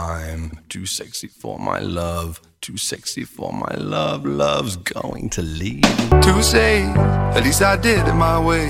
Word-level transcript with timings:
I'm 0.00 0.52
too 0.70 0.86
sexy 0.86 1.28
for 1.28 1.58
my 1.58 1.78
love. 1.78 2.40
Too 2.62 2.78
sexy 2.78 3.24
for 3.24 3.52
my 3.52 3.74
love. 3.74 4.24
Love's 4.24 4.76
going 4.76 5.28
to 5.30 5.42
leave. 5.42 5.82
Too 6.22 6.42
safe, 6.42 6.96
at 7.36 7.44
least 7.44 7.60
I 7.60 7.76
did 7.76 8.08
it 8.08 8.14
my 8.14 8.38
way. 8.40 8.68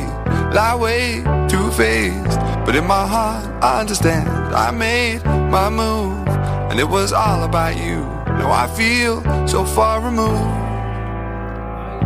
Lie 0.53 0.75
way, 0.75 1.23
too 1.49 1.71
faced. 1.71 2.41
But 2.67 2.75
in 2.75 2.85
my 2.85 3.07
heart, 3.07 3.47
I 3.63 3.81
understand. 3.81 4.29
I 4.29 4.73
made 4.73 5.25
my 5.25 5.71
move, 5.71 6.27
and 6.69 6.81
it 6.81 6.89
was 6.89 7.13
all 7.13 7.45
about 7.45 7.77
you. 7.77 8.01
Now 8.41 8.51
I 8.51 8.67
feel 8.67 9.23
so 9.47 9.65
far 9.65 10.01
removed. 10.01 10.59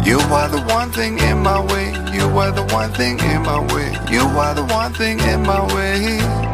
You 0.06 0.18
are 0.20 0.48
the 0.50 0.62
one 0.68 0.93
thing 0.93 1.18
in 1.18 1.38
my 1.38 1.61
way. 1.72 1.93
You 2.12 2.27
are 2.38 2.52
the 2.52 2.66
one 2.75 2.93
thing 2.93 3.18
in 3.20 3.41
my 3.43 3.61
way. 3.72 3.91
You 4.11 4.20
are 4.20 4.54
the 4.54 4.64
one 4.64 4.93
thing 4.93 5.18
in 5.20 5.43
my 5.43 5.62
way. 5.75 6.54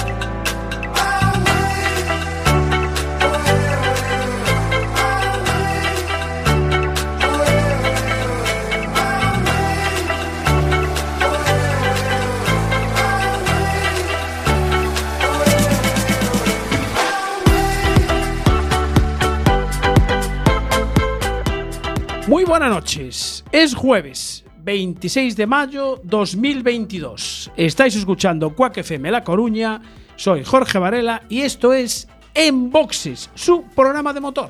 Buenas 22.51 22.69
noches. 22.69 23.45
Es 23.53 23.73
jueves 23.73 24.43
26 24.57 25.37
de 25.37 25.47
mayo 25.47 26.01
2022. 26.03 27.49
Estáis 27.55 27.95
escuchando 27.95 28.53
Quack 28.53 28.79
FM 28.79 29.09
La 29.09 29.23
Coruña. 29.23 29.81
Soy 30.17 30.43
Jorge 30.43 30.77
Varela 30.77 31.21
y 31.29 31.43
esto 31.43 31.71
es 31.71 32.09
En 32.33 32.69
Boxes, 32.69 33.29
su 33.35 33.63
programa 33.73 34.11
de 34.11 34.19
motor. 34.19 34.49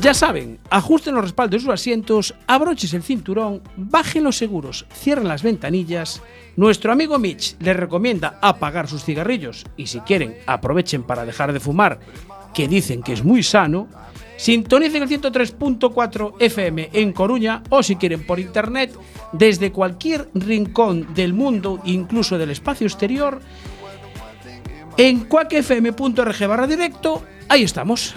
Ya 0.00 0.14
saben, 0.14 0.58
ajusten 0.70 1.14
los 1.14 1.24
respaldos 1.24 1.60
de 1.60 1.64
sus 1.66 1.74
asientos, 1.74 2.34
abroches 2.46 2.94
el 2.94 3.02
cinturón, 3.02 3.60
bajen 3.76 4.24
los 4.24 4.38
seguros, 4.38 4.86
cierren 4.94 5.28
las 5.28 5.42
ventanillas. 5.42 6.22
Nuestro 6.56 6.90
amigo 6.90 7.18
Mitch 7.18 7.56
les 7.60 7.76
recomienda 7.76 8.38
apagar 8.40 8.88
sus 8.88 9.04
cigarrillos 9.04 9.66
y 9.76 9.88
si 9.88 10.00
quieren 10.00 10.38
aprovechen 10.46 11.02
para 11.02 11.26
dejar 11.26 11.52
de 11.52 11.60
fumar, 11.60 12.00
que 12.54 12.66
dicen 12.66 13.02
que 13.02 13.12
es 13.12 13.22
muy 13.22 13.42
sano. 13.42 13.88
Sintonicen 14.38 15.02
el 15.02 15.08
103.4 15.10 16.34
FM 16.40 16.88
en 16.94 17.12
Coruña 17.12 17.62
o 17.68 17.82
si 17.82 17.96
quieren 17.96 18.24
por 18.24 18.40
internet 18.40 18.96
desde 19.32 19.70
cualquier 19.70 20.30
rincón 20.32 21.12
del 21.12 21.34
mundo, 21.34 21.78
incluso 21.84 22.38
del 22.38 22.52
espacio 22.52 22.86
exterior, 22.86 23.42
en 24.96 25.26
cuacfm.org 25.26 26.46
barra 26.46 26.66
directo. 26.66 27.22
Ahí 27.50 27.64
estamos. 27.64 28.14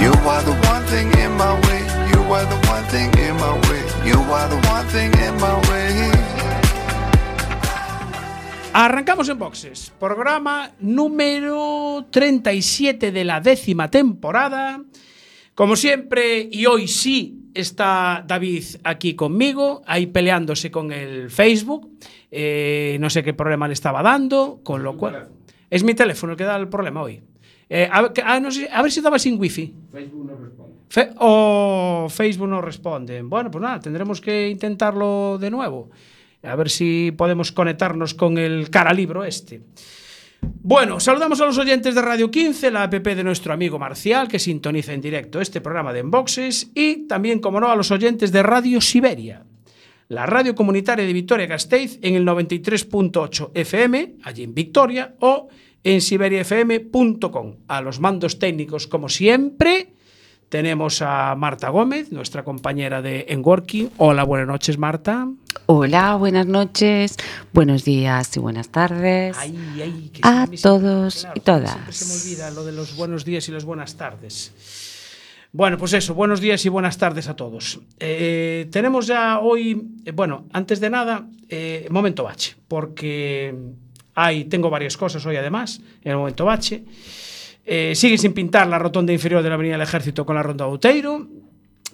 You 0.00 0.12
are 0.12 0.44
the 0.44 0.54
one 0.70 0.84
thing 0.86 1.10
in 1.18 1.32
my 1.36 1.54
way. 1.66 1.82
You 2.12 2.22
are 2.32 2.46
the 2.46 2.68
one 2.70 2.84
thing 2.86 3.10
in 3.18 3.34
my 3.34 3.52
way. 3.66 3.82
You 4.06 4.20
are 4.32 4.48
the 4.48 4.60
one 4.68 4.86
thing 4.94 5.10
in 5.26 5.34
my 5.40 5.58
way. 5.68 6.12
Arrancamos 8.72 9.28
en 9.28 9.38
boxes. 9.40 9.92
Programa 9.98 10.70
número 10.78 12.06
37 12.10 13.10
de 13.10 13.24
la 13.24 13.40
décima 13.40 13.90
temporada. 13.90 14.80
Como 15.56 15.74
siempre, 15.74 16.48
y 16.48 16.66
hoy 16.66 16.86
sí 16.86 17.50
está 17.52 18.22
David 18.24 18.64
aquí 18.84 19.16
conmigo, 19.16 19.82
ahí 19.84 20.06
peleándose 20.06 20.70
con 20.70 20.92
el 20.92 21.28
Facebook. 21.28 21.90
Eh, 22.30 22.98
no 23.00 23.10
sé 23.10 23.24
qué 23.24 23.34
problema 23.34 23.66
le 23.66 23.74
estaba 23.74 24.04
dando, 24.04 24.60
con 24.62 24.84
lo 24.84 24.96
cual. 24.96 25.28
Es 25.70 25.82
mi 25.82 25.94
teléfono 25.94 26.34
el 26.34 26.38
que 26.38 26.44
da 26.44 26.54
el 26.54 26.68
problema 26.68 27.02
hoy. 27.02 27.20
Eh, 27.70 27.88
a, 27.90 28.10
ah, 28.24 28.40
no 28.40 28.50
sé, 28.50 28.68
a 28.72 28.82
ver 28.82 28.90
si 28.90 29.00
estaba 29.00 29.18
sin 29.18 29.38
wifi. 29.38 29.74
Fe- 30.88 31.10
o 31.18 32.06
Facebook 32.10 32.48
no 32.48 32.60
responde. 32.62 33.20
Bueno, 33.22 33.50
pues 33.50 33.62
nada, 33.62 33.80
tendremos 33.80 34.20
que 34.20 34.48
intentarlo 34.48 35.38
de 35.38 35.50
nuevo. 35.50 35.90
A 36.42 36.56
ver 36.56 36.70
si 36.70 37.12
podemos 37.16 37.52
conectarnos 37.52 38.14
con 38.14 38.38
el 38.38 38.70
cara 38.70 38.92
libro 38.94 39.24
este. 39.24 39.60
Bueno, 40.40 41.00
saludamos 41.00 41.40
a 41.40 41.46
los 41.46 41.58
oyentes 41.58 41.94
de 41.94 42.02
Radio 42.02 42.30
15, 42.30 42.70
la 42.70 42.84
app 42.84 42.92
de 42.94 43.24
nuestro 43.24 43.52
amigo 43.52 43.78
Marcial, 43.78 44.28
que 44.28 44.38
sintoniza 44.38 44.92
en 44.92 45.00
directo 45.00 45.40
este 45.40 45.60
programa 45.60 45.92
de 45.92 46.00
Enboxes, 46.00 46.70
y 46.74 47.08
también, 47.08 47.40
como 47.40 47.58
no, 47.60 47.68
a 47.68 47.76
los 47.76 47.90
oyentes 47.90 48.30
de 48.30 48.42
Radio 48.44 48.80
Siberia, 48.80 49.44
la 50.08 50.26
radio 50.26 50.54
comunitaria 50.54 51.04
de 51.04 51.12
Vitoria-Gasteiz 51.12 51.98
en 52.02 52.14
el 52.14 52.24
93.8 52.24 53.50
FM, 53.52 54.14
allí 54.22 54.44
en 54.44 54.54
Victoria, 54.54 55.16
o 55.18 55.48
en 55.88 56.02
siberiafm.com. 56.02 57.54
A 57.66 57.80
los 57.80 57.98
mandos 57.98 58.38
técnicos, 58.38 58.86
como 58.86 59.08
siempre, 59.08 59.94
tenemos 60.50 61.00
a 61.00 61.34
Marta 61.34 61.70
Gómez, 61.70 62.12
nuestra 62.12 62.44
compañera 62.44 63.00
de 63.00 63.24
Enworking. 63.30 63.90
Hola, 63.96 64.24
buenas 64.24 64.48
noches, 64.48 64.76
Marta. 64.76 65.28
Hola, 65.64 66.16
buenas 66.16 66.46
noches, 66.46 67.16
buenos 67.54 67.84
días 67.84 68.36
y 68.36 68.40
buenas 68.40 68.68
tardes. 68.68 69.34
Ay, 69.38 69.56
ay, 69.82 70.10
que 70.12 70.20
A 70.22 70.46
todos 70.62 71.26
y 71.34 71.40
todas. 71.40 71.72
Siempre 71.72 71.92
se 71.94 72.04
me 72.04 72.20
olvida 72.20 72.50
lo 72.50 72.64
de 72.66 72.72
los 72.72 72.94
buenos 72.94 73.24
días 73.24 73.48
y 73.48 73.52
las 73.52 73.64
buenas 73.64 73.96
tardes. 73.96 74.52
Bueno, 75.52 75.78
pues 75.78 75.94
eso, 75.94 76.12
buenos 76.12 76.42
días 76.42 76.66
y 76.66 76.68
buenas 76.68 76.98
tardes 76.98 77.28
a 77.28 77.34
todos. 77.34 77.80
Eh, 77.98 78.68
tenemos 78.70 79.06
ya 79.06 79.38
hoy, 79.38 79.88
eh, 80.04 80.12
bueno, 80.12 80.44
antes 80.52 80.80
de 80.80 80.90
nada, 80.90 81.26
eh, 81.48 81.86
momento 81.88 82.24
bache, 82.24 82.56
porque 82.68 83.54
hay, 84.20 84.44
tengo 84.44 84.68
varias 84.68 84.96
cosas 84.96 85.24
hoy 85.26 85.36
además, 85.36 85.80
en 86.02 86.12
el 86.12 86.18
momento 86.18 86.44
bache. 86.44 86.82
Eh, 87.64 87.92
sigue 87.94 88.18
sin 88.18 88.32
pintar 88.32 88.66
la 88.66 88.78
rotonda 88.78 89.12
inferior 89.12 89.42
de 89.42 89.48
la 89.48 89.54
Avenida 89.54 89.74
del 89.74 89.82
Ejército 89.82 90.26
con 90.26 90.34
la 90.36 90.42
Ronda 90.42 90.64
Outeiro. 90.64 91.28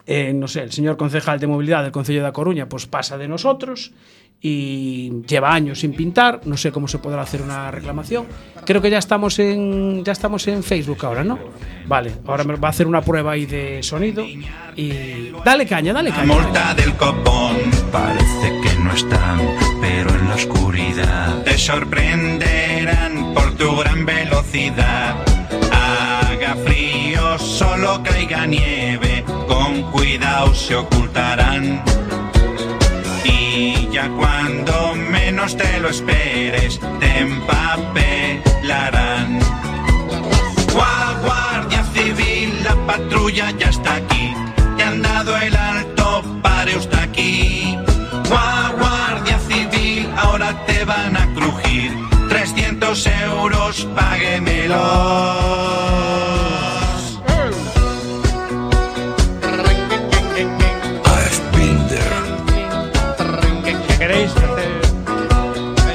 Eh, 0.06 0.32
no 0.32 0.48
sé, 0.48 0.62
el 0.62 0.72
señor 0.72 0.96
concejal 0.96 1.38
de 1.38 1.46
movilidad 1.46 1.82
del 1.82 1.92
Concello 1.92 2.22
de 2.22 2.28
A 2.28 2.32
Coruña 2.32 2.68
pues 2.68 2.86
pasa 2.86 3.16
de 3.18 3.26
nosotros 3.28 3.92
y 4.40 5.22
lleva 5.26 5.54
años 5.54 5.80
sin 5.80 5.94
pintar, 5.94 6.40
no 6.44 6.56
sé 6.56 6.70
cómo 6.70 6.86
se 6.88 6.98
podrá 6.98 7.22
hacer 7.22 7.40
una 7.42 7.70
reclamación. 7.70 8.26
Creo 8.66 8.82
que 8.82 8.90
ya 8.90 8.98
estamos 8.98 9.38
en 9.38 10.04
ya 10.04 10.12
estamos 10.12 10.46
en 10.48 10.62
Facebook 10.62 11.04
ahora, 11.04 11.24
¿no? 11.24 11.38
Vale, 11.86 12.12
ahora 12.26 12.44
me 12.44 12.56
va 12.56 12.68
a 12.68 12.70
hacer 12.70 12.86
una 12.86 13.00
prueba 13.00 13.32
ahí 13.32 13.46
de 13.46 13.82
sonido 13.82 14.24
y 14.76 15.32
dale 15.44 15.66
caña, 15.66 15.92
dale 15.92 16.10
La 16.10 16.16
caña. 16.16 16.34
multa 16.34 16.74
del 16.74 16.92
copón 16.94 17.56
parece 17.90 18.60
que 18.62 18.73
no 18.84 18.92
están, 18.92 19.40
pero 19.80 20.10
en 20.10 20.28
la 20.28 20.34
oscuridad 20.34 21.42
te 21.44 21.56
sorprenderán 21.58 23.32
por 23.34 23.52
tu 23.56 23.74
gran 23.76 24.04
velocidad. 24.04 25.16
Haga 25.72 26.54
frío, 26.64 27.38
solo 27.38 28.02
caiga 28.02 28.46
nieve, 28.46 29.24
con 29.48 29.90
cuidado 29.90 30.54
se 30.54 30.74
ocultarán. 30.76 31.82
Y 33.24 33.88
ya 33.90 34.08
cuando 34.10 34.94
menos 34.94 35.56
te 35.56 35.80
lo 35.80 35.88
esperes, 35.88 36.78
te 37.00 37.18
empapelarán. 37.20 38.44
Gua- 40.74 41.16
Guardia 41.24 41.82
Civil, 41.94 42.62
la 42.64 42.74
patrulla 42.86 43.50
ya 43.58 43.68
300 52.94 53.06
euros, 53.28 53.88
páguemelos. 53.96 54.78
¿Qué 63.64 63.96
queréis 63.98 64.30
hacer? 64.30 64.80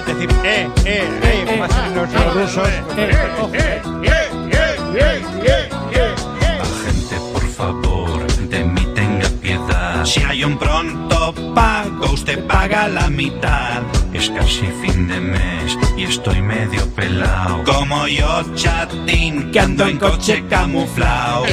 Decir, 0.06 0.30
eh, 0.44 0.68
eh, 0.86 1.48
eh, 1.48 1.62
hacen 1.62 1.96
los 1.96 2.34
rusos. 2.34 2.68
eh, 2.68 2.84
Eh, 2.98 3.12
eh, 3.54 3.82
eh, 4.04 4.30
eh, 4.52 5.22
eh, 5.44 5.70
eh, 5.94 6.16
eh. 6.42 6.60
Agente, 6.62 7.16
por 7.34 7.48
favor, 7.50 8.28
de 8.50 8.64
mí 8.66 8.86
tenga 8.96 9.30
piedad. 9.42 10.06
Si 10.06 10.22
hay 10.24 10.44
un 10.44 10.58
pronto 10.58 11.34
pago, 11.54 12.12
usted 12.14 12.46
paga 12.48 12.88
la 12.88 13.10
mitad. 13.10 13.84
Es 14.20 14.30
casi 14.32 14.66
fin 14.66 15.08
de 15.08 15.22
mes 15.22 15.78
y 15.96 16.04
estoy 16.04 16.42
medio 16.42 16.86
pelado. 16.94 17.64
Como 17.64 18.06
yo, 18.06 18.44
chatín, 18.54 19.50
que 19.50 19.62
ando 19.62 19.86
en 19.86 19.98
coche 19.98 20.44
camuflado. 20.50 21.46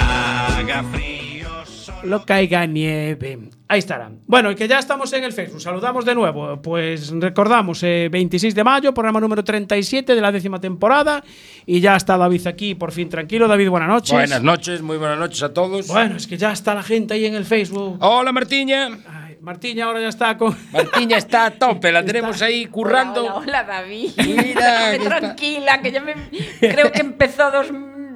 Haga 0.00 0.82
frío. 0.84 1.48
solo 1.66 2.24
caiga 2.24 2.64
nieve. 2.64 3.50
Ahí 3.68 3.78
estarán. 3.78 4.20
Bueno, 4.26 4.50
y 4.50 4.54
que 4.54 4.66
ya 4.66 4.78
estamos 4.78 5.12
en 5.12 5.24
el 5.24 5.34
Facebook. 5.34 5.60
Saludamos 5.60 6.06
de 6.06 6.14
nuevo. 6.14 6.62
Pues 6.62 7.10
recordamos, 7.10 7.82
eh, 7.82 8.08
26 8.10 8.54
de 8.54 8.64
mayo, 8.64 8.94
programa 8.94 9.20
número 9.20 9.44
37 9.44 10.14
de 10.14 10.20
la 10.22 10.32
décima 10.32 10.58
temporada. 10.58 11.22
Y 11.66 11.80
ya 11.80 11.94
está 11.94 12.16
David 12.16 12.46
aquí, 12.46 12.74
por 12.74 12.92
fin 12.92 13.10
tranquilo. 13.10 13.46
David, 13.48 13.68
buenas 13.68 13.90
noches. 13.90 14.12
Buenas 14.12 14.42
noches, 14.42 14.80
muy 14.80 14.96
buenas 14.96 15.18
noches 15.18 15.42
a 15.42 15.52
todos. 15.52 15.88
Bueno, 15.88 16.16
es 16.16 16.26
que 16.26 16.38
ya 16.38 16.52
está 16.52 16.74
la 16.74 16.82
gente 16.82 17.12
ahí 17.12 17.26
en 17.26 17.34
el 17.34 17.44
Facebook. 17.44 17.98
Hola 18.00 18.32
Martiña. 18.32 19.23
Martín 19.44 19.78
ahora 19.82 20.00
ya 20.00 20.08
está 20.08 20.38
con. 20.38 20.56
Martiña 20.72 21.18
está 21.18 21.44
a 21.46 21.50
tope, 21.50 21.92
la 21.92 22.00
Está- 22.00 22.12
tenemos 22.12 22.40
ahí 22.40 22.64
currando. 22.66 23.20
Hola, 23.22 23.34
hola, 23.34 23.42
hola, 23.60 23.64
David. 23.64 24.10
Mira, 24.16 24.90
que 24.92 24.98
tranquila, 25.00 25.80
que 25.82 25.92
ya 25.92 26.00
me. 26.00 26.14
Creo 26.60 26.90
que 26.90 27.00
empezó 27.02 27.50
dos, 27.50 27.66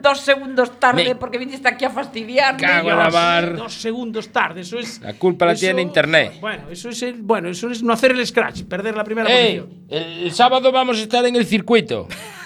dos 0.01 0.21
segundos 0.21 0.81
tarde 0.81 1.05
Me- 1.05 1.15
porque 1.17 1.37
viniste 1.37 1.69
aquí 1.69 1.85
a 1.85 1.91
fastidiarme. 1.91 2.63
Cago 2.63 2.91
en 2.91 2.97
la 2.99 3.11
mar. 3.11 3.57
Dos 3.57 3.75
segundos 3.75 4.31
tarde, 4.31 4.63
eso 4.63 4.79
es. 4.79 5.03
La 5.03 5.13
culpa 5.13 5.45
la 5.45 5.53
eso- 5.53 5.61
tiene 5.61 5.83
Internet. 5.83 6.33
Bueno, 6.41 6.71
eso 6.71 6.89
es 6.89 7.03
el- 7.03 7.21
bueno, 7.21 7.51
eso 7.51 7.71
es 7.71 7.83
no 7.83 7.93
hacer 7.93 8.13
el 8.13 8.27
scratch, 8.27 8.63
perder 8.63 8.97
la 8.97 9.05
primera 9.05 9.29
posición. 9.29 9.69
El, 9.91 10.03
el 10.25 10.33
sábado 10.33 10.73
vamos 10.73 10.99
a 10.99 11.03
estar 11.03 11.27
en 11.27 11.37
el 11.37 11.45
circuito. 11.45 12.09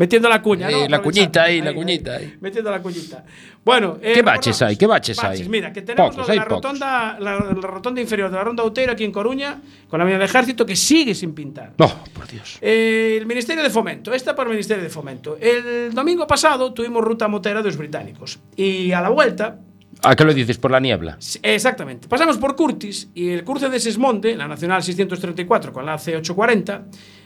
Metiendo 0.00 0.30
la 0.30 0.40
cuña, 0.40 0.70
Eh, 0.70 0.84
¿no? 0.84 0.88
la 0.88 1.02
cuñita 1.02 1.42
ahí, 1.42 1.60
la 1.60 1.74
cuñita 1.74 2.14
ahí. 2.16 2.34
Metiendo 2.40 2.70
la 2.70 2.80
cuñita. 2.80 3.22
Bueno, 3.62 3.98
eh, 4.00 4.12
¿Qué 4.14 4.22
baches 4.22 4.62
hay? 4.62 4.74
¿Qué 4.74 4.86
baches 4.86 5.22
hay? 5.22 5.46
Mira, 5.46 5.74
que 5.74 5.82
tenemos 5.82 6.16
Pocos, 6.16 6.34
la, 6.34 6.42
rotonda, 6.42 7.18
la, 7.20 7.34
la 7.34 7.40
rotonda 7.68 8.00
inferior 8.00 8.30
de 8.30 8.36
la 8.38 8.42
Ronda 8.42 8.62
Outeiro 8.62 8.92
aquí 8.92 9.04
en 9.04 9.12
Coruña, 9.12 9.60
con 9.90 9.98
la 9.98 10.04
avenida 10.04 10.20
del 10.20 10.26
Ejército, 10.30 10.64
que 10.64 10.74
sigue 10.74 11.14
sin 11.14 11.34
pintar. 11.34 11.74
No, 11.76 12.02
por 12.14 12.26
Dios. 12.26 12.56
Eh, 12.62 13.18
el 13.20 13.26
Ministerio 13.26 13.62
de 13.62 13.68
Fomento, 13.68 14.14
esta 14.14 14.34
por 14.34 14.46
el 14.46 14.52
Ministerio 14.52 14.82
de 14.82 14.88
Fomento. 14.88 15.36
El 15.38 15.92
domingo 15.92 16.26
pasado 16.26 16.72
tuvimos 16.72 17.04
ruta 17.04 17.28
motera 17.28 17.60
de 17.60 17.66
los 17.66 17.76
británicos. 17.76 18.38
Y 18.56 18.92
a 18.92 19.02
la 19.02 19.10
vuelta, 19.10 19.58
¿A 20.02 20.16
qué 20.16 20.24
lo 20.24 20.32
dices? 20.32 20.56
Por 20.56 20.70
la 20.70 20.80
niebla. 20.80 21.18
Exactamente. 21.42 22.08
Pasamos 22.08 22.38
por 22.38 22.56
Curtis 22.56 23.10
y 23.14 23.28
el 23.28 23.44
cruce 23.44 23.68
de 23.68 23.78
Sesmonte, 23.78 24.34
la 24.34 24.48
Nacional 24.48 24.82
634 24.82 25.74
con 25.74 25.84
la 25.84 25.96
C840, 25.96 26.84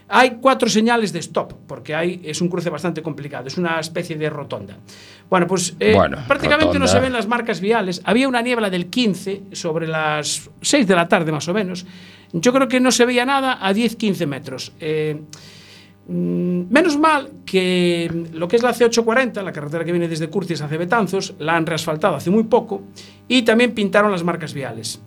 hay 0.08 0.36
cuatro 0.40 0.68
señales 0.68 1.12
de 1.12 1.18
stop, 1.20 1.52
porque 1.66 1.94
hay, 1.94 2.20
es 2.24 2.40
un 2.40 2.48
cruce 2.48 2.70
bastante 2.70 3.02
complicado, 3.02 3.46
es 3.48 3.56
una 3.58 3.80
especie 3.80 4.16
de 4.16 4.28
rotonda. 4.30 4.76
Bueno, 5.30 5.46
pues 5.46 5.74
eh, 5.80 5.94
Bueno, 5.94 6.18
prácticamente 6.28 6.78
no 6.78 6.84
rotonda. 6.84 6.92
se 6.92 7.00
ven 7.00 7.12
las 7.12 7.26
marcas 7.26 7.60
viales. 7.60 8.00
Había 8.04 8.28
una 8.28 8.42
niebla 8.42 8.70
del 8.70 8.86
15 8.86 9.42
sobre 9.52 9.86
las 9.88 10.50
6 10.60 10.86
de 10.86 10.94
la 10.94 11.08
tarde 11.08 11.32
más 11.32 11.48
o 11.48 11.54
menos. 11.54 11.86
Yo 12.32 12.52
creo 12.52 12.68
que 12.68 12.80
no 12.80 12.90
se 12.90 13.06
veía 13.06 13.24
nada 13.24 13.58
a 13.60 13.72
10-15 13.72 14.26
metros. 14.26 14.72
Eh, 14.80 15.20
Mm, 16.06 16.64
Menos 16.70 16.98
mal 16.98 17.30
que 17.46 18.10
lo 18.34 18.46
que 18.46 18.56
es 18.56 18.62
la 18.62 18.74
C840, 18.74 19.42
la 19.42 19.52
carretera 19.52 19.86
que 19.86 19.90
viene 19.92 20.06
desde 20.06 20.28
Curtis 20.28 20.60
hacia 20.60 20.76
Betanzos, 20.76 21.34
la 21.38 21.56
han 21.56 21.64
reasfaltado 21.64 22.16
hace 22.16 22.28
muy 22.30 22.42
poco 22.44 22.82
y 23.26 23.40
también 23.40 23.72
pintaron 23.72 24.12
las 24.12 24.22
marcas 24.22 24.52
viales. 24.52 25.00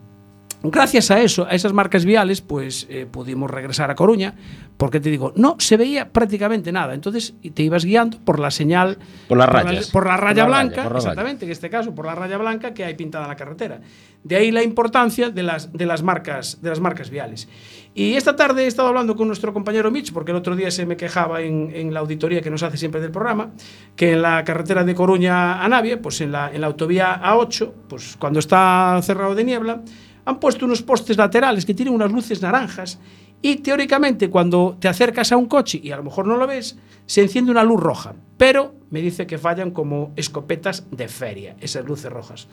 Gracias 0.63 1.11
a 1.11 1.21
eso, 1.21 1.45
a 1.45 1.51
esas 1.51 1.71
marcas 1.71 2.03
viales, 2.03 2.41
pues 2.41 2.87
eh, 2.89 3.05
pudimos 3.09 3.49
regresar 3.49 3.91
a 3.91 3.95
Coruña, 3.95 4.33
porque 4.75 4.99
te 4.99 5.09
digo, 5.11 5.31
no 5.35 5.55
se 5.59 5.77
veía 5.77 6.09
prácticamente 6.09 6.71
nada. 6.71 6.93
Entonces 6.95 7.35
te 7.53 7.63
ibas 7.63 7.85
guiando 7.85 8.17
por 8.19 8.39
la 8.39 8.49
señal. 8.51 8.97
Por 9.27 9.37
las 9.37 9.47
la- 9.47 9.53
rayas. 9.63 9.91
Por 9.91 10.07
la 10.07 10.17
raya 10.17 10.43
Por 10.43 10.49
la 10.51 10.57
raya, 10.57 10.63
blanca, 10.65 10.75
por 10.83 10.83
la 10.83 10.89
raya. 10.89 10.97
exactamente, 11.09 11.45
en 11.45 11.51
este 11.51 11.69
caso, 11.69 11.93
por 11.93 12.05
la 12.07 12.15
raya 12.15 12.37
blanca 12.37 12.73
que 12.73 12.83
hay 12.83 12.95
pintada 12.95 13.25
en 13.25 13.29
la 13.29 13.35
carretera. 13.35 13.81
De 14.23 14.35
ahí 14.35 14.51
la 14.51 14.63
importancia 14.63 15.29
de 15.29 15.43
las, 15.43 15.71
de 15.73 15.85
las, 15.85 16.01
marcas, 16.03 16.59
de 16.61 16.69
las 16.69 16.79
marcas 16.79 17.09
viales. 17.11 17.47
Y 17.93 18.13
esta 18.15 18.35
tarde 18.35 18.63
he 18.65 18.67
estado 18.67 18.89
hablando 18.89 19.15
con 19.15 19.27
nuestro 19.27 19.53
compañero 19.53 19.89
Mitch, 19.91 20.11
porque 20.11 20.31
el 20.31 20.37
otro 20.37 20.55
día 20.55 20.69
se 20.71 20.85
me 20.85 20.97
quejaba 20.97 21.41
en, 21.41 21.71
en 21.73 21.93
la 21.93 21.99
auditoría 22.01 22.41
que 22.41 22.49
nos 22.49 22.61
hace 22.63 22.77
siempre 22.77 22.99
del 22.99 23.11
programa, 23.11 23.51
que 23.95 24.13
en 24.13 24.21
la 24.23 24.43
carretera 24.43 24.83
de 24.83 24.93
Coruña 24.95 25.63
a 25.63 25.67
Navia, 25.69 26.01
pues 26.01 26.19
en 26.21 26.31
la, 26.31 26.51
en 26.53 26.61
la 26.61 26.67
autovía 26.67 27.21
A8, 27.23 27.71
pues 27.87 28.15
cuando 28.19 28.39
está 28.39 28.99
cerrado 29.03 29.33
de 29.33 29.43
niebla, 29.43 29.81
han 30.27 30.41
puesto 30.41 30.65
unos 30.65 30.81
postes 30.81 31.15
laterales 31.15 31.65
que 31.65 31.73
tienen 31.73 31.93
unas 31.93 32.11
luces 32.11 32.41
naranjas 32.41 32.99
y 33.41 33.55
teóricamente 33.57 34.29
cuando 34.29 34.75
te 34.77 34.89
acercas 34.89 35.31
a 35.31 35.37
un 35.37 35.45
coche 35.45 35.79
y 35.81 35.91
a 35.91 35.95
lo 35.95 36.03
mejor 36.03 36.27
no 36.27 36.35
lo 36.35 36.45
ves, 36.45 36.77
se 37.05 37.21
enciende 37.21 37.49
una 37.49 37.63
luz 37.63 37.79
roja. 37.79 38.13
Pero 38.35 38.75
me 38.89 39.01
dice 39.01 39.25
que 39.25 39.37
fallan 39.37 39.71
como 39.71 40.11
escopetas 40.17 40.85
de 40.91 41.07
feria, 41.07 41.55
esas 41.61 41.85
luces 41.85 42.11
rojas. 42.11 42.49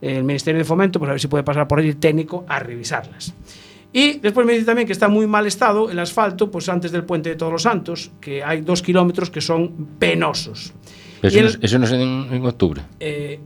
El 0.00 0.22
Ministerio 0.22 0.58
de 0.58 0.64
Fomento, 0.64 1.00
pues 1.00 1.08
a 1.08 1.12
ver 1.14 1.20
si 1.20 1.26
puede 1.26 1.42
pasar 1.42 1.66
por 1.66 1.80
ahí 1.80 1.88
el 1.88 1.96
técnico 1.96 2.44
a 2.46 2.60
revisarlas. 2.60 3.34
Y 3.92 4.18
después 4.20 4.46
me 4.46 4.52
dice 4.52 4.66
también 4.66 4.86
que 4.86 4.92
está 4.92 5.08
muy 5.08 5.26
mal 5.26 5.48
estado 5.48 5.90
el 5.90 5.98
asfalto, 5.98 6.48
pues 6.48 6.68
antes 6.68 6.92
del 6.92 7.02
puente 7.02 7.30
de 7.30 7.34
Todos 7.34 7.50
los 7.50 7.62
Santos, 7.62 8.12
que 8.20 8.44
hay 8.44 8.60
dos 8.60 8.82
kilómetros 8.82 9.30
que 9.30 9.40
son 9.40 9.88
penosos. 9.98 10.72
Pero 11.20 11.34
eso, 11.34 11.40
no 11.40 11.48
es, 11.48 11.58
eso 11.60 11.78
no 11.80 11.86
es 11.86 11.92
en, 11.92 12.28
en 12.30 12.46
octubre. 12.46 12.82
eh, 13.00 13.40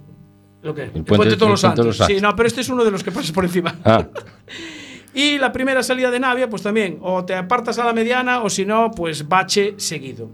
¿Lo 0.62 0.74
qué? 0.74 0.82
El 0.84 0.90
puente- 0.90 1.16
puente 1.16 1.28
de 1.30 1.36
Todos 1.36 1.50
los 1.50 1.64
el 1.64 1.68
puente 1.70 1.76
Santos. 1.82 1.86
los 1.86 1.96
Sí, 1.96 2.12
Santos. 2.14 2.22
no, 2.22 2.36
pero 2.36 2.46
este 2.46 2.60
es 2.60 2.68
uno 2.68 2.84
de 2.84 2.90
los 2.90 3.02
que 3.04 3.10
pasas 3.12 3.32
por 3.32 3.44
encima. 3.44 3.76
Ah, 3.84 4.06
Y 5.14 5.38
la 5.38 5.50
primera 5.50 5.82
salida 5.82 6.08
de 6.10 6.20
Navia, 6.20 6.48
pues 6.48 6.62
también, 6.62 6.98
o 7.02 7.24
te 7.24 7.34
apartas 7.34 7.78
a 7.80 7.84
la 7.84 7.92
mediana, 7.92 8.42
o 8.44 8.48
si 8.50 8.64
no, 8.64 8.92
pues 8.92 9.26
bache 9.28 9.74
seguido. 9.76 10.30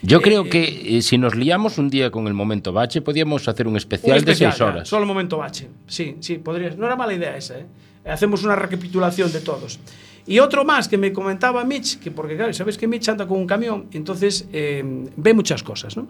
yo 0.00 0.18
Eh, 0.18 0.22
creo 0.22 0.44
que 0.44 0.96
eh, 0.96 1.02
si 1.02 1.18
nos 1.18 1.34
liamos 1.34 1.76
un 1.76 1.90
día 1.90 2.10
con 2.10 2.26
el 2.26 2.32
momento 2.32 2.72
bache, 2.72 3.02
podíamos 3.02 3.46
hacer 3.46 3.68
un 3.68 3.76
especial, 3.76 4.12
Un 4.12 4.18
especial, 4.18 4.50
de 4.52 4.56
seis 4.56 4.58
ya, 4.58 4.72
horas. 4.72 4.88
Solo 4.88 5.04
momento 5.04 5.36
bache. 5.36 5.68
Sí, 5.86 6.16
sí, 6.20 6.38
podrías. 6.38 6.78
No 6.78 6.86
era 6.86 6.96
mala 6.96 7.12
idea 7.12 7.36
esa, 7.36 7.58
¿eh? 7.58 7.66
Hacemos 8.06 8.42
una 8.42 8.56
recapitulación 8.56 9.30
de 9.32 9.40
todos. 9.40 9.78
Y 10.26 10.38
otro 10.38 10.64
más 10.64 10.88
que 10.88 10.96
me 10.96 11.12
comentaba 11.12 11.62
Mitch, 11.64 11.98
que 11.98 12.10
porque 12.10 12.36
claro, 12.36 12.52
sabes 12.54 12.78
que 12.78 12.88
Mitch 12.88 13.08
anda 13.10 13.26
con 13.26 13.38
un 13.38 13.46
camión, 13.46 13.86
entonces 13.92 14.48
eh, 14.52 14.82
ve 15.16 15.34
muchas 15.34 15.62
cosas, 15.62 15.94
¿no? 15.96 16.06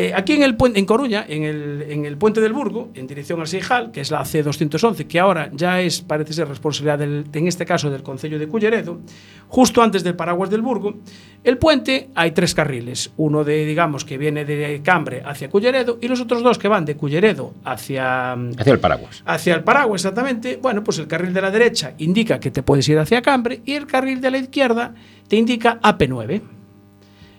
Eh, 0.00 0.12
aquí 0.14 0.34
en 0.34 0.44
el 0.44 0.54
puente, 0.54 0.78
en 0.78 0.86
Coruña, 0.86 1.24
en 1.28 1.42
el, 1.42 1.84
en 1.88 2.04
el 2.04 2.16
puente 2.16 2.40
del 2.40 2.52
Burgo, 2.52 2.90
en 2.94 3.08
dirección 3.08 3.40
al 3.40 3.48
Seijal, 3.48 3.90
que 3.90 4.00
es 4.00 4.12
la 4.12 4.20
C211, 4.20 5.08
que 5.08 5.18
ahora 5.18 5.50
ya 5.52 5.80
es, 5.80 6.02
parece 6.02 6.34
ser 6.34 6.46
responsabilidad, 6.46 7.00
del, 7.00 7.24
en 7.32 7.48
este 7.48 7.66
caso, 7.66 7.90
del 7.90 8.04
Concello 8.04 8.38
de 8.38 8.46
Culleredo, 8.46 9.00
justo 9.48 9.82
antes 9.82 10.04
del 10.04 10.14
paraguas 10.14 10.50
del 10.50 10.62
Burgo, 10.62 10.94
el 11.42 11.58
puente 11.58 12.10
hay 12.14 12.30
tres 12.30 12.54
carriles, 12.54 13.10
uno 13.16 13.42
de, 13.42 13.64
digamos, 13.64 14.04
que 14.04 14.18
viene 14.18 14.44
de 14.44 14.80
Cambre 14.84 15.20
hacia 15.26 15.50
Culleredo 15.50 15.98
y 16.00 16.06
los 16.06 16.20
otros 16.20 16.44
dos 16.44 16.58
que 16.58 16.68
van 16.68 16.84
de 16.84 16.96
Culleredo 16.96 17.54
hacia, 17.64 18.34
Hacia 18.34 18.72
el 18.72 18.78
paraguas. 18.78 19.24
hacia 19.26 19.56
el 19.56 19.64
paraguas 19.64 20.02
exactamente, 20.02 20.60
bueno, 20.62 20.84
pues 20.84 21.00
el 21.00 21.08
carril 21.08 21.34
de 21.34 21.40
la 21.40 21.50
derecha 21.50 21.94
indica 21.98 22.38
que 22.38 22.52
te 22.52 22.62
puedes 22.62 22.88
ir 22.88 23.00
hacia 23.00 23.20
Cambre 23.20 23.62
y 23.64 23.72
el 23.72 23.88
carril 23.88 24.20
de 24.20 24.30
la 24.30 24.38
izquierda 24.38 24.94
te 25.26 25.34
indica 25.34 25.80
AP9. 25.80 26.57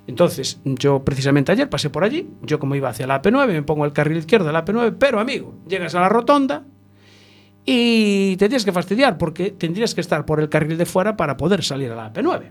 Entonces, 0.10 0.60
yo 0.66 1.06
precisamente 1.06 1.52
ayer 1.52 1.70
pasé 1.70 1.92
por 1.92 2.04
allí, 2.04 2.28
yo 2.42 2.58
como 2.58 2.74
iba 2.74 2.90
hacia 2.90 3.06
la 3.06 3.22
AP9, 3.22 3.48
me 3.48 3.62
pongo 3.62 3.86
el 3.86 3.94
carril 3.94 4.18
izquierdo 4.18 4.48
de 4.48 4.54
la 4.54 4.66
AP9, 4.66 4.96
pero 4.98 5.20
amigo, 5.20 5.54
llegas 5.68 5.94
a 5.94 6.02
la 6.02 6.10
rotonda 6.10 6.66
y 7.64 8.36
te 8.38 8.48
tienes 8.50 8.66
que 8.66 8.72
fastidiar 8.72 9.20
porque 9.20 9.52
tendrías 9.52 9.94
que 9.94 10.02
estar 10.02 10.26
por 10.26 10.40
el 10.40 10.50
carril 10.50 10.80
de 10.80 10.88
fuera 10.88 11.16
para 11.16 11.38
poder 11.38 11.64
salir 11.64 11.92
a 11.92 11.96
la 11.96 12.12
AP9. 12.12 12.42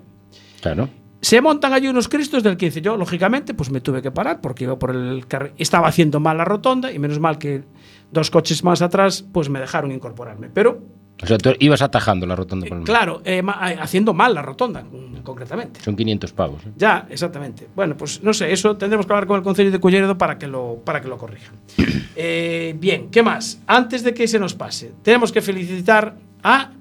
Claro. 0.60 0.88
Se 1.20 1.40
montan 1.40 1.72
allí 1.72 1.88
unos 1.88 2.08
cristos 2.08 2.44
del 2.44 2.56
15. 2.56 2.80
Yo, 2.80 2.96
lógicamente, 2.96 3.52
pues 3.54 3.72
me 3.72 3.80
tuve 3.80 4.02
que 4.02 4.12
parar 4.12 4.40
porque 4.40 4.62
iba 4.62 4.78
por 4.78 4.94
el 4.94 5.26
carril. 5.26 5.52
Estaba 5.58 5.88
haciendo 5.88 6.20
mal 6.20 6.36
la 6.36 6.44
rotonda 6.44 6.92
y 6.92 7.00
menos 7.00 7.18
mal 7.18 7.38
que 7.38 7.64
dos 8.12 8.30
coches 8.30 8.62
más 8.62 8.82
atrás 8.82 9.26
pues 9.32 9.48
me 9.48 9.58
dejaron 9.58 9.90
incorporarme. 9.90 10.48
Pero, 10.48 10.80
O 11.22 11.26
sea, 11.26 11.36
tú 11.36 11.50
ibas 11.58 11.82
atajando 11.82 12.26
la 12.26 12.36
rotonda 12.36 12.66
por 12.66 12.76
el 12.76 12.82
medio. 12.84 12.94
claro, 12.94 13.22
eh, 13.24 13.42
eh, 13.44 13.76
haciendo 13.80 14.14
mal 14.14 14.34
la 14.34 14.42
rotonda, 14.42 14.84
concretamente. 15.24 15.80
Son 15.80 15.96
500 15.96 16.32
pavos. 16.32 16.64
¿eh? 16.64 16.70
Ya, 16.76 17.06
exactamente. 17.10 17.66
Bueno, 17.74 17.96
pues 17.96 18.22
no 18.22 18.32
sé, 18.32 18.52
eso 18.52 18.76
tendremos 18.76 19.04
que 19.06 19.12
hablar 19.12 19.26
con 19.26 19.36
el 19.36 19.42
Consejo 19.42 19.70
de 19.70 19.80
Culleredo 19.80 20.16
para 20.16 20.38
que 20.38 20.46
lo, 20.46 20.80
para 20.84 21.00
que 21.00 21.08
lo 21.08 21.18
corrijan. 21.18 21.54
Eh, 22.20 22.74
bien, 22.76 23.10
¿qué 23.10 23.22
más? 23.22 23.60
Antes 23.68 24.02
de 24.02 24.12
que 24.12 24.26
se 24.26 24.40
nos 24.40 24.52
pase, 24.52 24.92
tenemos 25.02 25.30
que 25.30 25.40
felicitar 25.40 26.16
a. 26.42 26.72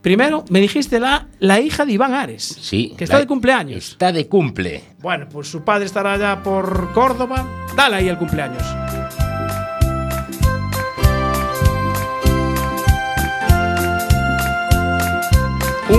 Primero, 0.00 0.44
me 0.48 0.60
dijiste 0.60 1.00
la, 1.00 1.26
la 1.40 1.58
hija 1.58 1.84
de 1.84 1.92
Iván 1.92 2.14
Ares. 2.14 2.44
Sí. 2.60 2.94
Que 2.96 3.02
está 3.02 3.18
de 3.18 3.26
cumpleaños. 3.26 3.92
Está 3.92 4.12
de 4.12 4.28
cumple. 4.28 4.84
Bueno, 5.00 5.26
pues 5.28 5.48
su 5.48 5.64
padre 5.64 5.86
estará 5.86 6.12
allá 6.12 6.40
por 6.40 6.92
Córdoba. 6.92 7.48
Dale 7.74 7.96
ahí 7.96 8.08
el 8.08 8.16
cumpleaños. 8.16 8.62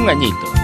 Un 0.06 0.12
añito. 0.12 0.55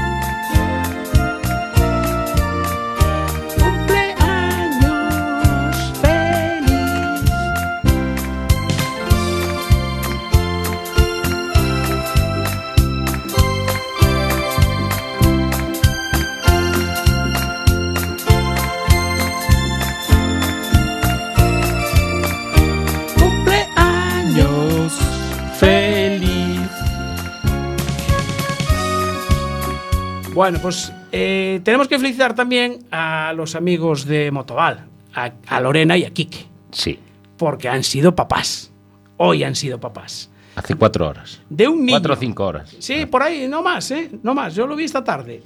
Bueno, 30.33 30.59
pues 30.61 30.91
eh, 31.11 31.59
tenemos 31.63 31.87
que 31.87 31.99
felicitar 31.99 32.33
también 32.35 32.79
a 32.91 33.33
los 33.35 33.55
amigos 33.55 34.05
de 34.05 34.31
Motoval, 34.31 34.85
a, 35.13 35.31
a 35.47 35.59
Lorena 35.61 35.97
y 35.97 36.05
a 36.05 36.11
Quique, 36.11 36.45
Sí. 36.71 36.99
porque 37.37 37.67
han 37.69 37.83
sido 37.83 38.15
papás. 38.15 38.71
hoy 39.17 39.43
han 39.43 39.55
sido 39.55 39.79
papás. 39.79 40.31
Hace 40.55 40.73
cuatro 40.75 41.07
horas. 41.07 41.41
De 41.49 41.67
un 41.67 41.79
niño. 41.85 41.91
Cuatro 41.91 42.13
o 42.13 42.17
cinco 42.17 42.45
horas. 42.45 42.75
Sí, 42.79 43.05
por 43.05 43.21
ahí, 43.23 43.47
no 43.47 43.61
más, 43.61 43.91
¿eh? 43.91 44.09
No 44.23 44.33
más, 44.33 44.55
yo 44.55 44.65
lo 44.65 44.75
vi 44.75 44.85
esta 44.85 45.03
tarde. 45.03 45.43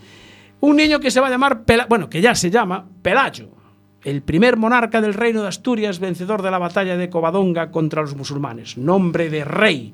Un 0.62 0.78
niño 0.78 1.00
que 1.00 1.12
se 1.12 1.20
va 1.20 1.28
a 1.28 1.30
llamar, 1.30 1.64
Pela- 1.64 1.86
bueno, 1.90 2.10
que 2.10 2.22
ya 2.22 2.34
se 2.36 2.50
llama 2.50 2.86
Pelayo, 3.02 3.50
el 4.04 4.22
primer 4.22 4.56
monarca 4.56 5.02
del 5.02 5.14
reino 5.14 5.42
de 5.42 5.50
Asturias, 5.50 6.00
vencedor 6.00 6.42
de 6.42 6.52
la 6.52 6.58
batalla 6.58 6.96
de 6.96 7.10
Covadonga 7.10 7.70
contra 7.70 8.02
los 8.02 8.16
musulmanes. 8.16 8.78
Nombre 8.78 9.30
de 9.30 9.44
rey. 9.44 9.94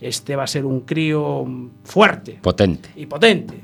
Este 0.00 0.34
va 0.34 0.44
a 0.44 0.48
ser 0.48 0.64
un 0.64 0.80
crío 0.80 1.46
fuerte 1.84 2.38
Potente. 2.42 2.90
y 2.96 3.06
potente. 3.06 3.60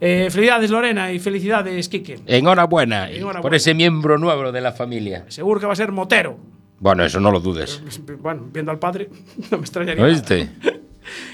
Eh, 0.00 0.28
felicidades, 0.30 0.70
Lorena, 0.70 1.10
y 1.12 1.18
felicidades, 1.18 1.88
Quique. 1.88 2.18
Enhorabuena, 2.26 3.08
Enhorabuena. 3.10 3.40
por 3.40 3.54
ese 3.54 3.72
miembro 3.74 4.18
nuevo 4.18 4.52
de 4.52 4.60
la 4.60 4.72
familia. 4.72 5.24
Seguro 5.28 5.58
que 5.60 5.66
va 5.66 5.72
a 5.72 5.76
ser 5.76 5.90
motero. 5.92 6.36
Bueno, 6.78 7.04
eso 7.04 7.18
no 7.20 7.30
lo 7.30 7.40
dudes. 7.40 7.82
Bueno, 8.20 8.48
viendo 8.52 8.70
al 8.72 8.78
padre, 8.78 9.08
no 9.50 9.58
me 9.58 9.62
extrañaría. 9.62 10.02
nada. 10.02 10.12
¿Oíste? 10.14 10.50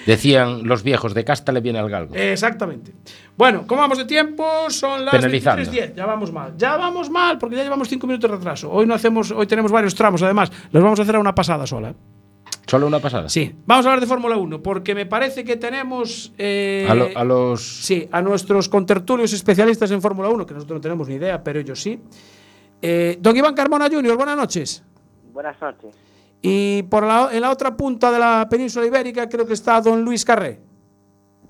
Decían 0.06 0.64
los 0.68 0.82
viejos, 0.82 1.14
de 1.14 1.24
casta 1.24 1.50
le 1.50 1.60
viene 1.60 1.78
al 1.78 1.88
galgo. 1.88 2.14
Exactamente. 2.14 2.92
Bueno, 3.36 3.64
¿cómo 3.66 3.80
vamos 3.80 3.96
de 3.98 4.04
tiempo? 4.04 4.44
Son 4.68 5.04
las 5.04 5.14
Penalizando. 5.14 5.62
23.10. 5.62 5.94
Ya 5.94 6.06
vamos 6.06 6.30
mal. 6.32 6.52
Ya 6.58 6.76
vamos 6.76 7.08
mal 7.08 7.38
porque 7.38 7.56
ya 7.56 7.62
llevamos 7.64 7.88
5 7.88 8.06
minutos 8.06 8.30
de 8.30 8.36
retraso. 8.36 8.70
Hoy 8.70 8.84
no 8.86 8.94
hacemos, 8.94 9.30
hoy 9.30 9.46
tenemos 9.46 9.72
varios 9.72 9.94
tramos 9.94 10.22
además. 10.22 10.52
Los 10.72 10.82
vamos 10.82 10.98
a 10.98 11.02
hacer 11.02 11.16
a 11.16 11.20
una 11.20 11.34
pasada 11.34 11.66
sola. 11.66 11.94
Solo 12.72 12.86
una 12.86 13.00
pasada. 13.00 13.28
Sí, 13.28 13.54
vamos 13.66 13.84
a 13.84 13.90
hablar 13.90 14.00
de 14.00 14.06
Fórmula 14.06 14.34
1 14.38 14.62
porque 14.62 14.94
me 14.94 15.04
parece 15.04 15.44
que 15.44 15.56
tenemos 15.58 16.32
eh, 16.38 16.86
A, 16.88 16.94
lo- 16.94 17.08
a 17.14 17.22
los. 17.22 17.84
Sí, 17.84 18.08
a 18.10 18.22
nuestros 18.22 18.70
contertulios 18.70 19.30
especialistas 19.34 19.90
en 19.90 20.00
Fórmula 20.00 20.30
1, 20.30 20.46
que 20.46 20.54
nosotros 20.54 20.78
no 20.78 20.80
tenemos 20.80 21.06
ni 21.06 21.16
idea, 21.16 21.44
pero 21.44 21.60
ellos 21.60 21.78
sí. 21.82 22.00
Eh, 22.80 23.18
don 23.20 23.36
Iván 23.36 23.52
Carmona 23.54 23.88
Jr., 23.92 24.16
buenas 24.16 24.38
noches. 24.38 24.82
Buenas 25.34 25.60
noches. 25.60 25.94
Y 26.40 26.82
por 26.84 27.02
la, 27.04 27.28
en 27.30 27.42
la 27.42 27.50
otra 27.50 27.76
punta 27.76 28.10
de 28.10 28.18
la 28.18 28.46
península 28.50 28.86
ibérica 28.86 29.28
creo 29.28 29.46
que 29.46 29.52
está 29.52 29.78
don 29.82 30.02
Luis 30.02 30.24
Carré. 30.24 30.58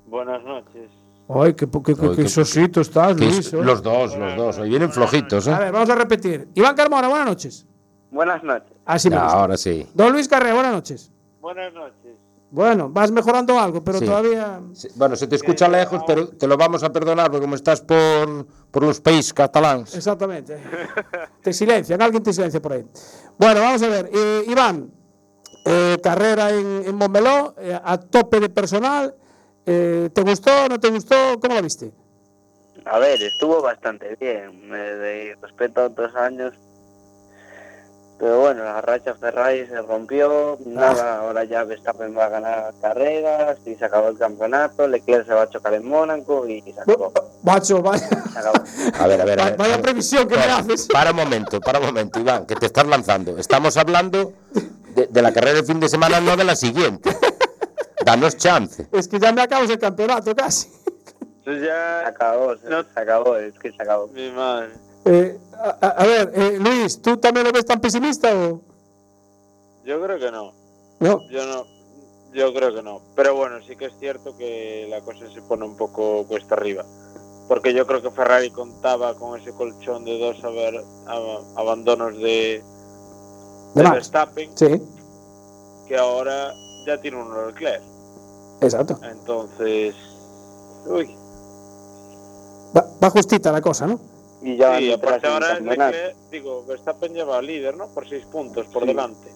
Buenas 0.08 0.42
noches. 0.42 0.90
Ay, 1.28 1.54
qué, 1.54 1.68
qué, 1.68 1.94
Ay, 2.02 2.16
qué- 2.16 2.28
sosito 2.28 2.80
estás, 2.80 3.16
Luis. 3.16 3.52
¿eh? 3.52 3.58
los 3.62 3.80
dos, 3.80 4.16
los 4.18 4.34
dos. 4.36 4.58
Hoy 4.58 4.70
vienen 4.70 4.90
flojitos, 4.90 5.46
A 5.46 5.54
¿eh? 5.54 5.58
ver, 5.66 5.72
vamos 5.72 5.88
a 5.88 5.94
repetir. 5.94 6.48
Iván 6.56 6.74
Carmona, 6.74 7.06
buenas 7.06 7.28
noches. 7.28 7.64
Buenas 8.10 8.42
noches. 8.42 8.72
Así 8.84 9.08
me 9.08 9.14
Ya, 9.14 9.22
gusta. 9.22 9.38
ahora 9.38 9.56
sí. 9.56 9.86
Don 9.94 10.12
Luis 10.12 10.26
Carré, 10.26 10.52
buenas 10.52 10.72
noches. 10.72 11.11
Buenas 11.42 11.74
noches. 11.74 12.16
Bueno, 12.52 12.88
vas 12.88 13.10
mejorando 13.10 13.58
algo, 13.58 13.82
pero 13.82 13.98
Sí. 13.98 14.04
todavía. 14.06 14.60
Sí, 14.74 14.88
Bueno, 14.94 15.16
se 15.16 15.26
te 15.26 15.36
escucha 15.36 15.68
lejos, 15.68 16.02
pero 16.06 16.28
te 16.28 16.46
lo 16.46 16.56
vamos 16.56 16.82
a 16.84 16.92
perdonar 16.92 17.30
porque 17.30 17.42
como 17.44 17.56
estás 17.56 17.80
por, 17.80 18.46
por 18.70 18.82
los 18.84 19.00
países 19.00 19.34
catalanes. 19.34 19.94
Exactamente. 19.96 20.56
te 21.42 21.52
silencian, 21.52 22.00
alguien 22.00 22.22
te 22.22 22.32
silencia 22.32 22.62
por 22.62 22.74
ahí. 22.74 22.86
Bueno, 23.38 23.60
vamos 23.60 23.82
a 23.82 23.88
ver. 23.88 24.08
Eh, 24.12 24.44
Iván, 24.46 24.88
eh, 25.64 25.98
carrera 26.02 26.50
en, 26.50 26.84
en 26.86 26.94
Montmeló, 26.94 27.54
eh, 27.58 27.78
a 27.82 27.98
tope 27.98 28.38
de 28.38 28.48
personal. 28.48 29.14
Eh, 29.66 30.10
¿Te 30.12 30.22
gustó? 30.22 30.68
¿No 30.68 30.78
te 30.78 30.90
gustó? 30.90 31.16
¿Cómo 31.40 31.54
lo 31.56 31.62
viste? 31.62 31.90
A 32.84 32.98
ver, 32.98 33.20
estuvo 33.22 33.60
bastante 33.62 34.16
bien. 34.20 34.70
eh, 34.74 34.76
de 34.76 35.36
respecto 35.40 35.80
a 35.80 35.86
otros 35.86 36.14
años. 36.14 36.52
Pero 38.22 38.38
bueno, 38.38 38.62
la 38.62 38.80
racha 38.80 39.16
Ferrari 39.16 39.66
se 39.66 39.82
rompió. 39.82 40.56
Nada, 40.64 41.18
ahora 41.18 41.42
ya 41.42 41.64
Verstappen 41.64 42.16
va 42.16 42.26
a 42.26 42.28
ganar 42.28 42.72
carreras 42.80 43.58
y 43.66 43.74
se 43.74 43.84
acabó 43.84 44.10
el 44.10 44.16
campeonato. 44.16 44.86
Leclerc 44.86 45.26
se 45.26 45.34
va 45.34 45.42
a 45.42 45.50
chocar 45.50 45.74
en 45.74 45.84
Mónaco 45.88 46.46
y 46.46 46.62
se 46.62 46.80
acabó. 46.80 47.12
Macho, 47.42 47.82
vaya, 47.82 48.06
Se 48.08 48.38
acabó. 48.38 48.62
A 49.00 49.06
ver, 49.08 49.20
a 49.22 49.24
ver, 49.24 49.40
a 49.40 49.42
vaya, 49.42 49.56
ver. 49.56 49.56
vaya 49.56 49.82
previsión 49.82 50.28
que 50.28 50.36
me 50.36 50.44
haces. 50.44 50.86
para 50.86 51.10
un 51.10 51.16
momento, 51.16 51.58
para 51.60 51.80
un 51.80 51.86
momento, 51.86 52.20
Iván, 52.20 52.46
que 52.46 52.54
te 52.54 52.66
estás 52.66 52.86
lanzando. 52.86 53.36
Estamos 53.38 53.76
hablando 53.76 54.32
de, 54.94 55.08
de 55.08 55.20
la 55.22 55.32
carrera 55.32 55.56
del 55.56 55.66
fin 55.66 55.80
de 55.80 55.88
semana, 55.88 56.20
no 56.20 56.36
de 56.36 56.44
la 56.44 56.54
siguiente. 56.54 57.10
Danos 58.06 58.36
chance. 58.36 58.86
Es 58.92 59.08
que 59.08 59.18
ya 59.18 59.32
me 59.32 59.42
acabas 59.42 59.68
el 59.68 59.80
campeonato 59.80 60.32
casi. 60.36 60.68
Eso 61.44 61.54
ya 61.54 62.02
se 62.02 62.06
acabó, 62.06 62.56
se, 62.56 62.68
se 62.68 63.00
acabó, 63.00 63.36
es 63.36 63.58
que 63.58 63.72
se 63.72 63.82
acabó. 63.82 64.06
Mi 64.06 64.30
madre. 64.30 64.70
Eh, 65.04 65.38
a, 65.54 65.86
a- 65.86 65.90
a 65.90 66.06
ver, 66.06 66.32
eh, 66.34 66.58
Luis, 66.60 67.00
¿tú 67.02 67.16
también 67.16 67.46
lo 67.46 67.52
ves 67.52 67.64
tan 67.66 67.80
pesimista 67.80 68.28
o 68.34 68.60
Yo 69.84 70.00
creo 70.02 70.18
que 70.18 70.30
no. 70.30 70.52
no? 71.00 71.28
Yo 71.30 71.46
no. 71.46 71.64
Yo 72.32 72.52
creo 72.54 72.74
que 72.74 72.82
no. 72.82 73.00
Pero 73.14 73.34
bueno, 73.36 73.56
sí 73.66 73.76
que 73.76 73.86
es 73.86 73.92
cierto 73.98 74.36
que 74.36 74.86
la 74.88 75.00
cosa 75.02 75.30
se 75.32 75.42
pone 75.42 75.64
un 75.66 75.76
poco 75.76 76.24
cuesta 76.26 76.54
arriba. 76.54 76.84
Porque 77.48 77.74
yo 77.74 77.86
creo 77.86 78.00
que 78.00 78.10
Ferrari 78.10 78.50
contaba 78.50 79.14
con 79.14 79.38
ese 79.38 79.52
colchón 79.52 80.04
de 80.04 80.18
dos 80.18 80.42
haber- 80.44 80.82
ab- 81.06 81.44
abandonos 81.56 82.14
de, 82.16 82.62
De 83.74 83.82
de. 83.82 83.90
Verstappen, 83.90 84.50
Sí, 84.56 84.80
que 85.88 85.96
ahora 85.98 86.54
ya 86.86 86.98
tiene 87.00 87.20
uno 87.20 87.46
Leclerc. 87.48 87.82
exacto. 88.62 88.98
Entonces. 89.02 89.94
Uy. 90.86 91.14
Va, 92.74 92.86
va 93.02 93.10
justita 93.10 93.52
la 93.52 93.60
cosa, 93.60 93.86
¿no? 93.86 94.00
Y 94.42 94.56
ya 94.56 94.70
van 94.70 94.78
Sí, 94.80 94.88
detrás 94.88 95.22
el 95.22 95.30
ahora 95.30 95.48
campeonato. 95.48 95.90
Leclerc, 95.92 96.16
digo, 96.30 96.64
Verstappen 96.66 97.14
lleva 97.14 97.40
líder, 97.42 97.76
¿no? 97.76 97.86
Por 97.88 98.08
seis 98.08 98.24
puntos 98.26 98.66
por 98.66 98.82
Sí. 98.82 98.88
delante. 98.88 99.30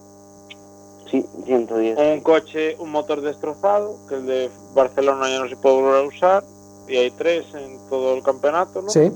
Sí, 1.10 1.24
110. 1.44 1.96
Un 1.98 2.20
coche, 2.20 2.74
un 2.80 2.90
motor 2.90 3.20
destrozado, 3.20 3.96
que 4.08 4.16
el 4.16 4.26
de 4.26 4.50
Barcelona 4.74 5.28
ya 5.28 5.38
no 5.38 5.48
se 5.48 5.56
puede 5.56 5.76
volver 5.76 6.02
a 6.04 6.06
usar, 6.06 6.44
y 6.88 6.96
hay 6.96 7.10
tres 7.12 7.46
en 7.54 7.78
todo 7.88 8.14
el 8.14 8.22
campeonato, 8.24 8.82
¿no? 8.82 8.90
Sí. 8.90 9.12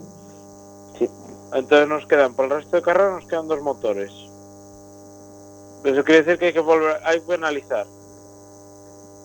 Entonces 1.53 1.89
nos 1.89 2.07
quedan, 2.07 2.35
por 2.35 2.45
el 2.45 2.53
resto 2.53 2.77
de 2.77 2.83
carrera 2.83 3.11
nos 3.11 3.27
quedan 3.27 3.49
dos 3.49 3.61
motores. 3.61 4.13
Eso 5.83 6.05
quiere 6.05 6.23
decir 6.23 6.39
que 6.39 6.47
hay 6.47 6.53
que 6.53 6.61
volver, 6.61 7.01
hay 7.05 7.21
que 7.21 7.35
analizar. 7.35 7.87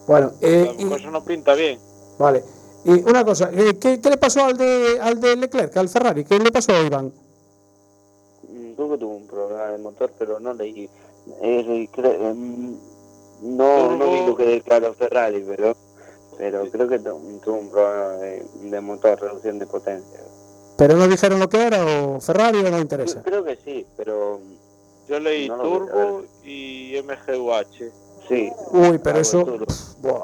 Bueno, 0.07 0.31
eh, 0.41 0.75
cosa 0.89 1.11
no 1.11 1.23
pinta 1.23 1.53
bien. 1.53 1.79
vale. 2.17 2.43
Y 2.85 2.91
una 3.09 3.25
cosa, 3.25 3.49
eh, 3.51 3.77
¿qué, 3.79 3.99
qué 3.99 4.09
le 4.11 4.17
pasó 4.17 4.45
al 4.45 4.57
de, 4.57 4.99
al 5.01 5.19
de 5.19 5.35
Leclerc, 5.35 5.75
al 5.77 5.89
Ferrari? 5.89 6.23
¿Qué 6.23 6.37
le 6.39 6.51
pasó 6.51 6.71
a 6.71 6.81
Iván? 6.81 7.11
Mm, 8.47 8.73
Creo 8.75 8.91
que 8.91 8.97
tuvo 8.97 9.15
un 9.15 9.27
problema 9.27 9.65
de 9.71 9.77
motor, 9.79 10.11
pero 10.19 10.39
no 10.39 10.53
leí. 10.53 10.87
Eh, 11.41 11.89
cre- 11.91 12.29
em, 12.29 12.77
no, 13.41 13.95
no 13.97 14.11
vi 14.11 14.25
lo 14.27 14.35
que 14.35 14.45
declaró 14.45 14.93
Ferrari, 14.93 15.43
pero, 15.47 15.75
pero 16.37 16.69
creo 16.69 16.87
que 16.87 16.99
tu- 16.99 17.39
tuvo 17.43 17.55
un 17.57 17.69
problema 17.71 18.13
de, 18.17 18.45
de 18.69 18.81
motor, 18.81 19.19
reducción 19.19 19.57
de 19.57 19.65
potencia. 19.65 20.19
¿Pero 20.77 20.95
no 20.95 21.07
dijeron 21.07 21.39
lo 21.39 21.49
que 21.49 21.65
era 21.65 21.83
o 21.85 22.19
Ferrari 22.21 22.59
o 22.59 22.69
no 22.69 22.79
interesa? 22.79 23.23
Creo 23.23 23.43
que 23.43 23.55
sí, 23.55 23.85
pero 23.97 24.39
Yo 25.07 25.19
leí 25.19 25.47
No 25.47 25.57
vi, 25.57 25.63
Turbo 25.63 26.23
y 26.43 26.95
MGUH. 27.01 27.91
sí. 28.27 28.51
Uy, 28.71 28.97
pero 28.99 29.17
algo 29.17 29.21
eso, 29.21 29.45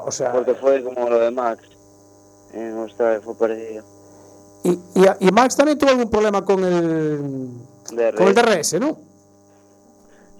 o 0.04 0.10
sea, 0.12 0.32
Porque 0.32 0.54
fue 0.54 0.82
como 0.84 1.08
lo 1.08 1.18
de 1.18 1.30
Max. 1.30 1.62
En 2.52 2.76
Australia 2.78 3.20
fue 3.22 3.34
perdido. 3.36 3.84
y, 4.64 4.70
y, 4.70 5.04
y 5.28 5.32
Max 5.32 5.56
también 5.56 5.78
tuvo 5.78 5.90
algún 5.90 6.10
problema 6.10 6.44
con 6.44 6.62
el, 6.64 7.48
De 7.92 8.12
con 8.14 8.28
el 8.28 8.34
DRS, 8.34 8.74
¿no? 8.80 8.98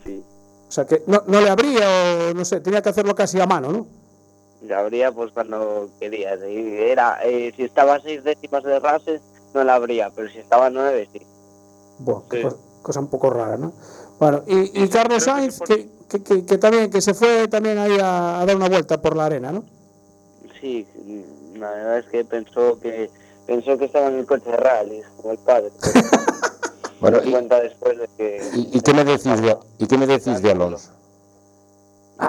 Sí. 0.04 0.22
O 0.68 0.72
sea, 0.72 0.84
que 0.86 1.02
no, 1.06 1.22
no 1.26 1.40
le 1.40 1.48
abría 1.50 1.86
o 2.30 2.34
no 2.34 2.44
sé, 2.44 2.60
tenía 2.60 2.82
que 2.82 2.88
hacerlo 2.90 3.14
casi 3.14 3.40
a 3.40 3.46
mano, 3.46 3.72
¿no? 3.72 3.86
La 4.62 4.78
abría 4.80 5.10
pues 5.10 5.32
cuando 5.32 5.90
quería. 5.98 6.36
sí. 6.38 6.44
Era, 6.78 7.18
eh, 7.24 7.52
si 7.56 7.64
estaba 7.64 7.94
a 7.96 8.00
seis 8.00 8.22
décimas 8.22 8.62
de 8.62 8.78
rases, 8.78 9.20
no 9.54 9.64
la 9.64 9.74
abría, 9.74 10.10
pero 10.14 10.28
si 10.30 10.38
estaba 10.38 10.66
a 10.66 10.70
nueve, 10.70 11.08
sí. 11.12 11.18
Qué 11.18 12.36
Sí. 12.38 12.42
cosa, 12.42 12.56
cosa 12.82 13.00
un 13.00 13.08
poco 13.08 13.30
rara, 13.30 13.56
¿no? 13.56 13.72
Bueno, 14.18 14.42
y, 14.46 14.82
y 14.84 14.88
Carlos 14.88 15.24
Sainz, 15.24 15.60
que, 15.60 15.88
que, 16.08 16.22
que- 16.22 16.44
que 16.46 16.58
también, 16.58 16.90
que 16.90 17.00
se 17.00 17.12
fue 17.14 17.48
también 17.48 17.76
ahí 17.78 17.98
a, 18.00 18.40
a 18.40 18.46
dar 18.46 18.54
una 18.54 18.68
vuelta 18.68 19.00
por 19.02 19.16
la 19.16 19.26
arena, 19.26 19.50
¿no? 19.50 19.64
Sí, 20.60 20.86
la 21.62 21.70
verdad 21.70 21.98
es 21.98 22.06
que 22.06 22.24
pensó 22.24 22.78
que 22.80 23.10
pensó 23.46 23.76
que 23.78 23.86
estaba 23.86 24.08
en 24.08 24.18
el 24.18 24.26
coche 24.26 24.50
de 24.50 24.56
rally, 24.56 25.02
como 25.16 25.32
el 25.32 25.38
padre. 25.38 25.70
pero 25.80 26.00
Bueno, 27.00 27.18
y- 27.24 27.30
cuenta 27.32 27.60
después 27.60 27.98
de 27.98 28.08
que 28.16 28.48
¿Y, 28.54 28.78
y 28.78 28.80
qué 28.80 28.94
me 28.94 29.04
decís 29.04 29.40
de, 29.42 29.56
¿Y 29.78 29.86
qué 29.88 29.98
me 29.98 30.06
decís 30.06 30.40
de 30.40 30.50
Alonso? 30.52 30.90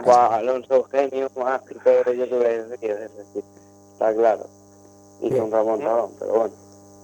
Guau, 0.04 0.32
Alonso 0.32 0.84
genio, 0.86 1.30
mágico, 1.36 1.80
yo 1.86 2.28
te 2.28 2.36
voy 2.36 2.46
a 2.46 2.64
decir, 2.64 2.92
es 2.92 3.16
decir, 3.18 3.44
está 3.94 4.14
claro. 4.16 4.48
Hizo 5.22 5.30
Bien. 5.34 5.44
un 5.44 5.52
remontadón, 5.52 6.12
pero 6.20 6.32
bueno. 6.34 6.54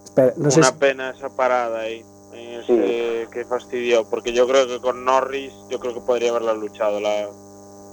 Espera, 0.04 0.34
no 0.38 0.50
sé 0.50 0.60
Una 0.60 0.68
si- 0.70 0.78
pena 0.78 1.10
esa 1.12 1.30
parada 1.30 1.82
ahí, 1.82 2.04
en 2.34 2.60
ese 2.62 3.28
que 3.32 3.46
fastidió, 3.46 4.10
porque 4.10 4.34
yo 4.34 4.48
creo 4.48 4.68
que 4.68 4.80
con 4.82 5.06
Norris, 5.06 5.54
yo 5.70 5.80
creo 5.80 5.94
que 5.94 6.02
podría 6.02 6.32
haberla 6.32 6.54
luchado 6.54 7.00
la, 7.00 7.30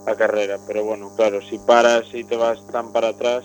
la 0.07 0.17
carrera, 0.17 0.59
pero 0.67 0.85
bueno, 0.85 1.13
claro, 1.15 1.41
si 1.43 1.59
paras 1.59 2.07
y 2.15 2.25
te 2.25 2.37
vas 2.39 2.67
tan 2.69 2.93
para 2.93 3.09
atrás, 3.09 3.45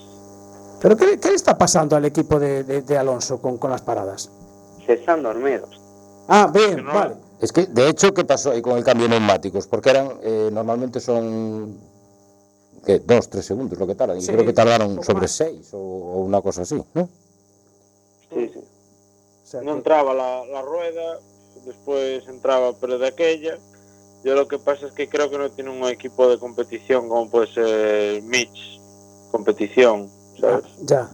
¿Pero 0.82 0.96
qué, 0.96 1.18
qué 1.20 1.28
le 1.30 1.34
está 1.36 1.56
pasando 1.56 1.94
al 1.96 2.04
equipo 2.04 2.38
de, 2.40 2.64
de- 2.64 2.82
de 2.82 2.98
Alonso 2.98 3.40
con, 3.40 3.56
con 3.58 3.70
las 3.70 3.82
paradas? 3.82 4.30
Se 4.84 4.94
están 4.94 5.22
dormidos. 5.22 5.80
Ah, 6.28 6.50
bien, 6.52 6.84
no- 6.84 6.92
vale. 6.92 7.14
Es 7.40 7.52
que, 7.52 7.66
de 7.66 7.88
hecho, 7.88 8.12
¿qué 8.12 8.24
pasó 8.24 8.50
ahí 8.50 8.62
con 8.62 8.76
el 8.76 8.84
cambio 8.84 9.04
de 9.08 9.10
neumáticos? 9.18 9.66
Porque 9.66 9.90
eran, 9.90 10.12
eh, 10.22 10.50
normalmente 10.52 11.00
son, 11.00 11.76
¿qué? 12.84 12.98
Dos, 13.00 13.28
tres 13.30 13.46
segundos 13.46 13.78
lo 13.78 13.86
que 13.86 13.94
tardan. 13.94 14.18
Y 14.18 14.22
Sí, 14.22 14.32
creo 14.32 14.44
que 14.44 14.52
tardaron 14.52 15.02
sobre 15.02 15.22
más. 15.22 15.32
seis 15.32 15.72
o, 15.72 15.78
o 15.78 16.20
una 16.24 16.40
cosa 16.40 16.62
así, 16.62 16.80
¿no? 16.94 17.08
Sí, 18.32 18.50
sí. 18.52 18.58
O 18.60 19.46
sea, 19.46 19.60
no 19.62 19.72
que- 19.72 19.78
entraba 19.78 20.14
la, 20.14 20.44
la 20.46 20.62
rueda, 20.62 21.18
después 21.64 22.26
entraba 22.28 22.72
pero 22.80 22.98
de 22.98 23.08
aquella, 23.08 23.58
Yo 24.24 24.34
lo 24.36 24.46
que 24.46 24.58
pasa 24.60 24.86
es 24.86 24.92
que 24.92 25.08
creo 25.08 25.28
que 25.30 25.36
no 25.38 25.50
tiene 25.50 25.70
un 25.70 25.84
equipo 25.88 26.28
de 26.28 26.38
competición 26.38 27.08
como 27.08 27.28
puede 27.28 27.52
ser 27.52 28.22
Mitch. 28.22 28.80
Competición, 29.32 30.08
¿sabes? 30.42 30.64
Ya, 30.82 31.08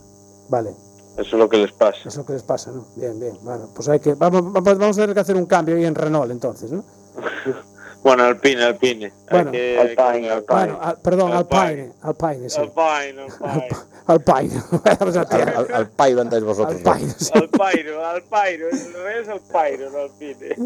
vale. 0.48 0.70
Eso 1.16 1.22
es 1.22 1.32
lo 1.34 1.48
que 1.48 1.58
les 1.58 1.70
pasa. 1.72 1.98
Es 2.06 2.16
lo 2.16 2.26
que 2.26 2.32
les 2.32 2.42
pasa, 2.42 2.72
¿no? 2.72 2.84
Bien, 2.96 3.18
bien. 3.20 3.38
Bueno, 3.42 3.68
pues 3.74 3.88
hay 3.88 4.00
que. 4.00 4.14
Vamos, 4.14 4.52
vamos 4.52 4.78
vamos 4.78 4.98
a 4.98 5.02
tener 5.02 5.14
que 5.14 5.20
hacer 5.20 5.36
un 5.36 5.46
cambio 5.46 5.76
ahí 5.76 5.84
en 5.84 5.94
Renault 5.94 6.32
entonces, 6.32 6.72
¿no? 6.72 6.82
Bueno, 8.00 8.22
Alpine, 8.22 8.62
Alpine. 8.62 9.12
Bueno. 9.28 9.50
que- 9.50 9.76
Alpine, 9.76 10.30
Alpine. 10.30 10.56
Bueno, 10.56 10.78
al- 10.80 10.98
perdón, 11.00 11.32
Alpine. 11.32 11.60
Alpine. 11.60 11.92
Alpine, 12.02 12.48
sí. 12.48 12.60
Alpine, 12.60 13.26
Alpine. 13.40 13.76
Alpine. 14.06 14.62
Al, 14.84 15.16
al, 15.56 15.74
al 15.74 15.90
pairo 15.90 16.20
andáis 16.22 16.44
vosotros. 16.44 16.80
¿no? 16.80 16.90
Alpine, 16.92 17.10
sí. 17.18 17.24
Es 17.24 17.32
Alpairo, 17.32 18.00
no 19.90 19.98
Alpine. 19.98 20.56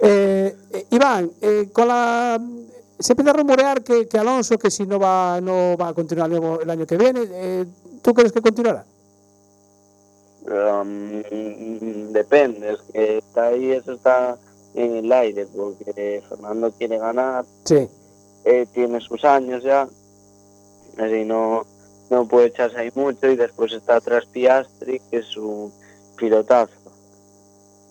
Eh, 0.00 0.54
eh, 0.70 0.86
Iván, 0.90 1.30
eh, 1.40 1.70
con 1.72 1.88
la 1.88 2.38
se 2.98 3.12
empieza 3.14 3.30
a 3.30 3.34
rumorear 3.34 3.82
que, 3.82 4.06
que 4.06 4.18
Alonso 4.18 4.58
que 4.58 4.70
si 4.70 4.84
no 4.86 4.98
va 5.00 5.40
no 5.40 5.76
va 5.76 5.88
a 5.88 5.94
continuar 5.94 6.30
el 6.30 6.70
año 6.70 6.86
que 6.86 6.96
viene. 6.98 7.22
eh, 7.28 7.64
¿Tú 8.02 8.12
crees 8.14 8.32
que 8.32 8.42
continuará? 8.42 8.84
Um, 10.44 11.22
depende, 12.12 12.72
es 12.72 12.80
que 12.92 13.18
está 13.18 13.46
ahí, 13.48 13.70
eso 13.70 13.92
está 13.92 14.36
en 14.74 14.96
el 14.96 15.12
aire, 15.12 15.46
porque 15.46 16.20
Fernando 16.28 16.72
quiere 16.72 16.98
ganar, 16.98 17.44
Sí. 17.64 17.88
eh, 18.44 18.66
tiene 18.72 19.00
sus 19.00 19.24
años 19.24 19.62
ya, 19.62 19.88
así 20.98 21.24
no, 21.24 21.64
no 22.10 22.26
puede 22.26 22.48
echarse 22.48 22.76
ahí 22.76 22.90
mucho, 22.94 23.28
y 23.30 23.36
después 23.36 23.72
está 23.72 23.96
atrás 23.96 24.26
Piastri, 24.26 25.00
que 25.10 25.18
es 25.18 25.36
un 25.36 25.72
pilotazo. 26.16 26.72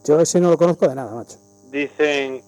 Yo 0.03 0.19
ese 0.19 0.41
no 0.41 0.49
lo 0.49 0.57
conozco 0.57 0.89
de 0.89 0.95
nada, 0.95 1.13
macho. 1.15 1.37
Dicen, 1.71 2.41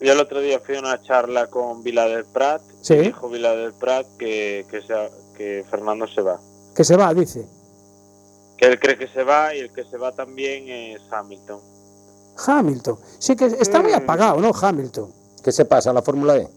yo 0.00 0.12
el 0.14 0.20
otro 0.20 0.40
día 0.40 0.58
fui 0.58 0.74
a 0.76 0.80
una 0.80 1.00
charla 1.00 1.46
con 1.46 1.84
Vila 1.84 2.08
del 2.08 2.24
Prat, 2.24 2.60
Sí. 2.80 2.94
y 2.94 2.98
dijo 2.98 3.28
Vila 3.28 3.54
del 3.54 3.72
Prat 3.72 4.04
que, 4.18 4.66
que, 4.68 4.82
se- 4.82 5.10
que 5.36 5.64
Fernando 5.70 6.08
se 6.08 6.22
va. 6.22 6.40
Que 6.74 6.84
se 6.84 6.96
va, 6.96 7.12
dice. 7.14 7.46
Que 8.56 8.66
él 8.66 8.78
cree 8.80 8.96
que 8.98 9.08
se 9.08 9.22
va 9.24 9.54
y 9.54 9.60
el 9.60 9.72
que 9.72 9.84
se 9.84 9.96
va 9.96 10.12
también 10.12 10.68
es 10.68 11.00
Hamilton. 11.10 11.60
Hamilton. 12.46 12.98
Sí 13.18 13.36
que 13.36 13.46
está 13.46 13.80
muy 13.82 13.92
Mm. 13.92 13.96
apagado, 13.96 14.40
¿no? 14.40 14.50
Hamilton. 14.52 15.12
¿Qué 15.42 15.52
se 15.52 15.64
pasa 15.64 15.92
la 15.92 16.02
Fórmula 16.02 16.36
E? 16.36 16.48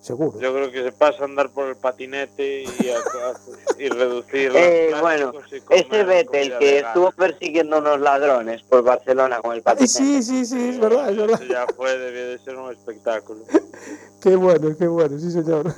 Seguro. 0.00 0.38
Yo 0.38 0.54
creo 0.54 0.70
que 0.70 0.84
se 0.84 0.92
pasa 0.92 1.22
a 1.22 1.24
andar 1.24 1.50
por 1.50 1.66
el 1.68 1.76
patinete 1.76 2.62
y, 2.62 2.66
a- 2.90 3.34
y 3.76 3.88
reducir 3.88 4.52
los 4.52 4.56
Eh, 4.62 4.94
bueno, 5.00 5.32
Ese 5.70 6.04
Vettel 6.04 6.56
que 6.58 6.78
estuvo 6.78 7.10
persiguiendo 7.10 7.78
unos 7.78 7.98
ladrones 8.00 8.62
por 8.62 8.84
Barcelona 8.84 9.40
con 9.40 9.52
el 9.56 9.62
patinete. 9.62 9.88
sí, 9.92 10.22
sí, 10.22 10.46
sí, 10.46 10.68
es 10.68 10.78
verdad, 10.78 11.10
es 11.10 11.16
verdad. 11.16 11.42
Eso 11.42 11.52
ya 11.52 11.66
fue, 11.76 11.98
debió 11.98 12.28
de 12.28 12.38
ser 12.38 12.54
un 12.56 12.70
espectáculo. 12.70 13.44
Qué 14.22 14.36
bueno, 14.36 14.74
qué 14.78 14.86
bueno, 14.86 15.18
sí, 15.18 15.30
señor. 15.30 15.74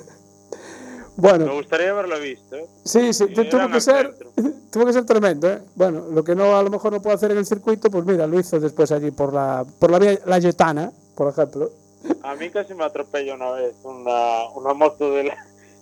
Me 1.46 1.52
gustaría 1.54 1.90
haberlo 1.90 2.18
visto. 2.20 2.56
¿eh? 2.56 2.66
sí, 2.84 3.12
sí, 3.12 3.26
tuvo 3.28 3.68
que 3.70 3.80
ser, 3.80 4.14
tuvo 4.70 4.86
que 4.86 4.92
ser 4.92 5.04
tremendo, 5.04 5.50
¿eh? 5.50 5.58
Bueno, 5.74 6.04
lo 6.12 6.22
que 6.22 6.34
no 6.34 6.56
a 6.56 6.62
lo 6.62 6.70
mejor 6.70 6.92
no 6.92 7.02
puede 7.02 7.16
hacer 7.16 7.32
en 7.32 7.38
el 7.38 7.46
circuito, 7.46 7.90
pues 7.90 8.04
mira, 8.04 8.26
lo 8.26 8.38
hizo 8.38 8.60
después 8.60 8.92
allí 8.92 9.10
por 9.10 9.32
la 9.32 9.64
por 9.80 9.90
la 9.90 9.98
vía 9.98 10.18
Layetana, 10.26 10.92
por 11.16 11.30
ejemplo. 11.32 11.70
A 12.22 12.34
mí 12.36 12.48
casi 12.50 12.74
me 12.74 12.84
atropella 12.84 13.34
una 13.34 13.50
vez 13.50 13.74
una, 13.82 14.48
una 14.54 14.72
moto 14.74 15.10
de 15.12 15.24
la, 15.24 15.36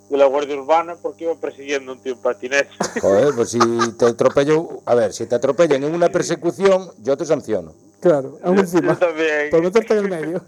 de 0.09 0.17
la 0.17 0.25
Guardia 0.25 0.57
Urbana 0.57 0.97
porque 1.01 1.25
iba 1.25 1.35
persiguiendo 1.35 1.93
a 1.93 1.95
un 1.97 2.01
tío 2.01 2.15
en 2.15 2.19
patinete. 2.21 2.71
Joder, 3.03 3.35
pues 3.35 3.51
si 3.51 3.59
te 3.99 4.07
atropello. 4.07 4.81
A 4.87 4.95
ver, 4.95 5.13
si 5.13 5.27
te 5.27 5.35
atropellan 5.35 5.85
en 5.85 5.95
una 5.95 6.09
persecución, 6.09 6.91
yo 7.03 7.17
te 7.19 7.27
sanciono. 7.27 7.75
Claro, 8.01 8.39
aún 8.43 8.57
Yo 8.57 8.63
encima. 8.63 8.99
también. 8.99 9.51
Por 9.51 9.63
meterte 9.63 9.93
en 9.93 9.99
el 10.05 10.09
medio. 10.11 10.43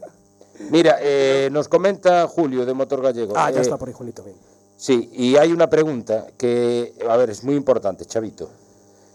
Mira, 0.70 0.96
eh, 1.00 1.50
nos 1.52 1.68
comenta 1.68 2.26
Julio 2.26 2.64
de 2.64 2.72
Motor 2.74 3.02
Gallego. 3.02 3.34
Ah, 3.36 3.50
ya 3.50 3.58
Eh, 3.58 3.62
está 3.62 3.76
por 3.76 3.88
ahí, 3.88 3.94
Julito, 3.94 4.22
bien. 4.24 4.36
Sí, 4.78 5.10
y 5.12 5.36
hay 5.36 5.52
una 5.52 5.68
pregunta 5.68 6.28
que, 6.38 6.94
a 7.08 7.16
ver, 7.16 7.30
es 7.30 7.42
muy 7.42 7.56
importante, 7.56 8.04
Chavito. 8.04 8.48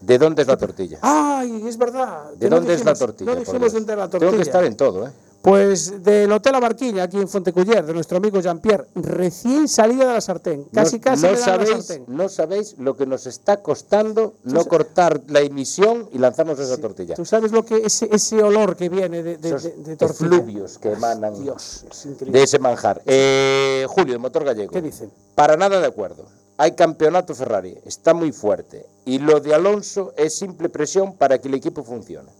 ¿De 0.01 0.17
dónde 0.17 0.41
es 0.41 0.47
la 0.49 0.57
tortilla? 0.57 0.99
Ay, 1.01 1.63
es 1.65 1.77
verdad. 1.77 2.33
¿De 2.33 2.49
dónde 2.49 2.73
es 2.73 2.83
la 2.83 2.93
tortilla? 2.93 3.33
No 3.33 3.39
dijimos 3.39 3.71
dónde 3.71 3.95
la 3.95 4.09
tortilla. 4.09 4.29
Tengo 4.29 4.35
que 4.35 4.49
estar 4.49 4.65
en 4.65 4.75
todo, 4.75 5.07
¿eh? 5.07 5.11
Pues 5.43 6.01
del 6.05 6.31
Hotel 6.31 6.53
La 6.53 6.61
Barquilla, 6.61 7.03
aquí 7.03 7.17
en 7.17 7.27
Fonteculler, 7.27 7.85
de 7.85 7.93
nuestro 7.93 8.15
amigo 8.17 8.39
Jean-Pierre, 8.39 8.85
recién 8.95 9.67
salida 9.67 10.07
de 10.07 10.13
la 10.13 10.21
sartén. 10.21 10.63
Casi, 10.73 10.95
no, 10.95 11.01
casi 11.01 11.23
no 11.23 11.27
dan 11.33 11.39
la 11.39 11.45
sabéis, 11.45 11.69
sartén. 11.85 12.05
no 12.07 12.29
sabéis 12.29 12.75
lo 12.77 12.95
que 12.95 13.05
nos 13.05 13.27
está 13.27 13.61
costando 13.61 14.35
no 14.45 14.63
cortar 14.63 15.19
la 15.27 15.41
emisión 15.41 16.07
y 16.13 16.17
lanzarnos 16.17 16.57
esa 16.59 16.77
tortilla. 16.77 17.15
Tú 17.15 17.25
sabes 17.25 17.51
lo 17.51 17.65
que 17.65 17.75
ese, 17.85 18.07
ese 18.09 18.41
olor 18.41 18.77
que 18.77 18.87
viene 18.87 19.21
de, 19.21 19.35
de, 19.37 19.49
Esos 19.49 19.63
de- 19.63 19.71
de 19.83 19.97
tortilla. 19.97 20.29
efluvios 20.37 20.77
que 20.79 20.93
emanan 20.93 21.37
Dios, 21.43 21.83
es 21.91 22.05
increíble. 22.05 22.39
de 22.39 22.43
ese 22.45 22.59
manjar. 22.59 23.01
Eh, 23.05 23.85
Julio, 23.89 24.13
de 24.13 24.19
Motor 24.19 24.45
Gallego. 24.45 24.71
¿Qué 24.71 24.81
dicen? 24.81 25.11
Para 25.35 25.57
nada 25.57 25.81
de 25.81 25.87
acuerdo. 25.87 26.23
Hay 26.55 26.71
campeonato 26.71 27.35
Ferrari, 27.35 27.77
está 27.83 28.13
muy 28.13 28.31
fuerte. 28.31 28.85
Y 29.03 29.19
lo 29.19 29.41
de 29.41 29.53
Alonso 29.53 30.13
es 30.15 30.37
simple 30.37 30.69
presión 30.69 31.17
para 31.17 31.39
que 31.39 31.49
el 31.49 31.55
equipo 31.55 31.83
funcione. 31.83 32.31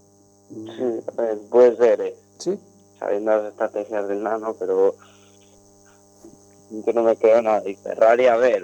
Sí, 0.50 1.02
puede 1.50 1.76
ser, 1.76 2.00
eh, 2.00 2.16
Sí. 2.38 2.58
Sabiendo 3.04 3.36
las 3.36 3.52
estrategias 3.52 4.08
del 4.08 4.24
nano, 4.24 4.56
pero 4.58 4.96
yo 6.72 6.94
no 6.94 7.04
me 7.04 7.16
creo 7.18 7.42
nada. 7.42 7.62
Y 7.68 7.76
Ferrari, 7.76 8.28
a 8.28 8.38
ver, 8.38 8.64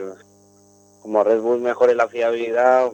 como 1.01 1.23
Red 1.23 1.41
Bull 1.41 1.59
mejore 1.61 1.93
la 1.95 2.07
fiabilidad, 2.07 2.89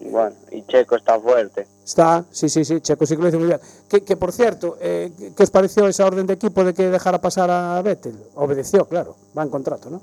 bueno, 0.00 0.36
y 0.50 0.62
Checo 0.66 0.96
está 0.96 1.18
fuerte. 1.18 1.66
Está, 1.84 2.24
sí, 2.30 2.48
sí, 2.48 2.64
sí, 2.64 2.80
Checo 2.80 3.06
sí 3.06 3.16
que 3.16 3.22
lo 3.22 3.28
hizo 3.28 3.38
muy 3.38 3.48
bien. 3.48 3.60
Que, 3.88 4.02
que 4.02 4.16
por 4.16 4.32
cierto, 4.32 4.76
eh, 4.80 5.12
¿qué- 5.18 5.34
¿qué 5.34 5.42
os 5.42 5.50
pareció 5.50 5.86
esa 5.88 6.06
orden 6.06 6.26
de 6.26 6.34
equipo 6.34 6.62
de 6.62 6.74
que 6.74 6.90
dejara 6.90 7.20
pasar 7.20 7.50
a 7.50 7.80
Vettel? 7.82 8.18
Obedeció, 8.34 8.84
claro, 8.86 9.16
va 9.36 9.42
en 9.44 9.50
contrato, 9.50 9.88
¿no? 9.88 10.00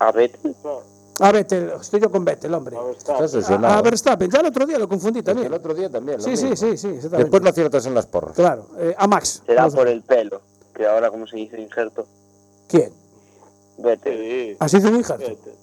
A 0.00 0.10
Vettel, 0.10 0.54
A 1.20 1.32
Vettel, 1.32 1.72
estoy 1.80 2.00
yo 2.00 2.10
con 2.10 2.24
Vettel, 2.24 2.52
hombre. 2.54 2.76
A 2.76 2.82
ver, 2.82 2.96
está. 2.96 3.24
Estás 3.24 3.50
A, 3.50 3.82
Verstappen, 3.82 4.30
ya 4.30 4.40
el 4.40 4.46
otro 4.46 4.66
día 4.66 4.78
lo 4.78 4.88
confundí 4.88 5.22
también. 5.22 5.46
el 5.48 5.54
otro 5.54 5.74
día 5.74 5.88
también. 5.90 6.18
lo 6.18 6.24
Sí, 6.24 6.36
sí, 6.36 6.46
mismo. 6.46 6.56
sí, 6.56 6.76
sí. 6.78 6.88
Después 7.08 7.42
no 7.42 7.48
aciertas 7.50 7.84
en 7.86 7.94
las 7.94 8.06
porras. 8.06 8.34
Claro, 8.34 8.66
eh, 8.78 8.94
a 8.96 9.06
Max. 9.06 9.42
será 9.46 9.68
por 9.68 9.86
el 9.88 10.02
pelo, 10.02 10.40
que 10.74 10.86
ahora 10.86 11.10
como 11.10 11.26
se 11.26 11.36
dice 11.36 11.60
injerto, 11.60 12.06
¿Quién? 12.68 12.92
Vettel. 13.78 14.18
Sí, 14.18 14.56
¿Has 14.58 14.70
sido 14.70 14.88
un 14.90 14.96
injerto? 14.96 15.26
vete. 15.28 15.54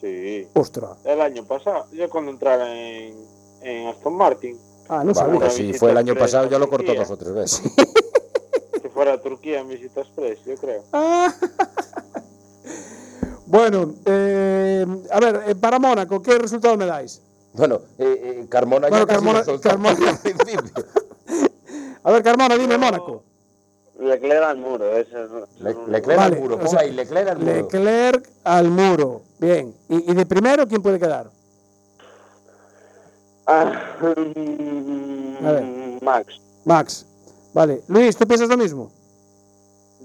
Sí. 0.00 0.48
Ostras. 0.54 0.98
El 1.04 1.20
año 1.20 1.44
pasado, 1.44 1.86
yo 1.92 2.08
cuando 2.10 2.30
entrara 2.30 2.72
en, 2.74 3.14
en 3.62 3.88
Aston 3.88 4.14
Martin, 4.14 4.58
Ah, 4.88 5.02
no 5.02 5.12
Bueno, 5.12 5.40
sabía. 5.40 5.50
si 5.50 5.72
fue 5.72 5.90
el 5.90 5.96
año 5.96 6.14
pasado 6.14 6.48
ya 6.48 6.58
lo 6.60 6.68
cortó 6.70 6.94
dos 6.94 7.10
o 7.10 7.16
tres 7.16 7.34
veces. 7.34 7.60
si 8.82 8.88
fuera 8.90 9.14
a 9.14 9.20
Turquía 9.20 9.58
en 9.58 9.68
visita 9.68 10.00
express, 10.02 10.38
yo 10.44 10.54
creo. 10.54 10.84
Ah. 10.92 11.34
bueno, 13.46 13.94
eh, 14.04 14.84
a 15.10 15.20
ver, 15.20 15.42
eh, 15.48 15.54
para 15.54 15.78
Mónaco, 15.78 16.20
¿qué 16.22 16.38
resultado 16.38 16.76
me 16.76 16.86
dais? 16.86 17.20
Bueno, 17.54 17.80
eh, 17.98 18.40
eh, 18.42 18.46
Carmona 18.48 18.88
Bueno, 18.88 19.06
ya 19.06 19.06
casi 19.06 19.24
Carmona- 19.24 19.44
soltó 19.44 19.68
Carmona- 19.68 20.08
al 20.10 20.18
principio. 20.18 20.60
A 22.04 22.10
ver, 22.12 22.22
Carmona, 22.22 22.56
dime 22.56 22.78
Mónaco. 22.78 23.22
Leclerc 23.98 24.42
al 24.44 24.58
muro, 24.58 24.94
eso 24.96 25.24
es... 25.24 25.30
Le- 25.60 25.74
Leclerc 25.88 26.18
Vale, 26.18 26.36
al 26.36 26.40
muro, 26.42 26.54
o 26.56 26.58
pon 26.58 26.68
sea, 26.68 26.80
ahí, 26.80 26.92
Leclerc 26.92 27.28
al 27.30 27.38
muro. 27.38 27.52
Leclerc 27.52 28.28
al 28.44 28.70
muro. 28.70 29.22
Bien. 29.38 29.74
¿Y, 29.88 30.12
y 30.12 30.14
de 30.14 30.26
primero 30.26 30.66
quién 30.68 30.82
puede 30.82 30.98
quedar? 31.00 31.30
Ah, 33.46 33.72
A 34.02 35.52
ver. 35.52 35.64
Max. 36.02 36.40
Max. 36.64 37.06
Vale. 37.54 37.80
Luis, 37.88 38.16
¿tú 38.16 38.26
piensas 38.26 38.48
lo 38.48 38.56
mismo? 38.56 38.90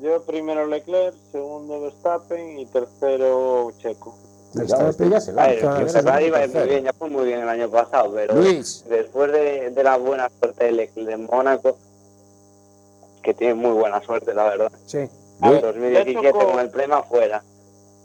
Yo 0.02 0.22
primero 0.24 0.66
Leclerc, 0.66 1.16
segundo 1.32 1.82
Verstappen 1.82 2.60
y 2.60 2.66
tercero 2.66 3.72
Checo. 3.80 4.16
Ya, 4.54 4.90
este 4.90 5.10
ya 5.10 5.22
se 5.22 5.32
ver, 5.32 5.60
Ferrari 5.90 6.30
va 6.30 6.40
muy 6.48 6.64
bien, 6.68 6.84
ya 6.84 6.92
fue 6.94 7.10
muy 7.10 7.26
bien 7.26 7.40
el 7.40 7.48
año 7.48 7.70
pasado, 7.70 8.12
pero 8.14 8.34
Luis, 8.36 8.84
después 8.90 9.32
de, 9.32 9.70
de 9.70 9.84
la 9.84 9.96
buena 9.98 10.30
suerte 10.40 10.66
de 10.66 10.72
Leclerc 10.74 11.08
de 11.08 11.18
Mónaco, 11.18 11.78
que 13.24 13.34
tiene 13.34 13.54
muy 13.54 13.72
buena 13.72 14.02
suerte, 14.02 14.34
la 14.34 14.44
verdad. 14.46 14.72
Sí. 14.88 15.08
Luis. 15.42 15.62
2017 15.62 16.22
Le 16.22 16.34
tocó- 16.34 16.52
con 16.52 16.60
el 16.60 16.70
Prema 16.70 17.04
fuera, 17.04 17.44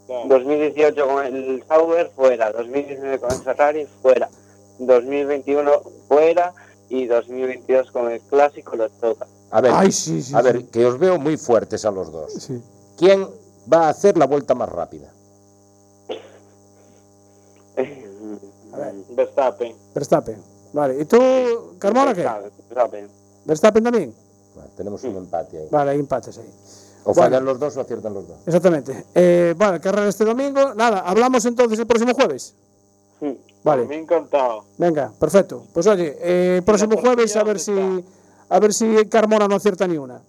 Claro. 0.05 0.27
2018 0.29 1.07
con 1.07 1.25
el 1.25 1.63
Sauber 1.67 2.11
fuera, 2.15 2.51
2019 2.53 3.19
con 3.19 3.31
el 3.31 3.37
Ferrari 3.39 3.85
fuera, 4.01 4.29
2021 4.79 5.71
fuera 6.07 6.53
y 6.89 7.07
2022 7.07 7.91
con 7.91 8.09
el 8.11 8.21
Clásico 8.21 8.77
lo 8.77 8.87
toca. 8.89 9.27
A 9.51 9.61
ver, 9.61 9.71
Ay, 9.73 9.91
sí, 9.91 10.21
sí. 10.21 10.33
a 10.35 10.39
sí. 10.39 10.43
ver, 10.43 10.65
que 10.69 10.85
os 10.85 10.97
veo 10.99 11.17
muy 11.17 11.37
fuertes 11.37 11.85
a 11.85 11.91
los 11.91 12.11
dos. 12.11 12.33
Sí. 12.33 12.61
¿Quién 12.97 13.27
va 13.71 13.87
a 13.87 13.89
hacer 13.89 14.17
la 14.17 14.25
vuelta 14.27 14.55
más 14.55 14.69
rápida? 14.69 15.09
A 18.73 18.77
ver. 18.77 18.93
Verstappen. 19.09 19.75
Verstappen. 19.93 20.37
Vale. 20.73 21.01
¿Y 21.01 21.05
tú, 21.05 21.17
Carmona, 21.79 22.13
qué? 22.13 22.21
Verstappen, 22.23 22.51
Verstappen. 22.69 23.09
¿Verstappen 23.45 23.83
también? 23.83 24.13
Tenemos 24.75 25.03
un 25.03 25.15
empate 25.17 25.57
ahí. 25.59 25.67
Vale, 25.71 25.91
hay 25.91 25.99
empates 25.99 26.37
ahí. 26.37 26.51
O 27.03 27.13
Bueno. 27.13 27.21
fallan 27.21 27.45
los 27.45 27.59
dos 27.59 27.77
o 27.77 27.81
aciertan 27.81 28.13
los 28.13 28.27
dos. 28.27 28.37
Exactamente. 28.45 29.05
Eh, 29.15 29.53
vale, 29.57 29.79
carrera 29.79 30.09
este 30.09 30.25
domingo. 30.25 30.73
Nada, 30.73 30.99
hablamos 30.99 31.45
entonces 31.45 31.79
el 31.79 31.87
próximo 31.87 32.13
jueves. 32.13 32.53
Hmm. 33.21 33.31
Vale. 33.63 33.85
Me 33.85 33.95
ha 33.95 33.99
encantado. 33.99 34.65
Venga, 34.77 35.11
perfecto. 35.19 35.63
Pues 35.73 35.87
oye, 35.87 36.17
eh, 36.19 36.61
próximo 36.65 36.91
tortilla 36.95 37.09
jueves 37.15 37.35
a 37.35 37.43
ver 37.43 37.59
si 37.59 37.71
a 38.49 38.59
ver 38.59 38.73
si 38.73 39.05
Carmona 39.09 39.47
no 39.47 39.55
acierta 39.55 39.87
ni 39.87 39.97
una. 39.97 40.21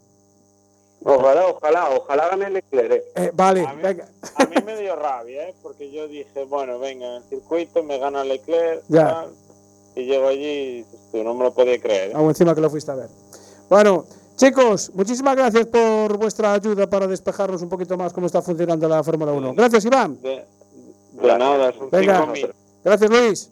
Ojalá, 1.05 1.47
ojalá, 1.47 1.91
ojalá 1.91 2.29
gane 2.29 2.51
Leclerc. 2.51 2.93
eh. 2.93 3.05
Eh, 3.15 3.31
vale, 3.35 3.65
A 3.67 3.73
mí, 3.73 3.83
venga. 3.83 4.09
a 4.37 4.45
mí 4.47 4.57
me 4.67 4.77
dio 4.77 4.97
rabia, 4.97 5.49
¿eh? 5.49 5.55
porque 5.63 5.91
yo 5.93 6.09
dije, 6.09 6.45
bueno, 6.45 6.79
venga, 6.79 7.07
en 7.07 7.23
el 7.23 7.29
circuito 7.29 7.83
me 7.85 7.99
gana 7.99 8.25
Leclerc. 8.25 8.83
Ya. 8.89 9.07
tal, 9.09 9.31
y 9.95 10.05
llego 10.07 10.27
allí 10.29 10.45
y 10.45 10.73
dices 10.79 11.01
tú, 11.13 11.23
no 11.23 11.35
me 11.35 11.45
lo 11.45 11.55
podía 11.55 11.81
creer. 11.81 12.11
¿eh? 12.11 12.15
Aún 12.15 12.29
encima 12.31 12.55
que 12.55 12.61
lo 12.61 12.69
fuiste 12.69 12.91
a 12.91 12.97
ver. 12.97 13.09
Bueno, 13.71 14.05
chicos, 14.37 14.91
muchísimas 14.95 15.37
gracias 15.37 15.67
por 15.67 16.17
vuestra 16.19 16.53
ayuda 16.53 16.89
para 16.89 17.07
despejarnos 17.07 17.63
un 17.63 17.69
poquito 17.69 17.97
más 17.97 18.13
cómo 18.13 18.27
está 18.27 18.43
funcionando 18.43 18.89
la 18.89 19.03
Fórmula 19.05 19.33
1. 19.33 19.55
Gracias, 19.55 19.85
Iván. 19.85 20.21
De, 20.21 20.45
de 21.13 21.39
nada, 21.39 21.73
son 21.73 21.91
Venga. 21.91 22.27
5.000. 22.27 22.53
Gracias, 22.85 23.11
Luis. 23.11 23.51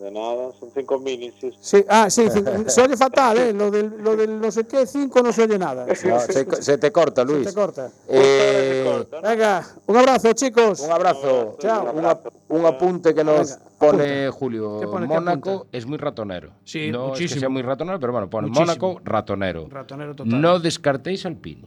De 0.00 0.10
nada, 0.12 0.52
son 0.58 0.70
5.000, 0.70 1.22
insisto. 1.22 1.58
Sí, 1.60 1.84
ah, 1.88 2.08
sí, 2.08 2.28
cinco- 2.30 2.50
se 2.68 2.82
oye 2.82 2.96
fatal, 2.96 3.36
¿eh? 3.38 3.52
Lo 3.52 3.70
del, 3.70 3.92
lo 4.02 4.14
del 4.14 4.40
no 4.40 4.50
sé 4.52 4.64
qué, 4.64 4.86
5 4.86 5.22
no 5.22 5.32
se 5.32 5.42
oye 5.42 5.58
nada. 5.58 5.86
No, 5.86 6.20
se, 6.20 6.62
se 6.62 6.78
te 6.78 6.92
corta, 6.92 7.22
Se 7.26 7.32
Luis. 7.32 7.48
te 7.48 7.54
corta. 7.54 7.90
Eh, 8.08 9.04
Venga, 9.22 9.66
un 9.86 9.96
abrazo, 9.96 10.32
chicos. 10.34 10.80
un 10.80 10.92
abrazo. 10.92 11.56
Chao. 11.58 11.92
Un, 11.92 12.04
ap- 12.04 12.28
un 12.48 12.64
apunte 12.66 13.12
que 13.14 13.24
nos 13.24 13.50
Venga, 13.58 13.70
pone 13.78 14.28
Julio. 14.30 14.78
¿Qué 14.80 14.86
pone? 14.86 15.08
¿Qué 15.08 15.14
Mónaco 15.14 15.66
es 15.72 15.84
muy 15.86 15.98
ratonero. 15.98 16.52
Sí, 16.64 16.90
no 16.92 16.98
es 16.98 17.02
que 17.04 17.08
muchísimo. 17.24 17.40
sea 17.40 17.48
muy 17.48 17.62
ratonero, 17.62 17.98
pero 17.98 18.12
bueno, 18.12 18.30
pone 18.30 18.48
Muchísimo. 18.48 18.66
Mónaco 18.66 19.00
ratonero. 19.04 19.66
Ratonero 19.68 20.14
total. 20.14 20.40
No 20.40 20.58
descartéis 20.60 21.26
Alpine. 21.26 21.64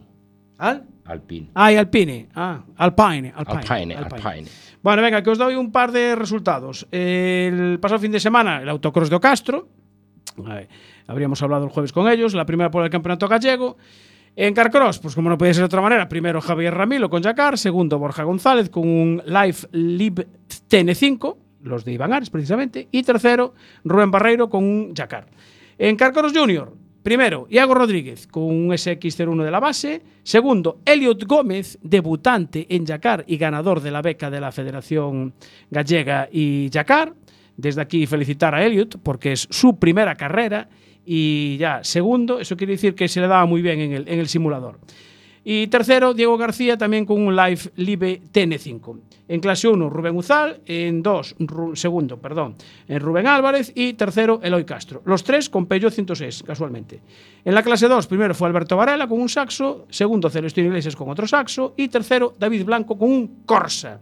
¿Al? 0.58 0.86
Alpine. 1.04 1.50
Ah, 1.54 1.72
y 1.72 1.76
Alpine. 1.76 2.28
Ah, 2.34 2.62
Alpine. 2.76 3.32
Alpine. 3.34 3.58
Alpine, 3.94 3.96
Alpine. 3.96 4.48
Bueno, 4.82 5.00
venga, 5.00 5.22
que 5.22 5.30
os 5.30 5.38
doy 5.38 5.54
un 5.54 5.70
par 5.70 5.92
de 5.92 6.16
resultados. 6.16 6.88
El 6.90 7.78
pasado 7.80 8.00
fin 8.00 8.10
de 8.10 8.18
semana, 8.18 8.60
el 8.60 8.68
autocross 8.68 9.08
de 9.08 9.16
Ocastro. 9.16 9.68
Habríamos 11.06 11.40
hablado 11.42 11.64
el 11.64 11.70
jueves 11.70 11.92
con 11.92 12.08
ellos. 12.08 12.34
La 12.34 12.44
primera 12.44 12.70
por 12.70 12.84
el 12.84 12.90
campeonato 12.90 13.28
gallego. 13.28 13.76
En 14.34 14.54
Carcross, 14.54 14.98
pues 14.98 15.14
como 15.14 15.28
no 15.28 15.36
podía 15.36 15.52
ser 15.52 15.60
de 15.60 15.66
otra 15.66 15.82
manera, 15.82 16.08
primero 16.08 16.40
Javier 16.40 16.72
Ramilo 16.72 17.10
con 17.10 17.22
Jacar, 17.22 17.58
segundo 17.58 17.98
Borja 17.98 18.22
González 18.22 18.70
con 18.70 18.88
un 18.88 19.22
Life 19.26 19.68
Lib 19.72 20.26
TN5, 20.70 21.36
los 21.64 21.84
de 21.84 21.92
Iván 21.92 22.18
precisamente, 22.32 22.88
y 22.90 23.02
tercero 23.02 23.52
Rubén 23.84 24.10
Barreiro 24.10 24.48
con 24.48 24.64
un 24.64 24.94
Jacar. 24.94 25.26
En 25.76 25.96
Carcross 25.96 26.32
Junior, 26.34 26.72
primero 27.02 27.46
Iago 27.50 27.74
Rodríguez 27.74 28.26
con 28.26 28.44
un 28.44 28.68
SX01 28.68 29.44
de 29.44 29.50
la 29.50 29.60
base, 29.60 30.02
segundo 30.22 30.80
Elliot 30.84 31.24
Gómez, 31.24 31.78
debutante 31.82 32.66
en 32.68 32.86
Jacar 32.86 33.24
y 33.26 33.36
ganador 33.36 33.80
de 33.80 33.90
la 33.90 34.02
beca 34.02 34.30
de 34.30 34.40
la 34.40 34.52
Federación 34.52 35.34
Gallega 35.70 36.28
y 36.30 36.70
Jacar. 36.72 37.14
Desde 37.56 37.82
aquí 37.82 38.06
felicitar 38.06 38.54
a 38.54 38.64
Elliot 38.64 38.98
porque 39.02 39.32
es 39.32 39.46
su 39.50 39.78
primera 39.78 40.14
carrera 40.14 40.68
y 41.04 41.56
ya 41.58 41.84
segundo, 41.84 42.40
eso 42.40 42.56
quiere 42.56 42.72
decir 42.72 42.94
que 42.94 43.08
se 43.08 43.20
le 43.20 43.26
daba 43.26 43.44
muy 43.44 43.60
bien 43.60 43.80
en 43.80 43.92
el, 43.92 44.08
en 44.08 44.18
el 44.18 44.28
simulador. 44.28 44.78
Y 45.44 45.66
tercero, 45.66 46.14
Diego 46.14 46.38
García 46.38 46.78
también 46.78 47.04
con 47.04 47.20
un 47.20 47.34
Live 47.34 47.72
Live 47.76 48.22
TN5. 48.32 48.98
En 49.28 49.40
clase 49.40 49.66
1, 49.66 49.90
Rubén 49.90 50.16
Uzal. 50.16 50.60
En 50.66 51.02
2, 51.02 51.36
segundo, 51.74 52.20
perdón, 52.20 52.54
en 52.86 53.00
Rubén 53.00 53.26
Álvarez. 53.26 53.72
Y 53.74 53.94
tercero, 53.94 54.40
Eloy 54.42 54.64
Castro. 54.64 55.02
Los 55.04 55.24
tres 55.24 55.48
con 55.48 55.66
Peugeot 55.66 55.92
106, 55.92 56.44
casualmente. 56.44 57.00
En 57.44 57.54
la 57.54 57.62
clase 57.62 57.88
2, 57.88 58.06
primero 58.06 58.34
fue 58.34 58.48
Alberto 58.48 58.76
Varela 58.76 59.08
con 59.08 59.20
un 59.20 59.28
saxo. 59.28 59.86
Segundo, 59.90 60.30
Celestino 60.30 60.68
Iglesias 60.68 60.94
con 60.94 61.08
otro 61.08 61.26
saxo. 61.26 61.74
Y 61.76 61.88
tercero, 61.88 62.34
David 62.38 62.64
Blanco 62.64 62.96
con 62.96 63.10
un 63.10 63.42
Corsa. 63.44 64.00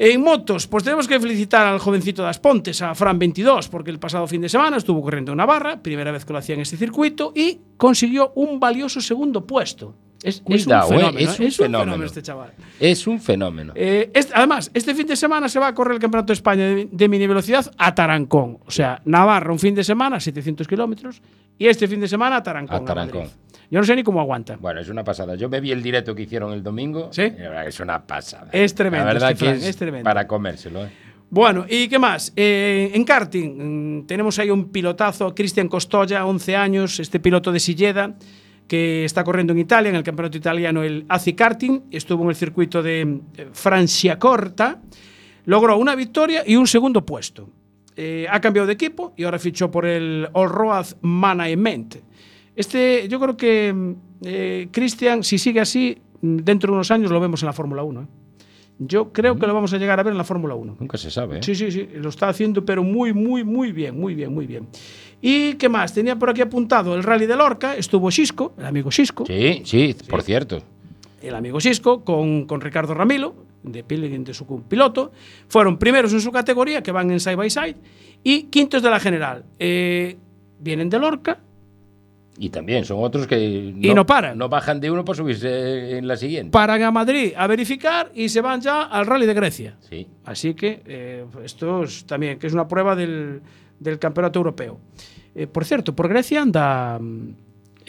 En 0.00 0.22
motos, 0.22 0.68
pues 0.68 0.84
tenemos 0.84 1.08
que 1.08 1.18
felicitar 1.18 1.66
al 1.66 1.80
jovencito 1.80 2.22
de 2.22 2.28
Aspontes, 2.28 2.82
a 2.82 2.94
Fran 2.94 3.18
22, 3.18 3.68
porque 3.68 3.90
el 3.90 3.98
pasado 3.98 4.28
fin 4.28 4.40
de 4.40 4.48
semana 4.48 4.76
estuvo 4.76 5.02
corriendo 5.02 5.32
en 5.32 5.38
Navarra, 5.38 5.82
primera 5.82 6.12
vez 6.12 6.24
que 6.24 6.32
lo 6.32 6.38
hacía 6.38 6.54
en 6.54 6.60
este 6.60 6.76
circuito, 6.76 7.32
y 7.34 7.58
consiguió 7.76 8.30
un 8.36 8.60
valioso 8.60 9.00
segundo 9.00 9.44
puesto. 9.44 9.96
Es, 10.22 10.36
es 10.36 10.40
Cuidado, 10.64 10.88
un 10.88 10.94
eh, 10.94 10.98
fenómeno, 10.98 11.30
es 11.30 11.40
¿eh? 11.40 11.44
un 11.44 11.52
fenómeno. 11.52 12.04
este 12.04 12.22
chaval. 12.22 12.50
Es 12.80 13.06
un 13.06 13.20
fenómeno. 13.20 13.72
Eh, 13.76 14.10
este- 14.12 14.32
además, 14.34 14.70
este 14.74 14.94
fin 14.94 15.06
de 15.06 15.14
semana 15.16 15.48
se 15.48 15.58
va 15.60 15.68
a 15.68 15.74
correr 15.74 15.94
el 15.94 16.00
Campeonato 16.00 16.28
de 16.28 16.34
España 16.34 16.64
de, 16.64 16.88
de 16.90 17.08
mini 17.08 17.26
velocidad 17.26 17.70
a 17.78 17.94
Tarancón. 17.94 18.58
O 18.66 18.70
sea, 18.70 19.00
Navarra 19.04 19.52
un 19.52 19.58
fin 19.60 19.74
de 19.74 19.84
semana, 19.84 20.18
700 20.18 20.66
kilómetros, 20.66 21.22
y 21.56 21.66
este 21.68 21.86
fin 21.86 22.00
de 22.00 22.08
semana 22.08 22.36
a 22.36 22.42
Tarancón. 22.42 22.82
A 22.82 22.84
Tarancón. 22.84 23.20
Madrid. 23.22 23.34
Yo 23.70 23.78
no 23.80 23.84
sé 23.84 23.94
ni 23.94 24.02
cómo 24.02 24.20
aguanta. 24.20 24.56
Bueno, 24.58 24.80
es 24.80 24.88
una 24.88 25.04
pasada. 25.04 25.34
Yo 25.34 25.48
me 25.48 25.60
vi 25.60 25.70
el 25.72 25.82
directo 25.82 26.14
que 26.14 26.22
hicieron 26.22 26.52
el 26.52 26.62
domingo. 26.62 27.10
¿Sí? 27.12 27.30
que 27.30 27.48
es 27.68 27.78
una 27.80 28.04
pasada. 28.04 28.48
Es 28.50 28.74
tremendo, 28.74 29.06
La 29.06 29.12
verdad 29.12 29.30
este 29.32 29.44
que 29.44 29.50
es, 29.52 29.64
es 29.66 29.76
tremendo. 29.76 30.04
para 30.04 30.26
comérselo. 30.26 30.84
¿eh? 30.86 30.90
Bueno, 31.30 31.66
¿y 31.68 31.86
qué 31.88 31.98
más? 31.98 32.32
Eh, 32.34 32.90
en 32.94 33.04
karting 33.04 33.98
mm, 34.00 34.06
tenemos 34.06 34.38
ahí 34.38 34.50
un 34.50 34.70
pilotazo, 34.70 35.34
Cristian 35.34 35.68
Costolla, 35.68 36.24
11 36.24 36.56
años, 36.56 36.98
este 36.98 37.20
piloto 37.20 37.52
de 37.52 37.60
Silleda, 37.60 38.14
que 38.68 39.04
está 39.04 39.24
corriendo 39.24 39.52
en 39.52 39.58
Italia, 39.58 39.88
en 39.88 39.96
el 39.96 40.02
campeonato 40.02 40.36
italiano, 40.36 40.82
el 40.82 41.06
ACI 41.08 41.32
Karting, 41.32 41.84
estuvo 41.90 42.22
en 42.22 42.28
el 42.28 42.36
circuito 42.36 42.82
de 42.82 43.20
eh, 43.36 43.48
Franciacorta, 43.52 44.82
logró 45.46 45.78
una 45.78 45.94
victoria 45.96 46.44
y 46.46 46.54
un 46.56 46.66
segundo 46.66 47.04
puesto. 47.04 47.48
Eh, 47.96 48.26
ha 48.30 48.40
cambiado 48.40 48.66
de 48.66 48.74
equipo 48.74 49.12
y 49.16 49.24
ahora 49.24 49.40
fichó 49.40 49.70
por 49.72 49.84
el 49.84 50.28
All 50.34 50.50
Road 50.50 50.86
Management. 51.00 51.96
Este, 52.54 53.08
yo 53.08 53.18
creo 53.18 53.36
que 53.36 53.72
mm, 53.72 53.92
eh, 54.24 54.68
Cristian, 54.70 55.24
si 55.24 55.38
sigue 55.38 55.60
así, 55.60 55.96
mm, 56.20 56.36
dentro 56.38 56.70
de 56.70 56.74
unos 56.74 56.90
años 56.90 57.10
lo 57.10 57.18
vemos 57.18 57.42
en 57.42 57.46
la 57.46 57.52
Fórmula 57.52 57.82
1. 57.82 58.02
¿eh? 58.02 58.06
Yo 58.78 59.12
creo 59.12 59.36
que 59.36 59.46
lo 59.46 59.54
vamos 59.54 59.72
a 59.72 59.78
llegar 59.78 59.98
a 59.98 60.04
ver 60.04 60.12
en 60.12 60.18
la 60.18 60.24
Fórmula 60.24 60.54
1. 60.54 60.76
Nunca 60.78 60.96
se 60.96 61.10
sabe. 61.10 61.38
¿eh? 61.38 61.42
Sí, 61.42 61.54
sí, 61.54 61.72
sí, 61.72 61.88
lo 61.94 62.08
está 62.08 62.28
haciendo, 62.28 62.64
pero 62.64 62.84
muy, 62.84 63.12
muy, 63.12 63.42
muy 63.42 63.72
bien, 63.72 63.98
muy 63.98 64.14
bien, 64.14 64.32
muy 64.32 64.46
bien. 64.46 64.68
¿Y 65.20 65.54
qué 65.54 65.68
más? 65.68 65.92
Tenía 65.94 66.16
por 66.16 66.30
aquí 66.30 66.40
apuntado 66.40 66.94
el 66.94 67.02
Rally 67.02 67.26
de 67.26 67.36
Lorca, 67.36 67.74
estuvo 67.76 68.10
Xisco, 68.10 68.54
el 68.58 68.66
amigo 68.66 68.90
Xisco, 68.90 69.26
Sí, 69.26 69.62
sí, 69.64 69.96
por 70.08 70.22
cierto. 70.22 70.62
el 71.22 71.34
amigo 71.34 71.58
Xisco, 71.60 72.04
con, 72.04 72.46
con 72.46 72.60
Ricardo 72.60 72.94
Ramilo, 72.94 73.34
de, 73.64 73.82
de 73.82 74.34
su 74.34 74.46
piloto. 74.68 75.10
Fueron 75.48 75.76
primeros 75.78 76.12
en 76.12 76.20
su 76.20 76.30
categoría, 76.30 76.82
que 76.82 76.92
van 76.92 77.10
en 77.10 77.18
side 77.18 77.34
by 77.36 77.50
side, 77.50 77.76
y 78.22 78.44
quintos 78.44 78.82
de 78.82 78.90
la 78.90 79.00
general. 79.00 79.44
Eh, 79.58 80.16
vienen 80.60 80.88
de 80.88 80.98
Lorca, 81.00 81.40
Y 82.40 82.50
también 82.50 82.84
son 82.84 82.98
otros 83.02 83.26
que 83.26 83.36
Y 83.80 83.92
no 83.94 84.06
paran. 84.06 84.38
No 84.38 84.48
bajan 84.48 84.78
de 84.80 84.88
uno 84.92 85.04
para 85.04 85.16
subirse 85.16 85.98
en 85.98 86.06
la 86.06 86.16
siguiente. 86.16 86.52
paran 86.52 86.80
a 86.84 86.92
Madrid 86.92 87.32
a 87.36 87.48
verificar 87.48 88.12
y 88.14 88.28
se 88.28 88.40
van 88.40 88.60
ya 88.60 88.82
al 88.84 89.06
Rally 89.06 89.26
de 89.26 89.34
Grecia. 89.34 89.76
Sí. 89.80 90.06
Así 90.24 90.54
que 90.54 90.80
eh, 90.86 91.24
esto 91.44 91.82
es 91.82 92.04
también 92.06 92.38
que 92.38 92.46
es 92.46 92.52
una 92.52 92.68
prueba 92.68 92.94
del, 92.94 93.40
del 93.80 93.98
campeonato 93.98 94.38
europeo. 94.38 94.78
Eh, 95.34 95.46
por 95.46 95.64
cierto, 95.64 95.94
por 95.94 96.08
Grecia 96.08 96.42
anda. 96.42 96.98
mm, 97.00 97.28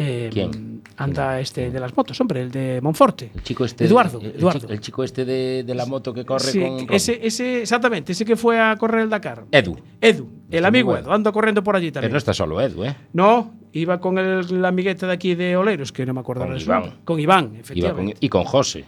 eh, 0.02 0.30
¿Quién? 0.32 0.82
Anda 0.96 1.40
este 1.42 1.72
de 1.72 1.80
las 1.80 1.96
motos, 1.96 2.20
hombre, 2.22 2.42
el 2.42 2.52
de 2.52 2.80
Monforte. 2.82 3.32
El 3.36 3.44
chico 3.44 3.66
este. 3.66 3.86
Eduardo. 3.86 4.20
el, 4.22 4.28
Eduardo. 4.38 4.60
chico, 4.60 4.72
el 4.74 4.80
chico 4.80 5.04
este 5.04 5.26
de, 5.26 5.64
de 5.66 5.76
la 5.76 5.86
moto 5.86 6.14
que 6.14 6.24
corre 6.26 6.46
Sí, 6.52 6.60
con. 6.62 6.88
Ese, 6.94 7.20
ese, 7.22 7.62
exactamente, 7.62 8.12
ese 8.14 8.24
que 8.24 8.36
fue 8.38 8.60
a 8.60 8.76
correr 8.78 9.02
el 9.02 9.10
Dakar. 9.10 9.46
Edu. 9.52 9.78
Edu, 10.00 10.30
el 10.52 10.64
amigo 10.66 10.92
bueno. 10.92 11.06
Edu, 11.08 11.12
anda 11.14 11.32
corriendo 11.34 11.64
por 11.64 11.76
allí 11.76 11.88
Pero 11.88 11.94
también. 11.96 12.12
no 12.14 12.18
está 12.18 12.34
solo 12.34 12.62
Edu, 12.62 12.86
¿eh? 12.86 12.96
No, 13.14 13.54
iba 13.74 14.00
con 14.00 14.18
el, 14.18 14.62
la 14.62 14.70
amigueta 14.70 15.06
de 15.08 15.14
aquí 15.14 15.36
de 15.36 15.58
Oleiros, 15.58 15.92
que 15.92 16.06
no 16.06 16.14
me 16.14 16.20
acuerdo 16.22 16.44
Con 16.46 16.54
de 16.54 16.60
su 16.62 16.66
Iván. 16.68 16.82
nombre. 16.82 17.00
Con 17.04 17.20
Iván, 17.20 17.44
Iba 17.46 17.50
con- 17.52 17.60
efectivamente. 17.60 18.18
y 18.22 18.30
con 18.30 18.44
José. 18.46 18.86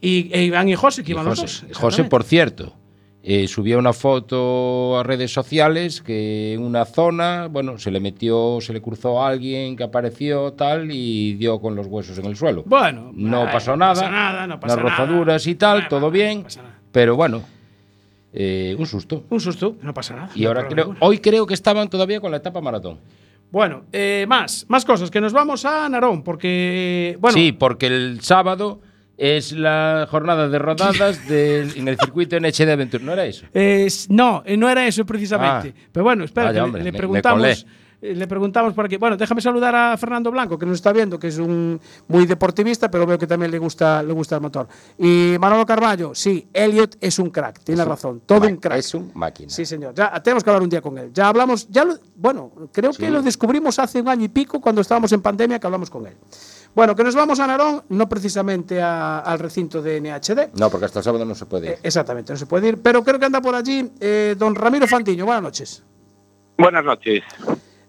Y, 0.00 0.30
e 0.32 0.44
Iván 0.44 0.68
y 0.68 0.74
José, 0.76 1.02
que 1.02 1.10
Y 1.10 1.14
iban 1.14 1.24
los 1.24 1.40
José. 1.40 1.66
dos. 1.68 1.78
José, 1.78 2.04
por 2.04 2.22
cierto, 2.24 2.74
eh, 3.26 3.48
subió 3.48 3.78
una 3.78 3.94
foto 3.94 4.98
a 4.98 5.02
redes 5.02 5.32
sociales 5.32 6.02
que 6.02 6.52
en 6.52 6.62
una 6.62 6.84
zona, 6.84 7.48
bueno, 7.50 7.78
se 7.78 7.90
le 7.90 7.98
metió, 7.98 8.58
se 8.60 8.74
le 8.74 8.82
cruzó 8.82 9.22
a 9.22 9.28
alguien 9.28 9.76
que 9.76 9.82
apareció 9.82 10.52
tal 10.52 10.90
y 10.90 11.32
dio 11.32 11.58
con 11.58 11.74
los 11.74 11.86
huesos 11.86 12.18
en 12.18 12.26
el 12.26 12.36
suelo. 12.36 12.64
Bueno, 12.66 13.12
no 13.14 13.44
ay, 13.44 13.48
pasó 13.50 13.70
no 13.70 13.78
nada, 13.78 13.94
pasa 13.94 14.10
nada, 14.10 14.46
no 14.46 14.60
pasa 14.60 14.76
nada. 14.76 14.90
rozaduras 14.90 15.46
y 15.46 15.54
tal, 15.54 15.88
todo 15.88 16.00
no 16.00 16.10
bien, 16.10 16.42
nada. 16.42 16.78
pero 16.92 17.16
bueno, 17.16 17.42
eh, 18.34 18.76
un 18.78 18.84
susto. 18.84 19.24
Un 19.30 19.40
susto, 19.40 19.76
no 19.80 19.94
pasa 19.94 20.14
nada. 20.14 20.30
Y 20.34 20.42
no 20.42 20.48
ahora 20.48 20.68
creo, 20.68 20.94
hoy 21.00 21.18
creo 21.18 21.46
que 21.46 21.54
estaban 21.54 21.88
todavía 21.88 22.20
con 22.20 22.30
la 22.30 22.36
etapa 22.36 22.60
maratón. 22.60 22.98
Bueno, 23.50 23.84
eh, 23.90 24.26
más, 24.28 24.66
más 24.68 24.84
cosas, 24.84 25.10
que 25.10 25.22
nos 25.22 25.32
vamos 25.32 25.64
a 25.64 25.88
Narón, 25.88 26.22
porque, 26.22 27.16
bueno, 27.20 27.38
sí, 27.38 27.52
porque 27.52 27.86
el 27.86 28.20
sábado 28.20 28.80
es 29.16 29.52
la 29.52 30.06
jornada 30.10 30.48
de 30.48 30.58
rodadas 30.58 31.20
en 31.30 31.88
el 31.88 31.96
circuito 31.98 32.36
NH 32.38 32.66
de 32.66 32.72
Aventura, 32.72 33.04
¿no 33.04 33.12
era 33.12 33.24
eso? 33.26 33.46
es- 33.52 34.08
no, 34.10 34.42
no 34.56 34.68
era 34.68 34.86
eso 34.86 35.04
precisamente. 35.06 35.74
Ah. 35.76 35.88
Pero 35.92 36.04
bueno, 36.04 36.24
espera, 36.24 36.48
le- 36.52 36.60
le, 36.78 36.84
me- 36.84 36.84
me 36.92 36.98
preguntamos. 36.98 37.66
Le 38.12 38.26
preguntamos 38.28 38.74
por 38.74 38.84
aquí. 38.84 38.98
Bueno, 38.98 39.16
déjame 39.16 39.40
saludar 39.40 39.74
a 39.74 39.96
Fernando 39.96 40.30
Blanco, 40.30 40.58
que 40.58 40.66
nos 40.66 40.74
está 40.74 40.92
viendo, 40.92 41.18
que 41.18 41.28
es 41.28 41.38
un 41.38 41.80
muy 42.08 42.26
deportivista, 42.26 42.90
pero 42.90 43.06
veo 43.06 43.18
que 43.18 43.26
también 43.26 43.50
le 43.50 43.58
gusta, 43.58 44.02
le 44.02 44.12
gusta 44.12 44.34
el 44.34 44.42
motor. 44.42 44.68
Y 44.98 45.36
Manolo 45.40 45.64
Carballo, 45.64 46.14
sí, 46.14 46.46
Elliot 46.52 46.96
es 47.00 47.18
un 47.18 47.30
crack, 47.30 47.60
tiene 47.64 47.82
razón, 47.82 48.20
todo 48.26 48.46
un 48.46 48.56
crack. 48.58 48.78
Es 48.78 48.92
un 48.94 49.10
máquina. 49.14 49.48
Sí, 49.48 49.64
señor. 49.64 49.94
Ya 49.94 50.12
tenemos 50.22 50.44
que 50.44 50.50
hablar 50.50 50.62
un 50.62 50.68
día 50.68 50.82
con 50.82 50.98
él. 50.98 51.10
Ya 51.14 51.28
hablamos, 51.28 51.66
ya 51.70 51.84
lo- 51.86 51.98
bueno, 52.16 52.52
creo 52.72 52.92
que 52.92 53.08
lo 53.10 53.22
descubrimos 53.22 53.78
hace 53.78 54.02
un 54.02 54.08
año 54.08 54.24
y 54.24 54.28
pico 54.28 54.60
cuando 54.60 54.82
estábamos 54.82 55.10
en 55.12 55.22
pandemia 55.22 55.58
que 55.58 55.66
hablamos 55.66 55.88
con 55.88 56.06
él. 56.06 56.14
Bueno, 56.74 56.94
que 56.94 57.04
nos 57.04 57.14
vamos 57.14 57.40
a 57.40 57.46
Narón, 57.46 57.84
no 57.88 58.06
precisamente 58.08 58.82
a- 58.82 59.20
al 59.20 59.38
recinto 59.38 59.80
de 59.80 59.96
NHD. 60.00 60.50
No, 60.58 60.68
porque 60.68 60.84
hasta 60.86 60.98
el 60.98 61.04
sábado 61.04 61.24
no 61.24 61.34
se 61.34 61.46
puede 61.46 61.66
ir. 61.68 61.72
Eh, 61.74 61.78
exactamente, 61.84 62.32
no 62.34 62.36
se 62.38 62.44
puede 62.46 62.68
ir, 62.68 62.82
pero 62.82 63.02
creo 63.02 63.18
que 63.18 63.24
anda 63.24 63.40
por 63.40 63.54
allí 63.54 63.90
eh, 63.98 64.34
don 64.38 64.54
Ramiro 64.54 64.86
Fandiño. 64.86 65.24
Buenas 65.24 65.42
noches. 65.42 65.82
Buenas 66.58 66.84
noches. 66.84 67.22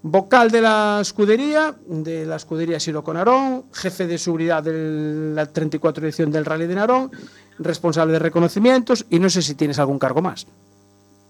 Vocal 0.08 0.52
de 0.52 0.62
la 0.62 1.00
escudería, 1.02 1.74
de 1.88 2.28
la 2.28 2.36
escudería 2.36 2.80
Siroco 2.80 3.12
Narón, 3.12 3.66
jefe 3.74 4.06
de 4.06 4.20
seguridad 4.20 4.62
de 4.62 5.34
la 5.34 5.48
34 5.48 6.06
edición 6.06 6.32
del 6.32 6.46
Rally 6.46 6.68
de 6.68 6.76
Narón, 6.76 7.10
responsable 7.58 8.14
de 8.14 8.20
reconocimientos 8.20 9.08
y 9.10 9.18
no 9.18 9.32
sé 9.32 9.42
si 9.42 9.56
tienes 9.56 9.80
algún 9.80 9.98
cargo 9.98 10.22
más. 10.22 10.46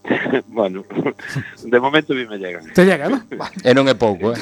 bueno, 0.47 0.83
de 1.63 1.79
momento 1.79 2.13
bien 2.13 2.27
me 2.27 2.37
llegan. 2.37 2.65
Te 2.73 2.83
llega, 2.83 3.07
¿no? 3.07 3.23
Vale. 3.37 3.55
E 3.63 3.71
non 3.71 3.87
é 3.87 3.95
pouco, 3.95 4.35
eh? 4.35 4.39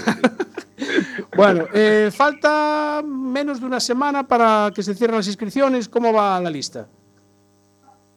Bueno, 1.38 1.70
eh, 1.70 2.10
falta 2.10 3.06
menos 3.06 3.62
de 3.62 3.70
una 3.70 3.80
semana 3.80 4.26
para 4.26 4.74
que 4.74 4.82
se 4.82 4.98
cierren 4.98 5.22
las 5.22 5.30
inscripciones. 5.30 5.86
¿Cómo 5.86 6.10
va 6.10 6.42
la 6.42 6.50
lista? 6.50 6.90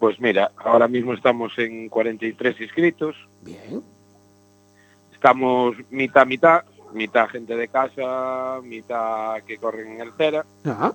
Pues 0.00 0.16
mira, 0.18 0.50
ahora 0.56 0.88
mismo 0.88 1.12
estamos 1.12 1.52
en 1.60 1.92
43 1.92 2.60
inscritos. 2.60 3.14
Bien. 3.44 3.95
Estamos 5.16 5.74
mitad, 5.90 6.26
mitad. 6.26 6.62
Mitad 6.94 7.28
gente 7.28 7.56
de 7.56 7.68
casa, 7.68 8.60
mitad 8.62 9.42
que 9.46 9.58
corren 9.58 9.94
en 9.94 10.00
el 10.02 10.12
Cera. 10.16 10.44
Ajá. 10.64 10.92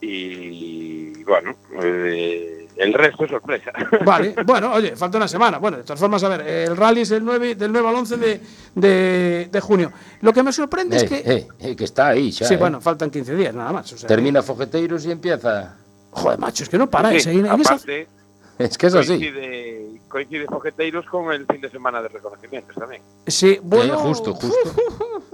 Y 0.00 1.24
bueno, 1.24 1.56
eh, 1.82 2.68
el 2.76 2.92
resto 2.92 3.24
es 3.24 3.30
sorpresa. 3.30 3.72
Vale, 4.04 4.34
bueno, 4.46 4.72
oye, 4.74 4.94
falta 4.96 5.16
una 5.16 5.28
semana. 5.28 5.58
Bueno, 5.58 5.78
de 5.78 5.82
todas 5.82 5.98
formas, 5.98 6.22
a 6.24 6.28
ver, 6.28 6.40
el 6.42 6.76
rally 6.76 7.00
es 7.02 7.10
el 7.12 7.24
9, 7.24 7.54
del 7.54 7.72
9 7.72 7.88
al 7.88 7.94
11 7.96 8.16
de, 8.18 8.40
de, 8.74 9.48
de 9.50 9.60
junio. 9.60 9.92
Lo 10.20 10.32
que 10.32 10.42
me 10.42 10.52
sorprende 10.52 10.96
es 10.98 11.02
Eh, 11.04 11.08
que... 11.08 11.16
eh, 11.32 11.48
eh, 11.58 11.74
que 11.76 11.84
está 11.84 12.08
aí 12.08 12.30
xa. 12.30 12.44
sí, 12.46 12.54
eh. 12.54 12.56
bueno, 12.58 12.80
faltan 12.80 13.10
15 13.10 13.34
días 13.34 13.54
nada 13.54 13.72
más. 13.72 13.90
o 13.92 13.96
sea, 13.98 14.06
Termina 14.08 14.42
Fogueteiros 14.42 15.06
e 15.06 15.12
empieza. 15.12 15.76
Joder, 16.10 16.38
macho, 16.38 16.62
es 16.64 16.68
que 16.68 16.78
no 16.78 16.88
paráis. 16.88 17.22
Sí, 17.24 17.30
ahí 17.30 17.38
en- 17.38 17.46
en 17.46 17.60
esa- 17.60 17.74
aparte, 17.74 18.06
Es 18.58 18.78
que 18.78 18.86
es 18.86 18.94
así. 18.94 19.08
coincide, 19.08 20.00
coincide 20.08 20.46
Fogueteiros 20.46 21.06
con 21.06 21.32
el 21.32 21.44
fin 21.46 21.60
de 21.60 21.70
semana 21.70 22.00
de 22.02 22.08
reconocimientos 22.08 22.74
también. 22.76 23.02
Sí, 23.26 23.58
bueno. 23.62 23.94
Eh, 23.94 23.96
justo, 23.96 24.34
justo. 24.34 24.56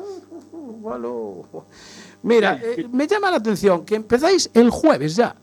Bueno. 0.52 1.44
Mira, 2.22 2.58
eh, 2.62 2.86
me 2.90 3.06
llama 3.06 3.30
la 3.30 3.36
atención 3.36 3.84
que 3.84 3.96
empezáis 3.96 4.50
el 4.54 4.70
jueves 4.70 5.14
ya. 5.16 5.36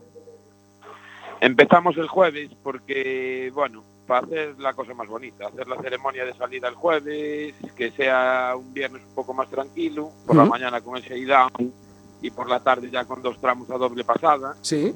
Empezamos 1.40 1.96
el 1.98 2.08
jueves 2.08 2.50
porque, 2.64 3.52
bueno, 3.54 3.84
para 4.08 4.26
hacer 4.26 4.60
la 4.60 4.74
cosa 4.74 4.96
más 4.96 5.08
bonita, 5.08 5.48
hacer 5.48 5.68
la 5.68 5.80
ceremonia 5.80 6.26
de 6.26 6.34
salida 6.36 6.68
el 6.68 6.74
jueves, 6.76 7.54
que 7.76 7.92
sea 7.92 8.54
un 8.58 8.74
viernes 8.74 9.04
un 9.08 9.14
poco 9.14 9.34
más 9.36 9.48
tranquilo, 9.50 10.10
por 10.26 10.36
la 10.36 10.44
Ujú. 10.44 10.52
mañana 10.52 10.82
con 10.82 10.98
el 10.98 11.04
shakedown 11.04 11.52
y 12.22 12.32
por 12.32 12.50
la 12.50 12.60
tarde 12.60 12.90
ya 12.90 13.06
con 13.06 13.22
dos 13.22 13.40
tramos 13.40 13.70
a 13.70 13.78
doble 13.78 14.04
pasada 14.04 14.56
Sí. 14.62 14.96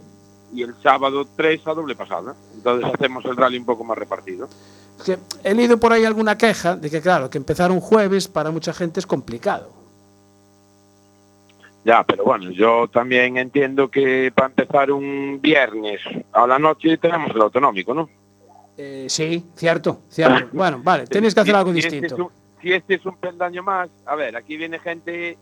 Y 0.53 0.63
el 0.63 0.75
sábado 0.81 1.25
tres 1.35 1.65
a 1.67 1.73
doble 1.73 1.95
pasada. 1.95 2.35
Entonces 2.55 2.89
hacemos 2.93 3.23
el 3.25 3.37
rally 3.37 3.57
un 3.57 3.65
poco 3.65 3.83
más 3.83 3.97
repartido. 3.97 4.47
Que 5.05 5.17
he 5.43 5.53
leído 5.55 5.79
por 5.79 5.91
ahí 5.93 6.05
alguna 6.05 6.37
queja 6.37 6.75
de 6.75 6.89
que, 6.89 7.01
claro, 7.01 7.29
que 7.29 7.37
empezar 7.37 7.71
un 7.71 7.79
jueves 7.79 8.27
para 8.27 8.51
mucha 8.51 8.73
gente 8.73 8.99
es 8.99 9.07
complicado. 9.07 9.71
Ya, 11.83 12.03
pero 12.03 12.23
bueno, 12.23 12.51
yo 12.51 12.87
también 12.93 13.37
entiendo 13.37 13.89
que 13.89 14.31
para 14.35 14.49
empezar 14.49 14.91
un 14.91 15.39
viernes 15.41 15.99
a 16.31 16.45
la 16.45 16.59
noche 16.59 16.97
tenemos 16.97 17.31
el 17.33 17.41
autonómico, 17.41 17.93
¿no? 17.95 18.07
Eh, 18.77 19.07
sí, 19.09 19.43
cierto, 19.55 20.01
cierto. 20.09 20.49
Bueno, 20.53 20.79
vale, 20.83 21.07
tenéis 21.07 21.33
que 21.33 21.39
hacer 21.41 21.53
Si- 21.55 21.57
algo 21.57 21.73
si 21.73 21.79
este 21.79 21.89
distinto. 22.01 22.15
es 22.15 22.21
un- 22.21 22.41
si 22.61 22.73
este 22.73 22.93
es 22.95 23.05
un 23.07 23.17
peldaño 23.17 23.63
más, 23.63 23.89
a 24.05 24.15
ver, 24.15 24.35
aquí 24.37 24.55
viene 24.57 24.77
gente 24.77 25.35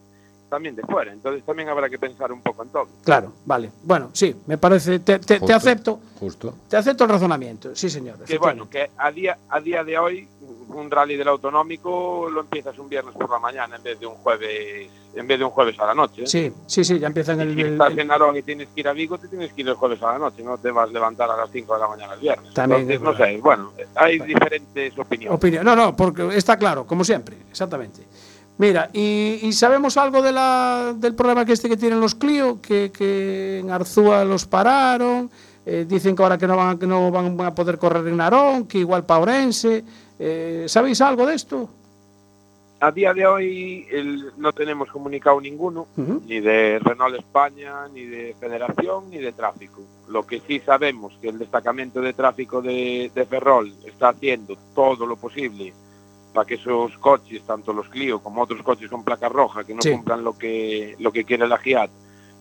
también 0.49 0.75
de 0.75 0.81
fuera, 0.83 1.13
entonces 1.13 1.43
también 1.45 1.69
habrá 1.69 1.89
que 1.89 1.97
pensar 1.99 2.31
un 2.31 2.41
poco 2.41 2.63
en 2.63 2.69
todo. 2.69 2.87
Claro, 3.03 3.31
vale. 3.45 3.71
Bueno, 3.83 4.09
sí, 4.13 4.35
me 4.47 4.57
parece. 4.57 4.99
Te, 4.99 5.19
te- 5.19 5.53
acepto. 5.53 5.99
Justo. 6.19 6.53
Te 6.67 6.75
acepto 6.77 7.05
el 7.05 7.09
razonamiento. 7.11 7.75
Sí, 7.75 7.89
señor. 7.89 8.17
Que 8.25 8.37
bueno, 8.37 8.69
que 8.69 8.89
a 8.97 9.11
día, 9.11 9.37
a 9.49 9.59
día 9.61 9.83
de 9.83 9.97
hoy 9.97 10.27
un 10.69 10.91
rally 10.91 11.15
del 11.15 11.27
autonómico 11.27 12.29
lo 12.29 12.41
empiezas 12.41 12.77
un 12.77 12.89
viernes 12.89 13.15
por 13.15 13.29
la 13.29 13.39
mañana 13.39 13.75
en 13.77 13.83
vez 13.83 13.99
de 13.99 14.05
un 14.05 14.15
jueves 14.15 14.89
en 15.15 15.25
vez 15.27 15.39
de 15.39 15.45
un 15.45 15.49
jueves 15.51 15.77
a 15.79 15.87
la 15.87 15.95
noche. 15.95 16.23
¿eh? 16.23 16.27
Sí, 16.27 16.51
sí, 16.67 16.83
sí, 16.83 16.99
ya 16.99 17.07
empiezan 17.07 17.39
el. 17.41 17.55
Si 17.55 17.61
el- 17.61 17.71
estás 17.73 17.91
el- 17.93 17.99
en 17.99 18.07
Narón 18.07 18.37
y 18.37 18.41
tienes 18.43 18.67
que 18.69 18.81
ir 18.81 18.87
a 18.87 18.93
Vigo, 18.93 19.17
te 19.17 19.27
tienes 19.27 19.51
que 19.53 19.61
ir 19.61 19.67
el 19.69 19.73
jueves 19.75 20.01
a 20.03 20.11
la 20.13 20.19
noche, 20.19 20.43
no 20.43 20.57
te 20.57 20.69
vas 20.71 20.87
a 20.87 20.91
levantar 20.91 21.29
a 21.31 21.35
las 21.37 21.49
5 21.51 21.73
de 21.73 21.79
la 21.79 21.87
mañana 21.87 22.13
el 22.13 22.19
viernes. 22.19 22.53
También 22.53 22.81
Entonces, 22.91 23.01
no 23.01 23.17
sé, 23.25 23.37
bueno, 23.41 23.71
hay 23.95 24.19
diferentes 24.19 24.97
opiniones. 24.99 25.35
opinión. 25.37 25.65
No, 25.65 25.75
no, 25.75 25.95
porque 25.95 26.27
está 26.35 26.57
claro, 26.57 26.85
como 26.85 27.03
siempre, 27.03 27.37
exactamente. 27.49 28.03
Mira, 28.59 28.89
y, 28.91 29.39
y 29.41 29.53
sabemos 29.53 29.95
algo 29.97 30.21
de 30.21 30.31
la, 30.33 30.93
del 30.95 31.15
problema 31.15 31.45
que 31.45 31.53
este 31.53 31.69
que 31.69 31.77
tienen 31.77 31.99
los 32.01 32.13
Clio, 32.13 32.61
que, 32.61 32.91
que 32.91 33.59
en 33.59 33.71
Arzúa 33.71 34.25
los 34.25 34.45
pararon, 34.45 35.31
eh, 35.65 35.85
dicen 35.87 36.13
que 36.15 36.23
ahora 36.23 36.37
que 36.37 36.45
no 36.45 36.57
van, 36.57 36.77
que 36.77 36.85
no 36.85 37.09
van 37.09 37.39
a 37.39 37.55
poder 37.55 37.77
correr 37.79 38.05
en 38.07 38.17
Narón, 38.17 38.67
que 38.67 38.79
igual 38.79 39.05
para 39.05 39.21
Orense. 39.21 39.83
Eh, 40.19 40.65
¿Sabéis 40.67 40.99
algo 40.99 41.25
de 41.25 41.35
esto? 41.35 41.69
A 42.81 42.91
día 42.91 43.13
de 43.13 43.25
hoy 43.25 43.85
el- 43.91 44.31
no 44.37 44.51
tenemos 44.51 44.89
comunicado 44.89 45.39
ninguno, 45.39 45.87
ni 46.27 46.39
de 46.41 46.79
Renault 46.79 47.15
España, 47.17 47.87
ni 47.93 48.03
de 48.05 48.35
Federación, 48.39 49.09
ni 49.09 49.17
de 49.19 49.31
Tráfico. 49.31 49.81
Lo 50.09 50.25
que 50.27 50.41
sí 50.45 50.59
sabemos 50.65 51.13
que 51.21 51.29
el 51.29 51.39
destacamento 51.39 52.01
de 52.01 52.11
tráfico 52.13 52.61
de, 52.61 53.09
de 53.15 53.25
Ferrol 53.25 53.73
está 53.85 54.09
haciendo 54.09 54.57
todo 54.75 55.05
lo 55.05 55.15
posible 55.17 55.73
para 56.39 56.47
que 56.47 56.55
esos 56.55 56.97
coches, 56.99 57.41
tanto 57.45 57.73
los 57.73 57.89
Clio 57.89 58.21
como 58.23 58.41
otros 58.43 58.63
coches 58.63 58.89
con 58.89 59.03
placa 59.03 59.27
roja, 59.27 59.65
que 59.65 59.73
no 59.73 59.81
Sí. 59.81 59.91
cumplan 59.91 60.23
lo 60.23 60.37
que, 60.37 60.95
lo 60.97 61.11
que 61.11 61.25
quiere 61.25 61.45
la 61.49 61.57
GIAT, 61.57 61.91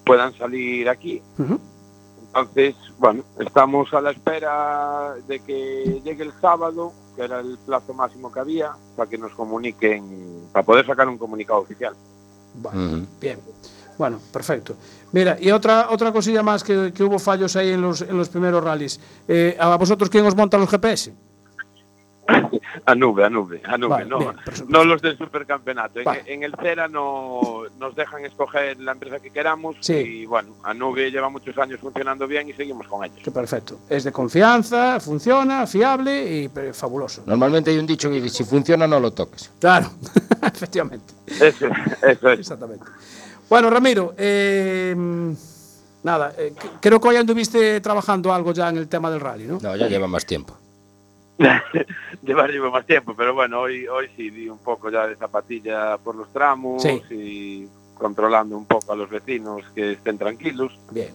puedan 0.07 0.33
salir 0.39 0.89
aquí. 0.89 1.21
Entonces, 2.29 2.77
bueno, 2.97 3.25
estamos 3.41 3.93
a 3.95 4.01
la 4.01 4.13
espera 4.13 5.15
de 5.27 5.41
que 5.41 6.01
llegue 6.05 6.23
el 6.23 6.33
sábado, 6.41 6.93
que 7.17 7.23
era 7.25 7.41
el 7.41 7.59
plazo 7.67 7.93
máximo 7.93 8.31
que 8.31 8.39
había, 8.39 8.71
para 8.97 9.11
que 9.11 9.19
nos 9.19 9.33
comuniquen, 9.33 10.45
para 10.53 10.65
poder 10.65 10.87
sacar 10.87 11.09
un 11.09 11.19
comunicado 11.19 11.59
oficial. 11.59 11.95
Bien. 13.21 13.41
Bueno, 13.99 14.21
perfecto. 14.33 14.77
Mira, 15.11 15.37
y 15.41 15.51
otra 15.51 15.89
otra 15.91 16.13
cosilla 16.13 16.45
más 16.45 16.63
que, 16.63 16.93
que 16.95 17.03
hubo 17.03 17.19
fallos 17.19 17.57
ahí 17.57 17.71
en 17.71 17.83
los, 17.83 18.03
en 18.03 18.17
los 18.17 18.29
primeros 18.29 18.63
rallies. 18.63 19.01
Eh, 19.27 19.57
¿A 19.59 19.75
vosotros 19.77 20.09
quién 20.09 20.25
os 20.25 20.37
monta 20.37 20.57
los 20.57 20.69
GPS? 20.71 21.13
A 22.85 22.95
nube, 22.95 23.25
a 23.25 23.31
nube, 23.31 23.61
a 23.65 23.77
nube, 23.77 23.89
Vale, 23.89 24.05
no, 24.07 24.19
bien, 24.19 24.37
no 24.69 24.85
los 24.85 25.01
del 25.03 25.17
supercampeonato. 25.17 25.99
En, 25.99 26.05
Vale. 26.05 26.23
en 26.27 26.43
el 26.43 26.55
CERA 26.55 26.87
no 26.89 27.63
nos 27.79 27.95
dejan 27.97 28.25
escoger 28.25 28.79
la 28.81 28.93
empresa 28.93 29.19
que 29.19 29.31
queramos 29.31 29.77
Sí. 29.81 29.95
y 29.95 30.27
bueno, 30.27 30.55
a 30.63 30.75
nube 30.75 31.11
lleva 31.11 31.29
muchos 31.29 31.57
años 31.59 31.81
funcionando 31.81 32.27
bien 32.27 32.49
y 32.49 32.53
seguimos 32.53 32.87
con 32.87 33.05
ellos. 33.05 33.19
Que 33.23 33.31
perfecto. 33.31 33.79
Es 33.89 34.05
de 34.05 34.13
confianza, 34.13 35.01
funciona, 35.01 35.67
fiable 35.67 36.43
y 36.43 36.49
pero, 36.49 36.73
fabuloso. 36.75 37.23
Normalmente 37.27 37.71
hay 37.71 37.79
un 37.79 37.87
dicho 37.87 38.11
que 38.11 38.21
dice, 38.21 38.37
si 38.39 38.45
funciona 38.45 38.87
no 38.87 39.01
lo 39.01 39.11
toques. 39.13 39.51
Claro, 39.59 39.91
efectivamente. 40.43 41.15
Eso, 41.27 41.67
eso 42.07 42.31
es. 42.31 42.39
Exactamente. 42.41 42.85
Bueno, 43.49 43.71
Ramiro, 43.71 44.15
eh, 44.19 44.95
nada, 46.03 46.35
eh, 46.37 46.53
creo 46.81 47.01
que 47.01 47.09
hoy 47.09 47.17
anduviste 47.17 47.81
trabajando 47.81 48.33
algo 48.33 48.53
ya 48.53 48.69
en 48.69 48.77
el 48.77 48.89
tema 48.89 49.11
del 49.11 49.21
rally, 49.21 49.45
¿no? 49.47 49.59
No, 49.61 49.77
ya 49.77 49.89
lleva 49.89 50.07
más 50.07 50.25
tiempo. 50.27 50.55
Llevar 52.23 52.51
llevo 52.51 52.71
más 52.71 52.85
tiempo, 52.87 53.15
pero 53.17 53.35
bueno, 53.35 53.61
hoy, 53.61 53.87
hoy 53.87 54.09
sí 54.17 54.31
di 54.31 54.49
un 54.49 54.59
poco 54.59 54.91
ya 54.91 55.07
de 55.07 55.17
zapatilla 55.17 55.97
por 55.99 56.15
los 56.17 56.33
tramos 56.33 56.83
Sí. 56.83 57.01
y 57.11 57.69
controlando 57.95 58.57
un 58.57 58.67
poco 58.67 58.93
a 58.93 58.97
los 58.97 59.09
vecinos 59.11 59.63
que 59.75 59.93
estén 59.93 60.19
tranquilos, 60.19 60.79
Bien. 60.91 61.13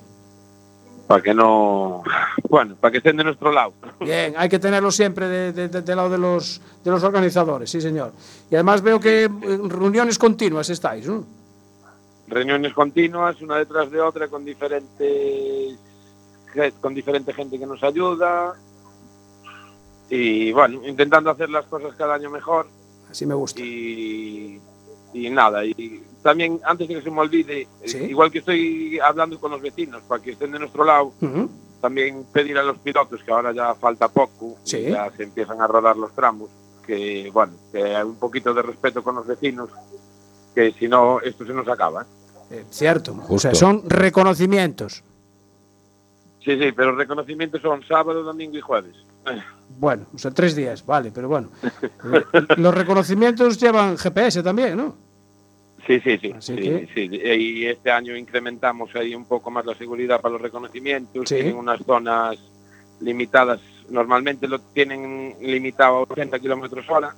para 1.07 1.21
que 1.21 1.33
no, 1.33 2.03
bueno, 2.49 2.75
para 2.79 2.91
que 2.91 2.97
estén 2.99 3.17
de 3.17 3.23
nuestro 3.25 3.51
lado. 3.51 3.73
Bien, 3.99 4.33
hay 4.37 4.47
que 4.49 4.59
tenerlo 4.59 4.91
siempre 4.91 5.27
de- 5.27 5.51
de- 5.53 5.67
de- 5.69 5.81
del 5.81 5.95
lado 5.95 6.09
de 6.09 6.17
los, 6.17 6.61
de 6.83 6.91
los 6.91 7.03
organizadores, 7.03 7.69
sí, 7.69 7.79
señor. 7.81 8.11
Y 8.49 8.55
además 8.55 8.81
veo 8.81 8.99
que 8.99 9.23
en 9.23 9.69
reuniones 9.69 10.17
continuas 10.17 10.69
estáis, 10.69 11.07
¿no? 11.07 11.25
Reuniones 12.27 12.73
continuas, 12.73 13.41
una 13.41 13.57
detrás 13.57 13.91
de 13.91 13.99
otra, 13.99 14.27
con 14.29 14.45
diferentes 14.45 15.77
con 16.81 16.93
diferente 16.93 17.33
gente 17.33 17.57
que 17.57 17.65
nos 17.65 17.83
ayuda 17.83 18.53
y 20.09 20.51
bueno, 20.51 20.85
intentando 20.87 21.29
hacer 21.31 21.49
las 21.49 21.65
cosas 21.65 21.95
cada 21.95 22.15
año 22.15 22.29
mejor 22.29 22.67
Así 23.09 23.25
me 23.25 23.33
gusta. 23.35 23.61
y, 23.61 24.59
y 25.13 25.29
nada, 25.29 25.63
y 25.65 26.03
también 26.21 26.59
antes 26.63 26.87
de 26.87 26.95
que 26.95 27.01
se 27.01 27.11
me 27.11 27.19
olvide, 27.21 27.67
Sí. 27.85 27.97
igual 27.99 28.31
que 28.31 28.39
estoy 28.39 28.99
hablando 28.99 29.39
con 29.39 29.51
los 29.51 29.61
vecinos 29.61 30.01
para 30.07 30.21
que 30.23 30.31
estén 30.31 30.51
de 30.51 30.59
nuestro 30.59 30.83
lado, 30.83 31.13
también 31.81 32.25
pedir 32.31 32.57
a 32.57 32.63
los 32.63 32.77
pilotos 32.79 33.21
que 33.23 33.31
ahora 33.31 33.51
ya 33.51 33.75
falta 33.75 34.07
poco, 34.07 34.55
Sí. 34.63 34.83
ya 34.89 35.11
se 35.15 35.23
empiezan 35.23 35.61
a 35.61 35.67
rodar 35.67 35.97
los 35.97 36.13
tramos, 36.13 36.49
que 36.87 37.29
bueno, 37.33 37.53
que 37.71 37.95
hay 37.95 38.03
un 38.03 38.15
poquito 38.15 38.53
de 38.53 38.61
respeto 38.61 39.03
con 39.03 39.15
los 39.15 39.27
vecinos, 39.27 39.69
que 40.55 40.71
si 40.73 40.87
no 40.87 41.19
esto 41.21 41.45
se 41.45 41.53
nos 41.53 41.67
acaba. 41.67 42.05
¿eh? 42.51 42.63
Cierto. 42.69 43.11
O 43.29 43.37
sea, 43.39 43.51
Justo. 43.51 43.55
son 43.55 43.83
reconocimientos. 43.89 45.03
Sí, 46.43 46.57
sí, 46.59 46.71
pero 46.73 46.95
reconocimientos 46.95 47.61
son 47.61 47.83
sábado, 47.85 48.21
domingo 48.23 48.57
y 48.57 48.61
jueves. 48.61 48.95
Bueno, 49.79 50.05
o 50.13 50.17
sea, 50.17 50.31
tres 50.31 50.55
días, 50.55 50.85
vale, 50.85 51.11
pero 51.13 51.27
bueno. 51.27 51.49
Eh, 51.63 52.23
los 52.57 52.73
reconocimientos 52.73 53.59
llevan 53.59 53.97
GPS 53.97 54.43
también, 54.43 54.77
¿no? 54.77 54.95
Sí, 55.87 55.99
sí, 55.99 56.17
sí. 56.17 56.31
Así 56.31 56.55
sí, 56.55 56.61
que- 56.61 56.89
sí. 56.93 57.09
Y 57.11 57.65
este 57.65 57.91
año 57.91 58.15
incrementamos 58.15 58.95
ahí 58.95 59.13
un 59.15 59.25
poco 59.25 59.51
más 59.51 59.65
la 59.65 59.75
seguridad 59.75 60.21
para 60.21 60.33
los 60.33 60.41
reconocimientos. 60.41 61.27
Sí. 61.27 61.35
Tienen 61.35 61.55
unas 61.57 61.81
zonas 61.85 62.37
limitadas. 63.01 63.59
Normalmente 63.89 64.47
lo 64.47 64.59
tienen 64.59 65.35
limitado 65.41 65.97
a 65.97 66.01
80 66.03 66.39
kilómetros 66.39 66.85
hora 66.89 67.13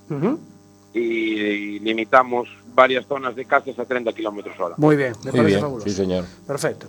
y, 0.93 0.99
y 0.99 1.79
limitamos 1.79 2.47
varias 2.73 3.05
zonas 3.05 3.35
de 3.35 3.45
casas 3.45 3.77
a 3.77 3.85
30 3.85 4.11
kilómetros 4.13 4.59
hora. 4.59 4.73
Muy 4.77 4.95
bien, 4.95 5.13
me 5.23 5.31
Muy 5.31 5.31
parece 5.31 5.45
bien, 5.47 5.59
fabuloso. 5.59 5.87
sí, 5.89 5.95
señor. 5.95 6.25
Perfecto. 6.47 6.87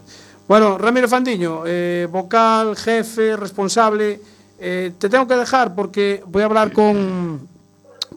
Bueno, 0.48 0.78
Ramiro 0.78 1.08
Fandiño, 1.08 1.64
eh, 1.66 2.08
vocal, 2.10 2.74
jefe, 2.76 3.36
responsable. 3.36 4.18
Eh, 4.58 4.92
te 4.98 5.08
tengo 5.08 5.26
que 5.26 5.34
dejar 5.36 5.74
porque 5.74 6.22
voy 6.26 6.42
a 6.42 6.46
hablar 6.46 6.72
con, 6.72 7.48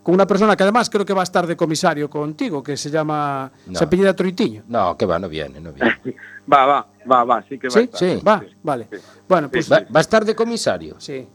con 0.03 0.13
una 0.15 0.25
persona 0.27 0.55
que 0.55 0.63
además 0.63 0.89
creo 0.89 1.05
que 1.05 1.13
va 1.13 1.21
a 1.21 1.23
estar 1.23 1.45
de 1.47 1.55
comisario 1.57 2.09
contigo, 2.09 2.63
que 2.63 2.77
se 2.77 2.89
llama. 2.89 3.51
No. 3.67 3.77
Se 3.77 3.83
apellida 3.85 4.15
Troitiño. 4.15 4.63
No, 4.67 4.95
que 4.97 5.05
va, 5.05 5.19
no 5.19 5.29
viene, 5.29 5.59
no 5.59 5.71
viene. 5.73 5.95
Va, 6.51 6.65
va, 6.65 6.87
va, 7.11 7.23
va, 7.25 7.43
sí 7.47 7.59
que 7.59 7.67
va 7.67 7.75
a 7.75 7.77
¿Sí? 7.77 7.83
estar. 7.83 7.99
Sí. 7.99 8.21
Va, 8.27 8.43
vale. 8.63 8.87
Bueno, 9.27 9.49
pues. 9.51 9.71
¿Va, 9.71 9.81
va 9.81 9.99
a 9.99 10.01
estar 10.01 10.25
de 10.25 10.33
comisario? 10.33 10.95
Sí, 10.99 11.27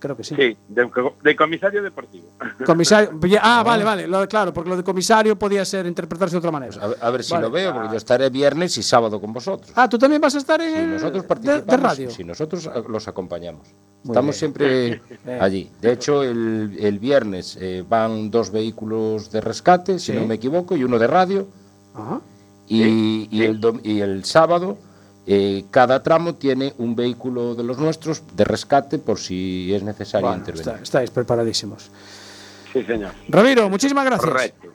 creo 0.00 0.16
que 0.16 0.24
sí. 0.24 0.34
Sí, 0.34 0.56
de, 0.68 0.90
de 1.22 1.36
comisario 1.36 1.82
deportivo. 1.82 2.26
Comisario. 2.66 3.10
Ah, 3.40 3.62
vale, 3.64 3.84
vale. 3.84 4.06
Lo 4.08 4.26
claro, 4.26 4.52
porque 4.52 4.70
lo 4.70 4.76
de 4.76 4.82
comisario 4.82 5.38
podía 5.38 5.64
ser 5.64 5.86
interpretarse 5.86 6.34
de 6.34 6.38
otra 6.38 6.50
manera. 6.50 6.74
A 6.82 6.86
ver, 6.88 6.96
a 7.00 7.10
ver 7.10 7.22
si 7.22 7.32
Vale. 7.34 7.42
lo 7.46 7.50
veo, 7.52 7.72
porque 7.72 7.88
yo 7.90 7.96
estaré 7.96 8.28
viernes 8.30 8.76
y 8.78 8.82
sábado 8.82 9.20
con 9.20 9.32
vosotros. 9.32 9.70
Ah, 9.76 9.88
tú 9.88 9.98
también 9.98 10.20
vas 10.20 10.34
a 10.34 10.38
estar 10.38 10.60
en 10.60 10.74
Sí, 10.74 10.86
nosotros 10.86 11.22
de, 11.22 11.28
participamos. 11.28 11.66
de 11.66 11.76
radio. 11.76 12.10
Sí, 12.10 12.24
nosotros 12.24 12.66
eh, 12.66 12.82
los 12.88 13.06
acompañamos. 13.06 13.68
Muy 14.02 14.12
Estamos 14.12 14.24
bien. 14.34 14.38
siempre 14.38 15.02
Bien. 15.24 15.42
allí. 15.42 15.70
De 15.80 15.92
hecho, 15.92 16.22
el, 16.22 16.76
el 16.80 16.98
viernes 16.98 17.58
eh, 17.60 17.84
van 17.86 18.30
dos 18.30 18.50
vehículos 18.50 19.30
de 19.30 19.40
rescate, 19.42 19.98
si 19.98 20.12
Sí. 20.12 20.18
no 20.18 20.26
me 20.26 20.36
equivoco, 20.36 20.74
y 20.76 20.82
uno 20.84 20.98
de 20.98 21.06
radio. 21.06 21.46
Ajá. 21.94 22.20
Y, 22.66 23.28
y 23.30 23.42
el, 23.42 23.60
dom- 23.60 23.80
y 23.82 24.00
el 24.00 24.24
sábado, 24.24 24.78
eh, 25.26 25.64
cada 25.70 26.02
tramo 26.02 26.34
tiene 26.34 26.72
un 26.78 26.96
vehículo 26.96 27.54
de 27.54 27.62
los 27.62 27.78
nuestros 27.78 28.22
de 28.34 28.44
rescate 28.44 28.98
por 28.98 29.18
si 29.18 29.72
es 29.74 29.82
necesario 29.82 30.26
Bueno, 30.28 30.40
intervenir. 30.40 30.68
está- 30.68 30.82
estáis 30.82 31.10
preparadísimos. 31.10 31.90
Sí, 32.72 32.82
señor. 32.84 33.12
Ramiro, 33.28 33.68
muchísimas 33.68 34.04
gracias. 34.04 34.30
Correcto. 34.30 34.68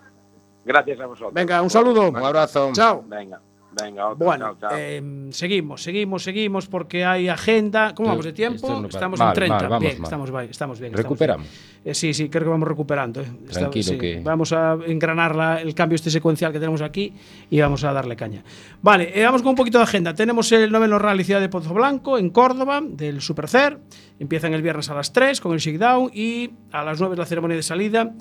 Gracias 0.66 1.00
a 1.00 1.06
vosotros. 1.06 1.34
Venga, 1.34 1.62
un 1.62 1.70
saludo. 1.70 2.10
Un 2.10 2.18
abrazo. 2.18 2.72
Chao. 2.74 3.04
Venga, 3.08 3.40
venga, 3.80 4.08
otro. 4.10 4.26
Bueno, 4.26 4.58
chao, 4.60 4.70
chao. 4.70 4.78
eh, 4.80 5.28
seguimos, 5.32 5.84
seguimos, 5.84 6.24
seguimos 6.24 6.68
porque 6.68 7.06
hay 7.06 7.28
agenda. 7.30 7.94
¿Cómo 7.96 8.10
vamos 8.10 8.26
de 8.26 8.34
tiempo? 8.34 8.68
no 8.82 8.88
estamos 8.88 9.20
mal, 9.20 9.30
en 9.30 9.34
30. 9.36 9.56
mal, 9.60 9.68
vamos 9.70 9.80
bien, 9.82 9.98
mal. 10.02 10.04
estamos 10.06 10.32
bien, 10.32 10.50
estamos 10.50 10.80
bien. 10.80 10.92
estamos 10.92 11.04
Recuperamos. 11.04 11.48
bien. 11.48 11.75
Eh, 11.86 11.94
sí, 11.94 12.16
sí, 12.16 12.30
creo 12.30 12.46
que 12.46 12.50
vamos 12.50 12.68
recuperando. 12.68 13.22
eh. 13.22 13.26
Está- 13.48 13.60
Tranquilo 13.60 13.84
sí. 13.84 13.98
que- 14.00 14.20
Vamos 14.24 14.52
a 14.54 14.76
engranar 14.88 15.36
la- 15.36 15.62
el 15.62 15.76
cambio 15.76 15.96
este 15.96 16.10
secuencial 16.10 16.52
que 16.52 16.58
tenemos 16.60 16.82
aquí 16.82 17.14
y 17.52 17.60
vamos 17.62 17.84
a 17.84 17.94
darle 17.94 18.16
caña. 18.16 18.44
Vale, 18.82 19.12
eh, 19.14 19.24
vamos 19.24 19.44
con 19.44 19.50
un 19.52 19.56
poquito 19.56 19.78
de 19.78 19.84
agenda. 19.84 20.16
Tenemos 20.16 20.52
el 20.52 20.72
noveno 20.72 20.98
Rally 20.98 21.24
Ciudad 21.24 21.40
de 21.40 21.48
Pozo 21.48 21.76
Blanco 21.76 22.18
en 22.18 22.32
Córdoba, 22.32 22.82
del 22.84 23.22
Supercer. 23.22 23.78
Empiezan 24.20 24.54
el 24.56 24.64
viernes 24.64 24.90
a 24.90 24.96
las 24.96 25.14
3 25.14 25.40
con 25.40 25.54
el 25.54 25.60
shakedown 25.60 26.10
y 26.12 26.50
a 26.72 26.84
las 26.84 27.00
9 27.00 27.14
es 27.14 27.20
la 27.20 27.26
ceremonia 27.28 27.56
de 27.56 27.62
salida. 27.64 28.12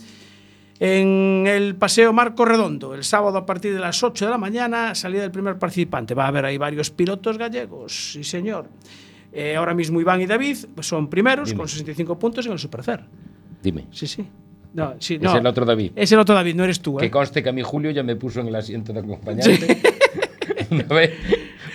En 0.81 1.45
el 1.47 1.77
Paseo 1.77 2.13
Marco 2.13 2.45
Redondo, 2.45 2.95
el 2.95 3.05
sábado 3.05 3.39
a 3.39 3.47
partir 3.47 3.73
de 3.73 3.79
las 3.81 4.03
8 4.03 4.25
de 4.25 4.31
la 4.33 4.39
mañana, 4.39 4.95
salida 4.95 5.23
del 5.23 5.31
primer 5.31 5.57
participante. 5.59 6.15
Va 6.15 6.25
a 6.25 6.29
haber 6.29 6.45
ahí 6.45 6.59
varios 6.59 6.91
pilotos 6.91 7.39
gallegos, 7.39 8.13
sí 8.13 8.25
señor. 8.25 8.67
Eh, 9.33 9.57
ahora 9.57 9.73
mismo 9.73 10.01
Iván 10.01 10.21
y 10.21 10.27
David 10.27 10.57
son 10.81 11.09
primeros 11.09 11.55
con 11.55 11.69
65 11.69 12.19
puntos 12.19 12.45
en 12.47 12.53
el 12.53 12.59
Supercer. 12.59 13.05
Dime. 13.65 13.87
Sí, 13.91 14.07
sí. 14.07 14.25
No, 14.75 14.95
sí, 14.99 15.15
Es 15.15 15.23
no. 15.23 15.37
el 15.39 15.47
otro 15.47 15.65
David. 15.65 15.93
Es 15.97 16.13
el 16.13 16.19
otro 16.19 16.35
David, 16.35 16.55
no 16.55 16.65
eres 16.65 16.81
tú. 16.81 16.97
Que 16.99 17.07
¿eh? 17.07 17.11
conste 17.11 17.43
que 17.43 17.49
a 17.49 17.53
mí 17.53 17.63
Julio 17.63 17.91
ya 17.93 18.03
me 18.03 18.15
puso 18.17 18.41
en 18.41 18.49
el 18.49 18.55
asiento 18.57 18.93
de 18.93 19.01
acompañante. 19.01 19.81
una, 20.71 20.83
vez- 20.85 21.13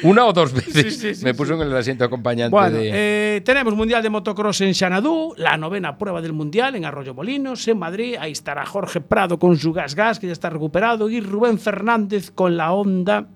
una 0.03 0.25
o 0.25 0.33
dos 0.33 0.53
veces 0.53 0.73
Sí, 0.73 0.91
sí, 0.91 1.15
sí, 1.15 1.25
me 1.25 1.33
puso 1.33 1.55
en 1.55 1.61
el 1.61 1.75
asiento 1.75 2.03
de 2.03 2.07
acompañante 2.07 2.51
Bueno, 2.51 2.77
de... 2.77 2.91
eh, 3.37 3.41
tenemos 3.41 3.73
Mundial 3.75 4.03
de 4.03 4.09
Motocross 4.09 4.61
en 4.61 4.73
Xanadú, 4.75 5.33
la 5.37 5.57
novena 5.57 5.97
prueba 5.97 6.21
del 6.21 6.33
Mundial 6.33 6.75
en 6.75 6.85
Arroyo 6.85 7.13
Molinos, 7.15 7.67
en 7.67 7.79
Madrid. 7.79 8.15
Ahí 8.19 8.33
estará 8.33 8.65
Jorge 8.65 9.01
Prado 9.01 9.39
con 9.39 9.57
su 9.57 9.73
gas 9.73 9.95
gas, 9.95 10.19
que 10.19 10.27
ya 10.27 10.33
está 10.33 10.49
recuperado, 10.49 11.09
y 11.09 11.21
Rubén 11.21 11.57
Fernández 11.57 12.29
con 12.31 12.55
la 12.55 12.71
Honda 12.73 13.29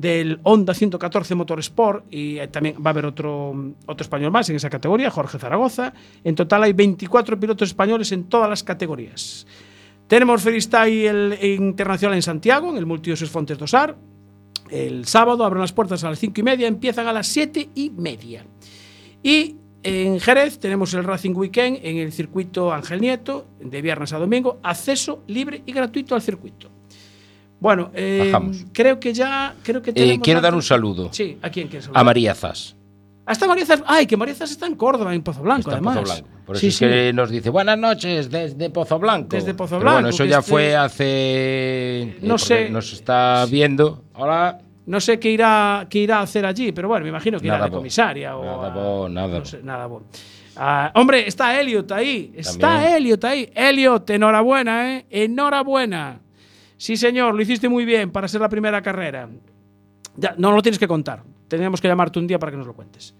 del 0.00 0.40
Honda 0.42 0.74
114 0.74 1.34
Motorsport. 1.34 2.12
Y 2.12 2.38
eh, 2.38 2.48
también 2.48 2.76
va 2.76 2.90
a 2.90 2.92
haber 2.92 3.06
otro, 3.06 3.74
otro 3.86 4.02
español 4.02 4.30
más 4.30 4.48
en 4.50 4.56
esa 4.56 4.70
categoría, 4.70 5.10
Jorge 5.10 5.38
Zaragoza. 5.38 5.92
En 6.24 6.34
total 6.34 6.62
hay 6.62 6.72
24 6.72 7.38
pilotos 7.38 7.68
españoles 7.68 8.12
en 8.12 8.24
todas 8.24 8.48
las 8.48 8.62
categorías. 8.62 9.46
Tenemos 10.06 10.42
freestyle 10.42 11.38
internacional 11.40 12.16
en 12.16 12.22
Santiago, 12.22 12.70
en 12.70 12.76
el 12.76 12.86
Multiusos 12.86 13.30
Fontes 13.30 13.58
Dosar. 13.58 13.96
El 14.68 15.04
sábado 15.06 15.44
abren 15.44 15.60
las 15.60 15.72
puertas 15.72 16.02
a 16.04 16.10
las 16.10 16.18
5 16.18 16.40
y 16.40 16.42
media, 16.42 16.66
empiezan 16.66 17.06
a 17.06 17.12
las 17.12 17.26
7 17.28 17.70
y 17.74 17.90
media. 17.90 18.44
Y 19.22 19.56
en 19.82 20.20
Jerez 20.20 20.58
tenemos 20.58 20.92
el 20.94 21.04
Racing 21.04 21.34
Weekend 21.34 21.78
en 21.82 21.98
el 21.98 22.12
circuito 22.12 22.72
Ángel 22.72 23.00
Nieto, 23.00 23.46
de 23.60 23.82
viernes 23.82 24.12
a 24.12 24.18
domingo, 24.18 24.58
acceso 24.62 25.22
libre 25.26 25.62
y 25.64 25.72
gratuito 25.72 26.14
al 26.14 26.22
circuito. 26.22 26.70
Bueno, 27.60 27.90
eh, 27.94 28.22
Bajamos. 28.32 28.64
creo 28.72 28.98
que 28.98 29.12
ya. 29.12 29.54
Creo 29.62 29.82
que 29.82 29.92
Eh, 29.94 30.18
quiero 30.22 30.40
dar 30.40 30.54
un 30.54 30.62
saludo 30.62 31.10
Sí, 31.12 31.38
¿a 31.42 31.50
quién 31.50 31.68
quieres 31.68 31.84
saludar? 31.84 32.00
a 32.00 32.04
María 32.04 32.34
Zas. 32.34 32.74
Hasta 33.26 33.46
María 33.46 33.66
Zas. 33.66 33.82
Ay, 33.86 34.06
que 34.06 34.16
María 34.16 34.34
Zas 34.34 34.50
está 34.50 34.66
en 34.66 34.74
Córdoba, 34.74 35.14
en 35.14 35.22
Pozo 35.22 35.42
Blanco, 35.42 35.70
Está 35.70 35.78
en 35.78 35.86
además. 35.86 35.98
Pozo 35.98 36.12
Blanco. 36.24 36.28
Por 36.46 36.56
eso 36.56 36.60
Sí, 36.62 36.66
es 36.68 36.76
sí. 36.76 36.84
que 36.86 37.12
nos 37.12 37.30
dice 37.30 37.50
buenas 37.50 37.78
noches 37.78 38.28
desde 38.30 38.70
Pozo 38.70 38.98
Blanco. 38.98 39.28
Desde 39.36 39.54
Pozo 39.54 39.76
Pero 39.76 39.80
Blanco, 39.82 39.94
Bueno, 39.96 40.08
eso 40.08 40.24
ya 40.24 40.38
este- 40.38 40.50
fue 40.50 40.74
hace. 40.74 41.04
eh, 41.06 42.18
No 42.22 42.28
porque 42.34 42.44
sé. 42.44 42.70
Nos 42.70 42.92
está 42.92 43.46
viendo. 43.48 44.04
Hola. 44.14 44.58
No 44.86 44.98
sé 45.00 45.20
qué 45.20 45.30
irá, 45.30 45.86
qué 45.88 46.00
irá 46.00 46.18
a 46.18 46.22
hacer 46.22 46.44
allí, 46.46 46.72
pero 46.72 46.88
bueno, 46.88 47.04
me 47.04 47.10
imagino 47.10 47.38
que 47.38 47.46
irá 47.46 47.56
Nada 47.56 47.66
de 47.66 47.70
bo. 47.70 47.76
comisaria 47.76 48.36
o. 48.36 48.44
Nada 48.44 48.66
a- 48.66 48.74
bo, 48.74 49.08
nada 49.08 49.38
no 49.38 49.44
sé, 49.44 49.60
nada 49.62 49.86
bo. 49.86 50.02
Ah, 50.56 50.90
hombre, 50.96 51.28
está 51.28 51.60
Elliot 51.60 51.92
ahí. 51.92 52.32
Está 52.34 52.58
También. 52.58 52.94
Elliot 52.96 53.24
ahí. 53.24 53.50
Elliot, 53.54 54.10
enhorabuena, 54.10 54.96
¿eh? 54.96 55.06
Enhorabuena. 55.10 56.18
Sí, 56.80 56.96
señor, 56.96 57.34
lo 57.34 57.42
hiciste 57.42 57.68
muy 57.68 57.84
bien 57.84 58.10
para 58.10 58.26
ser 58.26 58.40
la 58.40 58.48
primera 58.48 58.80
carrera. 58.80 59.28
Ya, 60.16 60.34
no 60.38 60.50
lo 60.52 60.62
tienes 60.62 60.78
que 60.78 60.88
contar. 60.88 61.22
Teníamos 61.46 61.78
que 61.78 61.88
llamarte 61.88 62.18
un 62.18 62.26
día 62.26 62.38
para 62.38 62.50
que 62.52 62.56
nos 62.56 62.66
lo 62.66 62.72
cuentes. 62.72 63.14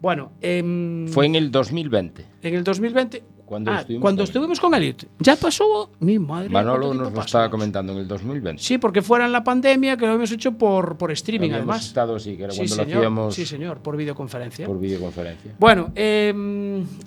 Bueno, 0.00 0.32
em, 0.40 1.06
Fue 1.06 1.24
en 1.26 1.36
el 1.36 1.52
2020. 1.52 2.26
en 2.42 2.54
el 2.54 2.64
2020. 2.64 3.22
Cuando 3.44 3.70
Ah, 3.70 3.78
estuvimos 3.82 4.02
cuando 4.02 4.18
con- 4.22 4.24
estuvimos 4.24 4.58
con 4.60 4.74
Elliot. 4.74 5.06
Ya 5.20 5.36
pasó. 5.36 5.92
Mi 6.00 6.18
madre. 6.18 6.48
Manolo 6.48 6.88
¿cuánto 6.88 7.04
nos 7.04 7.12
lo 7.12 7.20
estaba 7.20 7.48
comentando 7.48 7.92
en 7.92 7.98
el 8.00 8.08
2020. 8.08 8.60
Sí, 8.60 8.76
porque 8.78 9.02
fuera 9.02 9.24
en 9.26 9.30
la 9.30 9.44
pandemia, 9.44 9.96
que 9.96 10.04
lo 10.04 10.14
hemos 10.14 10.32
hecho 10.32 10.58
por, 10.58 10.98
por 10.98 11.12
streaming, 11.12 11.50
Habíamos 11.50 11.68
además. 11.76 11.86
estado 11.86 12.16
así, 12.16 12.36
que 12.36 12.42
era 12.42 12.52
Sí, 12.52 12.58
cuando 12.58 12.74
lo 12.76 12.82
señor. 12.82 12.98
hacíamos 12.98 13.34
Sí, 13.36 13.46
señor, 13.46 13.78
por 13.82 13.96
videoconferencia. 13.96 14.66
por 14.66 14.80
videoconferencia. 14.80 15.54
Bueno, 15.60 15.92
eh, 15.94 16.34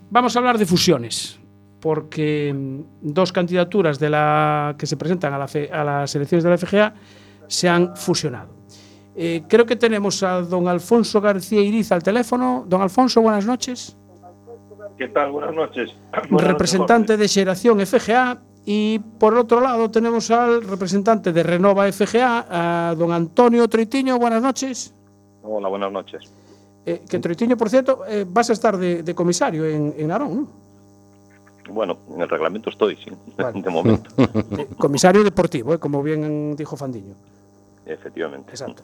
vamos 0.09 0.33
a 0.33 0.39
hablar 0.39 0.57
de 0.57 0.65
fusiones, 0.65 1.37
porque 1.79 2.55
dos 3.01 3.31
candidaturas 3.31 3.99
de 3.99 4.09
la 4.09 4.75
que 4.77 4.85
se 4.85 4.97
presentan 4.97 5.33
a, 5.33 5.37
la, 5.37 5.47
a 5.71 5.83
las 5.83 6.15
elecciones 6.15 6.43
de 6.43 6.49
la 6.49 6.57
FGA 6.57 6.93
se 7.47 7.69
han 7.69 7.95
fusionado. 7.95 8.59
Eh, 9.15 9.43
creo 9.47 9.65
que 9.65 9.75
tenemos 9.75 10.23
a 10.23 10.41
don 10.41 10.67
Alfonso 10.67 11.19
García 11.19 11.61
Iriz 11.61 11.91
al 11.91 12.03
teléfono. 12.03 12.63
Don 12.67 12.81
Alfonso, 12.81 13.21
buenas 13.21 13.45
noches. 13.45 13.97
¿Qué 14.97 15.07
tal? 15.09 15.31
Buenas 15.31 15.55
noches. 15.55 15.95
Buenas 16.29 16.51
representante 16.51 17.13
noches. 17.13 17.19
de 17.19 17.27
Xeración 17.27 17.85
FGA. 17.85 18.41
Y 18.65 18.99
por 18.99 19.33
otro 19.35 19.61
lado 19.61 19.89
tenemos 19.89 20.29
al 20.31 20.61
representante 20.61 21.31
de 21.31 21.43
Renova 21.43 21.91
FGA, 21.91 22.45
a 22.91 22.95
don 22.95 23.11
Antonio 23.11 23.67
Troitiño. 23.67 24.19
Buenas 24.19 24.43
noches. 24.43 24.93
Hola, 25.41 25.69
buenas 25.69 25.91
noches. 25.91 26.31
Eh, 26.85 27.01
que 27.09 27.19
Troitiño, 27.19 27.57
por 27.57 27.69
cierto, 27.69 28.01
eh, 28.07 28.25
vas 28.27 28.49
a 28.49 28.53
estar 28.53 28.77
de, 28.77 29.01
de 29.01 29.15
comisario 29.15 29.65
en, 29.65 29.95
en 29.97 30.11
Arón, 30.11 30.35
¿no? 30.35 30.47
Bueno, 31.69 31.97
en 32.13 32.21
el 32.21 32.29
reglamento 32.29 32.69
estoy, 32.69 32.95
sí, 32.97 33.11
de 33.61 33.69
momento, 33.69 34.09
Eh, 34.17 34.67
comisario 34.77 35.23
deportivo, 35.23 35.73
eh, 35.73 35.79
como 35.79 36.01
bien 36.03 36.55
dijo 36.55 36.75
Fandiño. 36.75 37.15
efectivamente. 37.85 38.51
Exacto. 38.51 38.83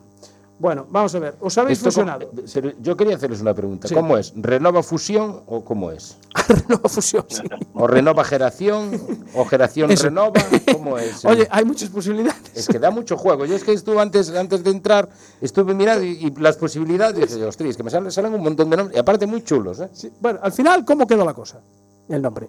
Bueno, 0.58 0.86
vamos 0.90 1.14
a 1.14 1.20
ver. 1.20 1.36
¿Os 1.42 1.58
habéis 1.58 1.80
Esto 1.80 1.90
fusionado? 1.92 2.30
pero 2.54 2.72
yo 2.80 2.96
quería 2.96 3.18
hacerles 3.18 3.42
una 3.42 3.54
pregunta. 3.54 3.90
Sí. 3.90 3.94
¿Cómo 3.94 4.18
es? 4.18 4.32
¿Renova 4.38 4.82
Fusión 4.84 5.42
o 5.48 5.66
cómo 5.66 5.92
es? 5.92 6.18
Renova 6.48 6.88
Fusión, 6.88 7.26
sí. 7.28 7.44
¿O 7.74 7.86
Renova 7.88 8.24
Geración? 8.24 8.90
¿O 9.36 9.44
Geración 9.44 9.92
Eso. 9.92 10.06
Renova? 10.06 10.32
¿Cómo 10.72 10.98
es? 10.98 11.26
Oye, 11.26 11.46
hay 11.52 11.66
muchas 11.66 11.90
posibilidades. 11.90 12.40
Es 12.56 12.70
que 12.70 12.80
da 12.80 12.90
mucho 12.90 13.18
juego. 13.18 13.44
Yo 13.46 13.54
es 13.54 13.66
que 13.66 13.74
estuve 13.74 14.00
antes, 14.00 14.30
antes 14.34 14.64
de 14.64 14.72
entrar, 14.72 15.10
estuve 15.42 15.74
mirando 15.74 16.06
y, 16.06 16.12
y 16.28 16.32
las 16.40 16.56
posibilidades, 16.56 17.32
y 17.32 17.34
dije, 17.34 17.46
ostras, 17.46 17.76
que 17.76 17.84
me 17.84 17.90
salen, 17.90 18.10
salen 18.14 18.34
un 18.34 18.42
montón 18.42 18.70
de 18.70 18.78
nombres, 18.78 18.96
y 18.96 19.00
aparte 19.02 19.26
muy 19.28 19.44
chulos, 19.44 19.82
¿eh? 19.82 19.90
Sí, 19.92 20.10
Bueno, 20.22 20.40
al 20.42 20.54
final, 20.54 20.86
¿cómo 20.86 21.06
quedó 21.06 21.26
la 21.26 21.34
cosa? 21.34 21.60
El 22.08 22.22
nombre. 22.22 22.48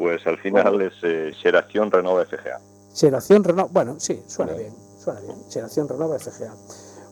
Pues 0.00 0.26
al 0.26 0.38
final 0.38 0.80
es 0.80 0.94
eh, 1.02 1.30
Xeración 1.42 1.90
Renova 1.90 2.24
FGA. 2.24 2.58
Xeración 2.94 3.44
Renova. 3.44 3.68
Bueno, 3.70 3.96
sí, 3.98 4.22
suena 4.26 4.54
bien. 4.54 4.72
Suena 4.98 5.20
bien. 5.20 5.36
Xeración 5.50 5.86
Renova 5.86 6.18
FGA. 6.18 6.54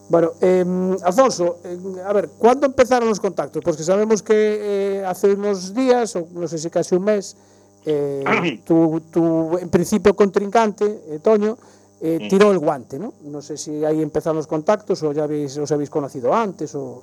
Bueno, 0.09 0.32
eh, 0.41 0.64
Alfonso, 1.05 1.59
eh, 1.64 1.76
a 2.07 2.14
ver, 2.14 2.30
¿cuándo 2.39 2.64
empezaron 2.64 3.07
los 3.11 3.20
contactos? 3.20 3.62
Porque 3.62 3.82
sabemos 3.82 4.22
que 4.22 5.01
eh, 5.01 5.05
hace 5.05 5.34
unos 5.34 5.74
días, 5.74 6.16
o 6.16 6.26
no 6.32 6.49
sé 6.49 6.57
si 6.57 6.70
casi 6.70 6.95
un 6.95 7.05
mes, 7.05 7.36
eh, 7.84 8.24
tu, 8.66 9.03
tu, 9.12 9.59
en 9.59 9.68
principio 9.68 10.16
contrincante, 10.16 11.03
eh, 11.11 11.18
Toño, 11.22 11.59
eh, 12.01 12.20
Mm. 12.22 12.28
tiró 12.28 12.51
el 12.53 12.59
guante, 12.59 12.99
¿no? 12.99 13.12
No 13.24 13.43
sé 13.43 13.59
si 13.59 13.84
ahí 13.84 14.01
empezaron 14.01 14.36
los 14.39 14.47
contactos 14.47 15.03
o 15.03 15.12
ya 15.12 15.24
habéis, 15.24 15.59
os 15.59 15.70
habéis 15.72 15.91
conocido 15.91 16.32
antes 16.32 16.74
o... 16.74 17.03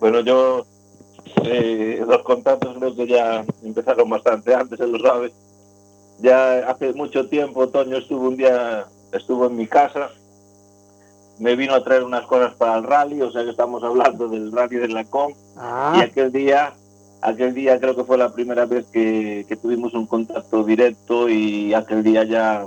Bueno, 0.00 0.20
yo 0.20 0.66
eh, 1.44 2.02
los 2.06 2.22
contactos 2.22 2.76
creo 2.78 2.94
que 2.94 3.06
ya 3.06 3.44
empezaron 3.62 4.08
bastante 4.10 4.54
antes, 4.54 4.78
él 4.80 4.92
lo 4.92 4.98
sabe. 5.00 5.32
ya 6.20 6.68
hace 6.68 6.92
mucho 6.92 7.28
tiempo 7.28 7.68
Toño 7.68 7.96
estuvo 7.98 8.28
un 8.28 8.36
día, 8.36 8.86
estuvo 9.12 9.46
en 9.46 9.56
mi 9.56 9.66
casa, 9.66 10.10
me 11.38 11.56
vino 11.56 11.74
a 11.74 11.82
traer 11.82 12.02
unas 12.04 12.24
cosas 12.26 12.54
para 12.54 12.76
el 12.78 12.84
rally, 12.84 13.20
o 13.22 13.30
sea 13.32 13.42
que 13.44 13.50
estamos 13.50 13.82
hablando 13.82 14.28
del 14.28 14.52
rally 14.52 14.76
de 14.76 14.88
la 14.88 15.04
COM, 15.04 15.32
Ah, 15.56 15.94
y 15.98 16.00
aquel 16.02 16.30
día, 16.32 16.74
aquel 17.20 17.54
día 17.54 17.78
creo 17.80 17.96
que 17.96 18.04
fue 18.04 18.18
la 18.18 18.32
primera 18.32 18.64
vez 18.66 18.86
que, 18.92 19.44
que 19.48 19.56
tuvimos 19.56 19.94
un 19.94 20.06
contacto 20.06 20.62
directo 20.64 21.28
y 21.28 21.74
aquel 21.74 22.02
día 22.02 22.24
ya, 22.24 22.66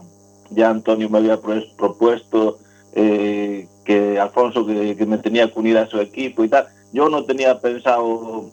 ya 0.49 0.69
Antonio 0.69 1.09
me 1.09 1.19
había 1.19 1.39
pues- 1.39 1.65
propuesto 1.77 2.57
eh, 2.93 3.67
que 3.85 4.19
Alfonso 4.19 4.65
que, 4.65 4.95
que 4.97 5.05
me 5.05 5.17
tenía 5.19 5.51
que 5.51 5.59
unir 5.59 5.77
a 5.77 5.87
su 5.87 5.99
equipo 5.99 6.43
y 6.43 6.49
tal. 6.49 6.67
Yo 6.93 7.09
no 7.09 7.23
tenía 7.25 7.59
pensado 7.59 8.49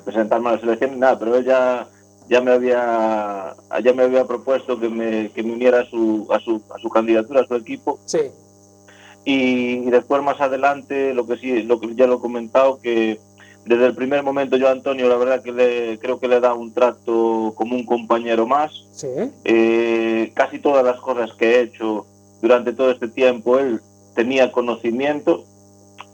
presentarme 0.00 0.48
a 0.48 0.52
la 0.52 0.60
selección 0.60 0.98
nada, 0.98 1.18
pero 1.18 1.36
él 1.36 1.44
ya, 1.44 1.86
ya 2.28 2.40
me 2.40 2.52
había 2.52 3.54
ya 3.82 3.92
me 3.92 4.02
había 4.04 4.24
propuesto 4.24 4.78
que 4.78 4.88
me, 4.88 5.30
que 5.30 5.42
me 5.42 5.52
uniera 5.52 5.80
a 5.80 5.84
su, 5.84 6.26
a 6.30 6.40
su, 6.40 6.62
a 6.74 6.78
su 6.78 6.88
candidatura, 6.88 7.42
a 7.42 7.46
su 7.46 7.54
equipo. 7.54 7.98
Sí. 8.04 8.20
Y, 9.24 9.86
y 9.86 9.90
después 9.90 10.22
más 10.22 10.40
adelante, 10.40 11.14
lo 11.14 11.26
que 11.26 11.36
sí, 11.36 11.62
lo 11.62 11.78
que 11.78 11.94
ya 11.94 12.06
lo 12.06 12.16
he 12.16 12.20
comentado, 12.20 12.80
que 12.80 13.20
desde 13.66 13.86
el 13.86 13.94
primer 13.94 14.22
momento 14.22 14.56
yo 14.56 14.68
a 14.68 14.72
Antonio, 14.72 15.08
la 15.08 15.16
verdad 15.16 15.42
que 15.42 15.52
le, 15.52 15.98
creo 15.98 16.18
que 16.18 16.28
le 16.28 16.40
da 16.40 16.54
un 16.54 16.72
trato 16.72 17.52
como 17.54 17.76
un 17.76 17.84
compañero 17.84 18.46
más. 18.46 18.86
Sí. 18.92 19.08
Eh, 19.44 20.32
casi 20.34 20.58
todas 20.58 20.84
las 20.84 20.98
cosas 21.00 21.32
que 21.34 21.56
he 21.56 21.60
hecho 21.60 22.06
durante 22.40 22.72
todo 22.72 22.90
este 22.90 23.08
tiempo, 23.08 23.58
él 23.58 23.80
tenía 24.14 24.50
conocimiento. 24.50 25.44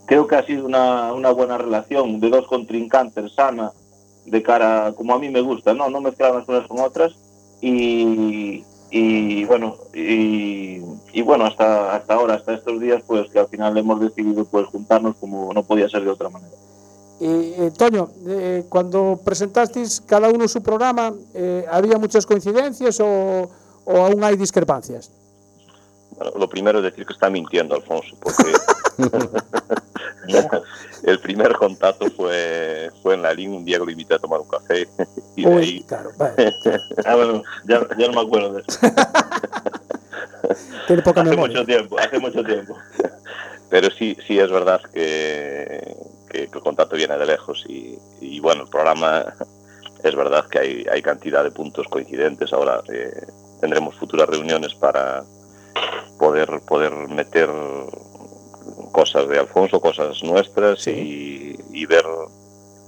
Creo 0.07 0.27
que 0.27 0.37
ha 0.37 0.47
sido 0.47 0.67
una, 0.67 1.13
una 1.13 1.31
buena 1.31 1.59
relación 1.59 2.21
de 2.21 2.31
dos 2.31 2.47
contrincantes 2.47 3.33
sana, 3.35 3.73
de 4.25 4.43
cara, 4.43 4.93
como 4.97 5.15
a 5.15 5.19
mí 5.19 5.29
me 5.31 5.41
gusta, 5.41 5.75
no, 5.75 5.89
no 5.91 6.01
mezclar 6.01 6.33
unas 6.33 6.47
cosas 6.47 6.67
con 6.69 6.81
otras. 6.81 7.15
Y, 7.61 8.65
y 8.91 9.45
bueno, 9.45 9.77
y, 9.95 10.81
y 11.13 11.23
bueno, 11.23 11.47
hasta, 11.47 11.97
hasta 11.97 12.15
ahora, 12.15 12.35
hasta 12.35 12.55
estos 12.55 12.81
días, 12.81 13.03
pues 13.07 13.31
que 13.31 13.39
al 13.39 13.49
final 13.49 13.77
hemos 13.77 14.01
decidido 14.01 14.45
pues 14.45 14.67
juntarnos 14.67 15.17
como 15.17 15.53
no 15.53 15.63
podía 15.63 15.89
ser 15.89 16.05
de 16.05 16.11
otra 16.11 16.29
manera. 16.29 16.55
Y, 17.19 17.25
eh, 17.27 17.73
Toño, 17.77 18.11
eh, 18.27 18.67
cuando 18.69 19.19
presentasteis 19.25 20.03
cada 20.03 20.29
uno 20.29 20.47
su 20.49 20.63
programa, 20.63 21.15
eh, 21.35 21.65
¿había 21.71 21.99
muchas 21.99 22.27
coincidencias 22.27 23.01
o, 23.01 23.51
o 23.85 23.97
aún 23.97 24.23
hay 24.23 24.37
discrepancias? 24.37 25.11
Bueno, 26.17 26.33
lo 26.39 26.49
primero 26.49 26.79
es 26.79 26.85
decir 26.85 27.07
que 27.07 27.13
está 27.13 27.31
mintiendo 27.31 27.75
Alfonso, 27.75 28.17
porque 28.21 28.53
el 31.05 31.19
primer 31.21 31.53
contacto 31.55 32.11
fue, 32.11 32.91
fue 33.03 33.15
en 33.15 33.23
la 33.23 33.33
línea 33.33 33.59
un 33.59 33.65
día 33.65 33.79
que 33.79 33.85
lo 33.85 33.91
invité 33.91 34.15
a 34.15 34.19
tomar 34.19 34.41
un 34.41 34.49
café 34.49 34.89
y 35.37 35.45
de 35.45 35.49
Uy, 35.51 35.63
ahí... 35.63 35.83
claro, 35.85 36.11
vale. 36.17 36.35
Ah, 37.05 37.15
bueno, 37.17 37.43
ya, 37.65 37.87
ya 37.99 38.07
no 38.09 38.15
me 38.15 38.21
acuerdo 38.27 38.53
de 38.55 38.63
eso. 38.67 38.79
Tiene 40.87 41.03
poca 41.03 41.23
hace 41.23 41.31
memoria. 41.31 41.57
mucho 41.59 41.67
tiempo, 41.67 41.99
hace 41.99 42.19
mucho 42.19 42.45
tiempo. 42.45 42.77
Pero 43.69 43.91
sí, 43.91 44.17
sí 44.27 44.39
es 44.39 44.51
verdad 44.51 44.81
que, 44.93 45.97
que- 46.31 46.49
que 46.49 46.59
el 46.59 46.63
contacto 46.63 46.97
viene 46.97 47.17
de 47.19 47.27
lejos 47.27 47.65
y, 47.69 47.99
y, 48.21 48.39
bueno, 48.41 48.63
el 48.63 48.69
programa 48.69 49.25
es 50.05 50.15
verdad 50.15 50.47
que 50.49 50.59
hay, 50.59 50.87
hay 50.91 51.03
cantidad 51.03 51.43
de 51.43 51.51
puntos 51.51 51.87
coincidentes. 51.89 52.53
Ahora 52.53 52.81
eh, 52.93 53.11
tendremos 53.61 53.95
futuras 53.97 54.29
reuniones 54.29 54.75
para 54.75 55.25
poder, 56.19 56.61
poder 56.69 56.93
meter 57.09 57.51
cosas 58.97 59.29
de 59.29 59.39
Alfonso, 59.39 59.79
cosas 59.79 60.23
nuestras 60.23 60.87
y, 60.87 61.55
y 61.71 61.85
ver 61.85 62.07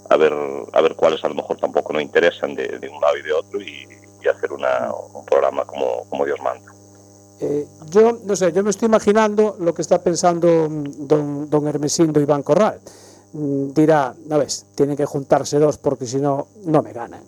a 0.09 0.17
ver 0.17 0.33
a 0.73 0.81
ver 0.81 0.95
cuáles 0.95 1.23
a 1.23 1.29
lo 1.29 1.35
mejor 1.35 1.59
tampoco 1.59 1.93
nos 1.93 2.01
interesan 2.01 2.55
de, 2.55 2.67
de 2.79 2.89
un 2.89 2.99
lado 2.99 3.19
y 3.19 3.23
de 3.23 3.33
otro 3.35 3.61
y, 3.61 3.87
y 4.23 4.27
hacer 4.27 4.51
una, 4.55 4.91
un 5.13 5.27
programa 5.27 5.67
como, 5.67 6.09
como 6.09 6.25
Dios 6.25 6.41
manda. 6.41 6.73
Eh, 7.41 7.67
yo, 7.91 8.19
no 8.25 8.35
sé, 8.35 8.53
yo 8.53 8.65
me 8.65 8.71
estoy 8.71 8.87
imaginando 8.87 9.57
lo 9.61 9.75
que 9.75 9.83
está 9.83 10.03
pensando 10.03 10.49
don, 10.71 11.51
don 11.51 11.69
Hermesindo 11.69 12.21
Iván 12.21 12.43
Corral. 12.43 12.81
Mm, 13.35 13.75
Dirá, 13.75 14.15
no 14.29 14.39
ves, 14.39 14.65
tienen 14.75 14.97
que 14.97 15.05
juntarse 15.05 15.59
dos 15.59 15.77
porque 15.77 16.07
si 16.07 16.17
no, 16.17 16.49
no 16.65 16.83
me 16.83 16.95
ganan. 16.95 17.23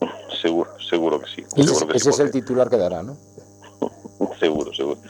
Seguro, 0.40 0.70
seguro 0.78 1.18
que 1.18 1.26
sí. 1.34 1.42
Ese, 1.56 1.74
seguro 1.74 1.88
que 1.88 1.96
ese 1.96 2.04
sí, 2.04 2.10
es 2.10 2.20
el 2.20 2.30
titular 2.30 2.70
que 2.70 2.76
dará, 2.76 3.02
¿no? 3.02 3.16
Seguro, 4.38 4.72
seguro. 4.72 5.00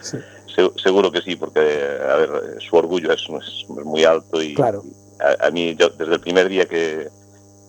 Se- 0.57 0.73
seguro 0.83 1.13
que 1.13 1.21
sí, 1.21 1.37
porque 1.37 1.61
a 1.61 2.17
ver, 2.17 2.57
su 2.61 2.75
orgullo 2.77 3.13
es, 3.13 3.21
es 3.23 3.69
muy 3.69 4.05
alto 4.05 4.43
y 4.43 4.55
Claro. 4.55 4.83
a, 5.21 5.47
a 5.47 5.51
mí, 5.51 5.77
yo, 5.79 5.91
desde 5.91 6.15
el 6.15 6.21
primer 6.21 6.49
día 6.49 6.65
que, 6.67 7.09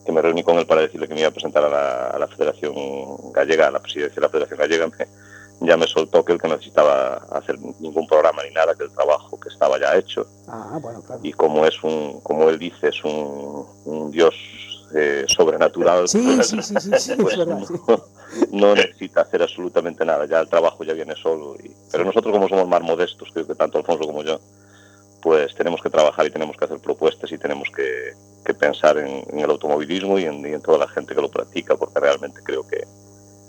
que 0.06 0.12
me 0.14 0.22
reuní 0.22 0.42
con 0.42 0.58
él 0.58 0.66
para 0.66 0.82
decirle 0.82 1.08
que 1.08 1.14
me 1.14 1.20
iba 1.20 1.30
a 1.30 1.34
presentar 1.34 1.66
a 1.66 1.70
la, 1.70 2.08
a 2.12 2.18
la 2.18 2.28
Federación 2.28 2.74
Gallega, 3.34 3.68
a 3.68 3.72
la 3.72 3.80
presidencia 3.82 4.16
de 4.16 4.22
la 4.22 4.30
Federación 4.30 4.58
Gallega, 4.60 4.88
me- 4.88 5.08
ya 5.68 5.76
me 5.76 5.88
soltó 5.88 6.24
que 6.24 6.34
él 6.34 6.40
que 6.42 6.48
necesitaba 6.48 7.16
hacer 7.32 7.60
ningún 7.80 8.08
programa 8.08 8.44
ni 8.44 8.52
nada, 8.54 8.74
que 8.76 8.84
el 8.84 8.92
trabajo 8.92 9.40
que 9.40 9.50
estaba 9.50 9.78
ya 9.80 9.98
hecho. 9.98 10.26
Ah, 10.48 10.78
bueno, 10.82 11.02
claro. 11.02 11.20
Y 11.24 11.34
como 11.34 11.66
es 11.66 11.84
un, 11.84 12.22
como 12.22 12.48
él 12.50 12.58
dice, 12.60 12.90
es 12.90 13.04
un, 13.04 13.66
un 13.86 14.12
dios 14.12 14.34
eh, 14.96 15.26
sobrenatural. 15.28 16.08
Sí, 16.08 16.22
pues, 16.36 16.48
sí, 16.48 16.62
sí, 16.62 16.76
sí, 16.80 16.90
sí, 17.00 17.14
pues 17.20 17.34
es 17.34 17.40
verdad. 17.40 17.64
sí. 17.68 17.74
no 18.52 18.76
necesita 18.76 19.22
hacer 19.22 19.42
absolutamente 19.42 20.06
nada, 20.06 20.26
ya 20.26 20.40
el 20.40 20.50
trabajo 20.50 20.84
ya 20.84 20.94
viene 20.94 21.16
solo. 21.16 21.56
y- 21.56 21.72
pero 21.92 22.06
nosotros 22.06 22.34
como 22.34 22.48
somos 22.48 22.68
más 22.68 22.82
modestos, 22.82 23.30
creo 23.34 23.48
que 23.48 23.56
tanto 23.56 23.78
Alfonso 23.78 24.06
como 24.06 24.24
yo, 24.24 24.40
pues 25.22 25.54
tenemos 25.56 25.82
que 25.82 25.90
trabajar 25.90 26.26
y 26.26 26.32
tenemos 26.32 26.56
que 26.58 26.66
hacer 26.66 26.80
propuestas 26.80 27.32
y 27.32 27.38
tenemos 27.38 27.70
que, 27.76 28.14
pensar 28.60 28.98
en, 28.98 29.38
el 29.38 29.50
automovilismo 29.50 30.18
y 30.18 30.24
en, 30.24 30.62
toda 30.62 30.78
la 30.78 30.88
gente 30.88 31.14
que 31.14 31.22
lo 31.22 31.30
practica, 31.30 31.76
porque 31.76 32.00
realmente 32.00 32.40
creo 32.42 32.66
que, 32.66 32.82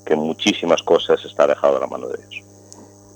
que 0.05 0.17
muchísimas 0.17 0.83
cosas 0.83 1.25
está 1.25 1.47
dejado 1.47 1.77
a 1.77 1.81
la 1.81 1.87
mano 1.87 2.09
de 2.09 2.19
ellos. 2.19 2.45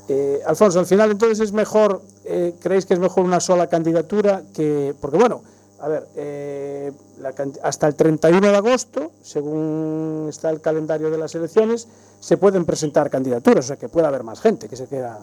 Eh, 0.09 0.41
Alfonso, 0.47 0.79
al 0.79 0.87
final 0.87 1.11
entonces 1.11 1.41
es 1.41 1.53
mejor, 1.53 2.01
eh, 2.25 2.55
¿creéis 2.63 2.87
que 2.87 2.95
es 2.95 3.01
mejor 3.01 3.25
una 3.25 3.41
sola 3.41 3.67
candidatura 3.67 4.43
que, 4.55 4.95
porque 5.01 5.17
bueno, 5.17 5.43
a 5.83 5.89
ver, 5.89 6.07
eh, 6.17 6.93
la 7.19 7.33
can- 7.33 7.53
hasta 7.63 7.89
el 7.89 7.95
31 7.97 8.49
de 8.49 8.57
agosto, 8.57 9.11
según 9.21 10.27
está 10.29 10.49
el 10.51 10.61
calendario 10.61 11.11
de 11.11 11.19
las 11.19 11.35
elecciones, 11.35 11.89
se 12.21 12.37
pueden 12.37 12.65
presentar 12.65 13.11
candidaturas, 13.11 13.65
o 13.65 13.69
sea 13.69 13.77
que 13.77 13.89
puede 13.89 14.07
haber 14.07 14.23
más 14.23 14.41
gente 14.41 14.69
que 14.69 14.77
se 14.77 14.87
quiera 14.87 15.19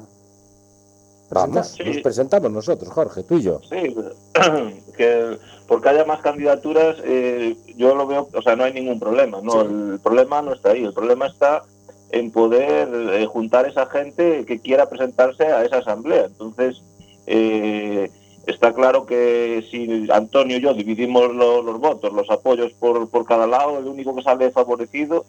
presentar. 1.30 1.49
Vamos, 1.64 1.78
nos 1.86 1.97
presentamos 2.03 2.51
nosotros, 2.51 2.91
Jorge, 2.91 3.24
tú 3.24 3.36
y 3.38 3.43
yo. 3.43 3.62
Sí, 3.70 3.95
que 4.97 5.38
porque 5.68 5.89
haya 5.89 6.03
más 6.03 6.20
candidaturas, 6.22 6.97
eh, 7.05 7.55
yo 7.78 7.95
lo 7.95 8.05
veo, 8.05 8.28
o 8.34 8.41
sea, 8.41 8.55
no 8.55 8.64
hay 8.66 8.74
ningún 8.74 8.99
problema, 8.99 9.39
no, 9.41 9.62
el 9.62 9.99
problema 10.03 10.41
no 10.41 10.53
está 10.53 10.72
ahí, 10.72 10.84
el 10.84 10.93
problema 10.93 11.28
está 11.28 11.64
en 12.12 12.32
poder 12.32 12.89
eh, 13.14 13.26
juntar 13.28 13.66
esa 13.68 13.86
gente 13.86 14.43
que 14.45 14.60
quiera 14.60 14.89
presentarse 14.89 15.43
a 15.45 15.64
esa 15.64 15.78
asamblea. 15.78 16.26
Entonces, 16.26 16.82
eh, 17.28 18.10
está 18.48 18.74
claro 18.74 19.06
que 19.06 19.66
si 19.70 20.08
Antonio 20.12 20.58
y 20.58 20.62
yo 20.62 20.74
dividimos 20.74 21.34
lo- 21.34 21.62
los 21.62 21.80
votos, 21.80 22.12
los 22.14 22.30
apoyos 22.30 22.72
por, 22.74 23.10
por 23.10 23.26
cada 23.26 23.48
lado, 23.48 23.78
el 23.80 23.88
único 23.88 24.16
que 24.16 24.22
sale 24.24 24.52
favorecido 24.52 25.26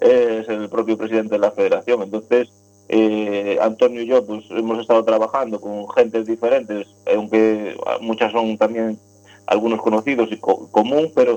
es 0.00 0.48
el 0.48 0.68
propio 0.68 0.96
presidente 0.98 1.34
de 1.34 1.38
la 1.40 1.52
federación. 1.52 2.02
Entonces, 2.02 2.48
eh, 2.88 3.58
Antonio 3.62 4.02
y 4.02 4.06
yo 4.06 4.24
pues 4.26 4.44
hemos 4.50 4.78
estado 4.80 5.04
trabajando 5.04 5.60
con 5.60 5.88
gentes 5.90 6.26
diferentes, 6.26 6.86
aunque 7.14 7.76
muchas 8.00 8.32
son 8.32 8.58
también 8.58 8.98
algunos 9.46 9.80
conocidos 9.80 10.30
y 10.32 10.36
co- 10.38 10.68
común, 10.70 11.10
pero 11.14 11.36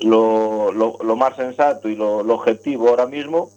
lo, 0.00 0.72
lo- 0.72 0.98
lo 1.02 1.16
más 1.16 1.36
sensato 1.36 1.88
y 1.88 1.96
lo, 1.96 2.22
lo 2.22 2.34
objetivo 2.34 2.88
ahora 2.88 3.06
mismo 3.06 3.50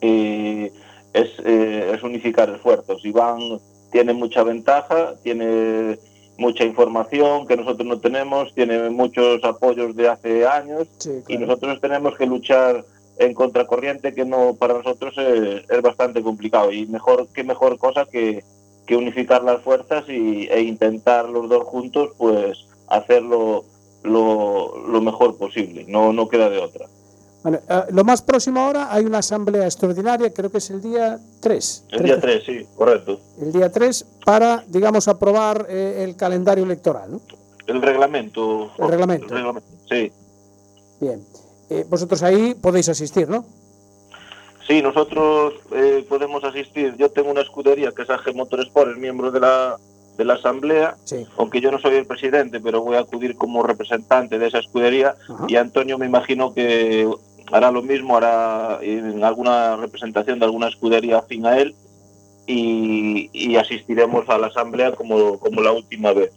eh, 0.00 0.72
es, 1.12 1.28
eh, 1.44 1.92
es 1.94 2.02
unificar 2.02 2.50
esfuerzos. 2.50 3.04
Iván 3.04 3.40
tiene 3.92 4.12
mucha 4.12 4.42
ventaja, 4.42 5.14
tiene 5.22 5.98
mucha 6.38 6.64
información 6.64 7.46
que 7.46 7.56
nosotros 7.56 7.86
no 7.86 7.98
tenemos, 7.98 8.54
tiene 8.54 8.90
muchos 8.90 9.42
apoyos 9.44 9.96
de 9.96 10.08
hace 10.08 10.46
años 10.46 10.86
y 11.28 11.38
nosotros 11.38 11.80
tenemos 11.80 12.16
que 12.16 12.26
luchar 12.26 12.84
en 13.18 13.32
contracorriente 13.32 14.14
que 14.14 14.24
no 14.24 14.54
para 14.54 14.74
nosotros 14.74 15.14
es, 15.16 15.68
es 15.68 15.82
bastante 15.82 16.22
complicado 16.22 16.70
y 16.70 16.86
mejor 16.86 17.28
qué 17.34 17.44
mejor 17.44 17.78
cosa 17.78 18.04
que, 18.04 18.44
que 18.86 18.96
unificar 18.96 19.42
las 19.42 19.62
fuerzas 19.62 20.04
y, 20.08 20.46
e 20.48 20.60
intentar 20.60 21.28
los 21.28 21.48
dos 21.48 21.64
juntos 21.64 22.10
pues 22.18 22.66
hacerlo 22.88 23.64
lo, 24.02 24.76
lo 24.86 25.00
mejor 25.00 25.36
posible. 25.38 25.84
No 25.88 26.12
no 26.12 26.28
queda 26.28 26.50
de 26.50 26.58
otra 26.58 26.86
Bueno, 27.46 27.60
eh, 27.68 27.82
lo 27.92 28.02
más 28.02 28.22
próximo 28.22 28.58
ahora 28.58 28.92
hay 28.92 29.04
una 29.04 29.18
asamblea 29.18 29.66
extraordinaria, 29.66 30.34
creo 30.34 30.50
que 30.50 30.58
es 30.58 30.68
el 30.70 30.82
día 30.82 31.16
3. 31.40 31.84
el 31.92 32.02
día 32.02 32.20
3 32.20 32.42
sí 32.44 32.66
correcto 32.74 33.20
El 33.40 33.52
día 33.52 33.70
3 33.70 34.04
para, 34.24 34.64
digamos, 34.66 35.06
aprobar 35.06 35.64
eh, 35.68 36.02
el 36.02 36.16
calendario 36.16 36.64
electoral, 36.64 37.12
¿no? 37.12 37.20
el 37.68 37.80
reglamento 37.80 38.72
El 38.76 38.88
reglamento. 38.88 39.26
el 39.26 39.30
reglamento, 39.30 39.68
sí 39.88 40.10
Bien. 41.00 41.24
Eh, 41.70 41.86
vosotros 41.88 42.20
ahí 42.24 42.54
podéis 42.54 42.88
asistir, 42.88 43.28
¿no? 43.28 43.44
Sí, 44.66 44.82
nosotros 44.82 45.54
eh, 45.70 46.04
podemos 46.08 46.42
asistir. 46.42 46.96
Yo 46.96 47.10
tengo 47.10 47.30
una 47.30 47.42
escudería 47.42 47.92
que 47.92 48.02
es 48.02 48.10
AG 48.10 48.34
Motorsport, 48.34 48.90
es 48.90 48.96
miembro 48.98 49.30
de 49.30 49.38
la, 49.38 49.76
de 50.16 50.24
la 50.24 50.34
asamblea, 50.34 50.96
aunque 51.36 51.60
yo 51.60 51.70
no 51.70 51.78
soy 51.78 51.94
el 51.94 52.06
presidente, 52.06 52.58
pero 52.58 52.82
voy 52.82 52.96
a 52.96 53.00
acudir 53.00 53.36
como 53.36 53.62
representante 53.62 54.36
de 54.36 54.48
esa 54.48 54.58
escudería. 54.58 55.14
Y 55.46 55.54
Antonio 55.54 55.96
me 55.96 56.06
imagino 56.06 56.52
que 56.52 57.08
hará 57.52 57.70
lo 57.70 57.82
mismo, 57.82 58.16
hará 58.16 58.78
en 58.82 59.22
alguna 59.24 59.76
representación 59.76 60.38
de 60.38 60.44
alguna 60.46 60.68
escudería 60.68 61.18
afín 61.18 61.46
a 61.46 61.58
él 61.58 61.74
y, 62.46 63.30
y 63.32 63.56
asistiremos 63.56 64.28
a 64.28 64.38
la 64.38 64.48
asamblea 64.48 64.92
como, 64.92 65.38
como 65.38 65.60
la 65.60 65.72
última 65.72 66.12
vez. 66.12 66.30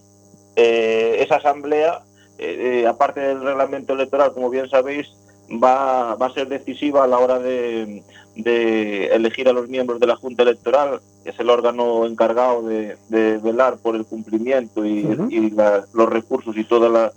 Eh, 0.56 1.16
esa 1.20 1.36
asamblea, 1.36 2.00
eh, 2.38 2.82
eh, 2.82 2.86
aparte 2.86 3.20
del 3.20 3.40
reglamento 3.42 3.92
electoral, 3.92 4.32
como 4.32 4.50
bien 4.50 4.68
sabéis, 4.68 5.08
va, 5.50 6.14
va 6.16 6.26
a 6.26 6.32
ser 6.34 6.48
decisiva 6.48 7.04
a 7.04 7.06
la 7.06 7.18
hora 7.18 7.38
de, 7.38 8.02
de 8.36 9.06
elegir 9.08 9.48
a 9.48 9.52
los 9.52 9.68
miembros 9.68 10.00
de 10.00 10.06
la 10.06 10.16
Junta 10.16 10.42
Electoral, 10.42 11.00
que 11.24 11.30
es 11.30 11.38
el 11.40 11.50
órgano 11.50 12.06
encargado 12.06 12.62
de, 12.62 12.96
de 13.08 13.38
velar 13.38 13.76
por 13.78 13.94
el 13.96 14.04
cumplimiento 14.04 14.84
y, 14.84 15.06
y 15.30 15.50
la- 15.50 15.84
los 15.94 16.08
recursos 16.08 16.56
y 16.56 16.64
todas 16.64 16.90
la- 16.90 17.12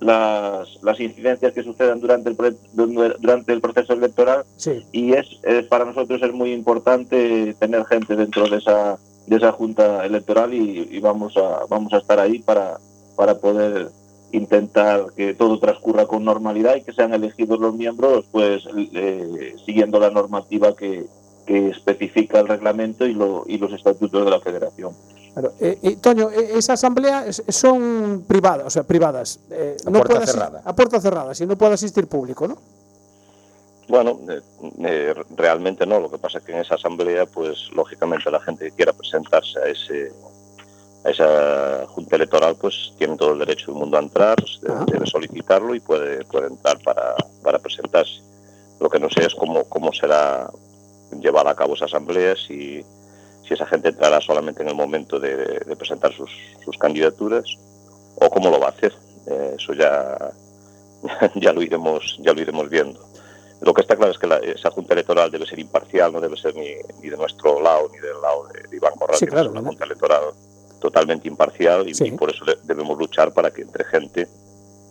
las, 0.00 0.78
las 0.82 1.00
incidencias 1.00 1.52
que 1.52 1.62
sucedan 1.62 2.00
durante 2.00 2.28
el, 2.30 2.36
durante 2.74 3.52
el 3.52 3.60
proceso 3.60 3.92
electoral 3.94 4.44
Sí. 4.56 4.84
y 4.92 5.12
es, 5.14 5.26
es 5.42 5.64
para 5.66 5.84
nosotros 5.84 6.22
es 6.22 6.32
muy 6.32 6.52
importante 6.52 7.54
tener 7.58 7.84
gente 7.86 8.14
dentro 8.16 8.48
de 8.48 8.58
esa 8.58 8.98
de 9.26 9.36
esa 9.36 9.52
junta 9.52 10.04
electoral 10.06 10.54
y, 10.54 10.88
y 10.90 11.00
vamos 11.00 11.36
a 11.36 11.66
vamos 11.68 11.92
a 11.92 11.98
estar 11.98 12.20
ahí 12.20 12.38
para 12.40 12.78
para 13.16 13.38
poder 13.38 13.88
intentar 14.32 15.06
que 15.16 15.34
todo 15.34 15.58
transcurra 15.58 16.06
con 16.06 16.24
normalidad 16.24 16.76
y 16.76 16.82
que 16.82 16.92
sean 16.92 17.14
elegidos 17.14 17.58
los 17.58 17.74
miembros 17.74 18.26
pues 18.30 18.64
eh, 18.76 19.54
siguiendo 19.64 19.98
la 19.98 20.10
normativa 20.10 20.76
que, 20.76 21.04
que 21.46 21.68
especifica 21.68 22.40
el 22.40 22.48
reglamento 22.48 23.06
y, 23.06 23.14
lo, 23.14 23.44
y 23.46 23.56
los 23.58 23.72
estatutos 23.72 24.24
de 24.24 24.30
la 24.30 24.40
federación. 24.40 24.92
Claro. 25.36 25.52
Eh, 25.60 25.78
eh, 25.82 25.96
Toño, 26.00 26.30
eh, 26.30 26.52
esa 26.56 26.72
asamblea 26.72 27.26
es- 27.26 27.42
son 27.50 28.24
privadas, 28.26 28.66
o 28.66 28.70
sea, 28.70 28.84
privadas. 28.84 29.38
eh, 29.50 29.76
A 29.86 29.90
no 29.90 29.98
puerta 29.98 30.14
puede 30.14 30.26
cerrada. 30.26 30.62
A 30.64 30.74
puerta 30.74 30.98
cerrada, 30.98 31.34
si 31.34 31.44
no 31.44 31.58
puede 31.58 31.74
asistir 31.74 32.08
público, 32.08 32.48
¿no? 32.48 32.56
Bueno, 33.86 34.18
eh, 34.28 35.14
realmente 35.36 35.84
no. 35.86 36.00
Lo 36.00 36.10
que 36.10 36.16
pasa 36.16 36.38
es 36.38 36.44
que 36.44 36.52
en 36.52 36.60
esa 36.60 36.76
asamblea, 36.76 37.26
pues 37.26 37.68
lógicamente 37.74 38.30
la 38.30 38.40
gente 38.40 38.64
que 38.64 38.76
quiera 38.76 38.94
presentarse 38.94 39.58
a 39.58 39.66
ese 39.68 40.12
a 41.04 41.10
esa 41.10 41.86
junta 41.88 42.16
electoral, 42.16 42.56
pues 42.58 42.92
tiene 42.98 43.16
todo 43.18 43.34
el 43.34 43.38
derecho 43.38 43.66
del 43.66 43.76
mundo 43.76 43.96
a 43.98 44.00
entrar, 44.00 44.36
de- 44.62 44.72
Ah. 44.72 44.84
debe 44.90 45.06
solicitarlo 45.06 45.74
y 45.74 45.80
puede, 45.80 46.24
puede 46.24 46.46
entrar 46.48 46.78
para, 46.82 47.14
para 47.44 47.58
presentarse. 47.60 48.22
Lo 48.80 48.88
que 48.88 48.98
no 48.98 49.08
sé 49.10 49.24
es 49.26 49.34
cómo, 49.34 49.64
cómo 49.66 49.92
será 49.92 50.50
llevada 51.20 51.50
a 51.50 51.54
cabo 51.54 51.74
esa 51.74 51.84
asamblea, 51.84 52.34
si, 52.36 52.84
si 53.46 53.54
esa 53.54 53.66
gente 53.66 53.88
entrará 53.88 54.20
solamente 54.20 54.62
en 54.62 54.68
el 54.68 54.74
momento 54.74 55.18
de, 55.20 55.36
de 55.36 55.76
presentar 55.76 56.12
sus, 56.12 56.30
sus 56.64 56.76
candidaturas 56.78 57.44
o 58.16 58.28
cómo 58.30 58.50
lo 58.50 58.58
va 58.60 58.66
a 58.66 58.70
hacer. 58.70 58.92
Eh, 59.28 59.56
eso 59.58 59.72
ya, 59.74 60.30
ya 61.34 61.52
lo 61.52 61.62
iremos, 61.62 62.18
ya 62.20 62.32
lo 62.32 62.40
iremos 62.40 62.68
viendo. 62.68 63.00
Lo 63.60 63.72
que 63.72 63.80
está 63.82 63.96
claro 63.96 64.12
es 64.12 64.18
que 64.18 64.26
la- 64.26 64.36
esa 64.38 64.70
junta 64.70 64.92
electoral 64.94 65.30
debe 65.30 65.46
ser 65.46 65.58
imparcial, 65.58 66.12
no 66.12 66.20
debe 66.20 66.36
ser 66.36 66.54
ni, 66.54 66.68
ni 67.02 67.08
de 67.08 67.16
nuestro 67.16 67.60
lado 67.60 67.88
ni 67.92 67.98
del 67.98 68.20
lado 68.20 68.46
de, 68.48 68.68
de 68.68 68.76
Iván 68.76 68.94
Corral, 68.94 69.16
Sí, 69.18 69.26
claro, 69.26 69.46
es 69.46 69.52
una 69.52 69.62
junta 69.62 69.84
electoral 69.84 70.22
totalmente 70.80 71.26
imparcial 71.26 71.88
y, 71.88 71.94
Sí. 71.94 72.04
y 72.08 72.10
por 72.12 72.30
eso 72.30 72.44
debemos 72.64 72.98
luchar 72.98 73.32
para 73.32 73.50
que 73.50 73.62
entre 73.62 73.84
gente 73.84 74.28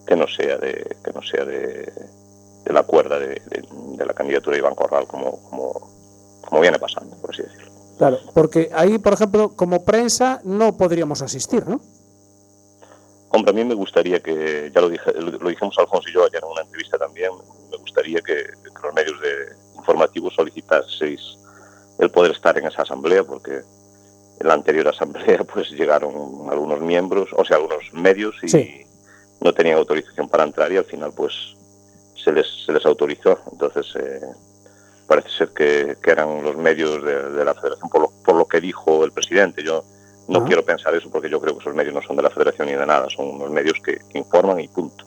que 0.08 0.16
no 0.16 0.28
sea 0.28 0.58
de 0.58 0.96
que 1.04 1.12
no 1.14 1.22
sea 1.22 1.46
de, 1.46 1.92
de 2.64 2.74
la 2.74 2.84
cuerda 2.84 3.20
de, 3.20 3.28
de- 3.28 3.64
de 3.98 4.06
la 4.06 4.14
candidatura 4.14 4.56
de 4.56 4.60
Iván 4.62 4.76
Corral 4.76 5.06
como, 5.08 5.40
como, 5.50 5.92
como 6.42 6.62
viene 6.62 6.80
pasando, 6.80 7.16
por 7.18 7.32
así 7.32 7.44
decirlo. 7.44 7.72
Claro, 7.98 8.20
porque 8.34 8.70
ahí, 8.74 8.98
por 8.98 9.14
ejemplo, 9.14 9.50
como 9.56 9.86
prensa 9.86 10.42
no 10.44 10.76
podríamos 10.78 11.22
asistir, 11.22 11.66
¿no? 11.68 11.80
Hombre, 13.30 13.52
a 13.52 13.54
mí 13.54 13.64
me 13.66 13.74
gustaría 13.74 14.20
que, 14.22 14.72
ya 14.74 14.82
lo, 14.82 14.90
dije, 14.90 15.12
lo 15.14 15.50
dijimos 15.50 15.78
Alfonso 15.78 16.08
y 16.10 16.14
yo 16.14 16.26
ayer 16.26 16.42
en 16.44 16.50
una 16.52 16.62
entrevista 16.62 16.98
también, 16.98 17.32
me 17.72 17.78
gustaría 17.78 18.20
que, 18.22 18.34
que 18.36 18.82
los 18.84 18.94
medios 18.94 19.20
de 19.22 19.56
informativos 19.78 20.34
solicitaseis 20.36 21.38
el 22.00 22.10
poder 22.12 22.32
estar 22.32 22.58
en 22.58 22.68
esa 22.68 22.82
asamblea, 22.84 23.24
porque 23.24 23.62
en 24.40 24.48
la 24.48 24.54
anterior 24.54 24.88
asamblea 24.88 25.44
pues 25.54 25.70
llegaron 25.72 26.48
algunos 26.50 26.82
miembros, 26.82 27.30
o 27.36 27.44
sea, 27.46 27.58
algunos 27.58 27.84
medios 27.94 28.36
y 28.44 28.50
Sí. 28.50 28.86
no 29.42 29.54
tenían 29.54 29.78
autorización 29.78 30.28
para 30.30 30.44
entrar 30.44 30.72
y 30.72 30.78
al 30.78 30.86
final 30.86 31.12
pues 31.16 31.34
se 32.22 32.32
les, 32.32 32.46
se 32.66 32.72
les 32.74 32.86
autorizó. 32.86 33.38
Entonces 33.52 33.86
eh, 33.98 34.22
parece 35.08 35.30
ser 35.30 35.50
que, 35.50 35.98
que 36.02 36.12
eran 36.12 36.44
los 36.44 36.58
medios 36.58 37.04
de, 37.04 37.30
de 37.32 37.46
la 37.46 37.54
federación, 37.54 37.90
por 37.90 38.02
lo, 38.02 38.12
por 38.24 38.36
lo 38.36 38.46
que 38.48 38.60
dijo 38.62 39.04
el 39.06 39.12
presidente. 39.12 39.64
Yo 39.64 39.84
no 40.28 40.40
Ah. 40.40 40.44
quiero 40.48 40.64
pensar 40.66 40.96
eso 40.96 41.10
porque 41.12 41.30
yo 41.30 41.40
creo 41.40 41.54
que 41.56 41.62
esos 41.62 41.76
medios 41.76 41.94
no 41.94 42.02
son 42.02 42.16
de 42.16 42.24
la 42.24 42.30
federación 42.32 42.68
ni 42.68 42.74
de 42.74 42.86
nada, 42.86 43.08
son 43.10 43.28
unos 43.36 43.52
medios 43.52 43.80
que, 43.84 44.00
que 44.10 44.18
informan 44.18 44.60
y 44.60 44.68
punto. 44.68 45.06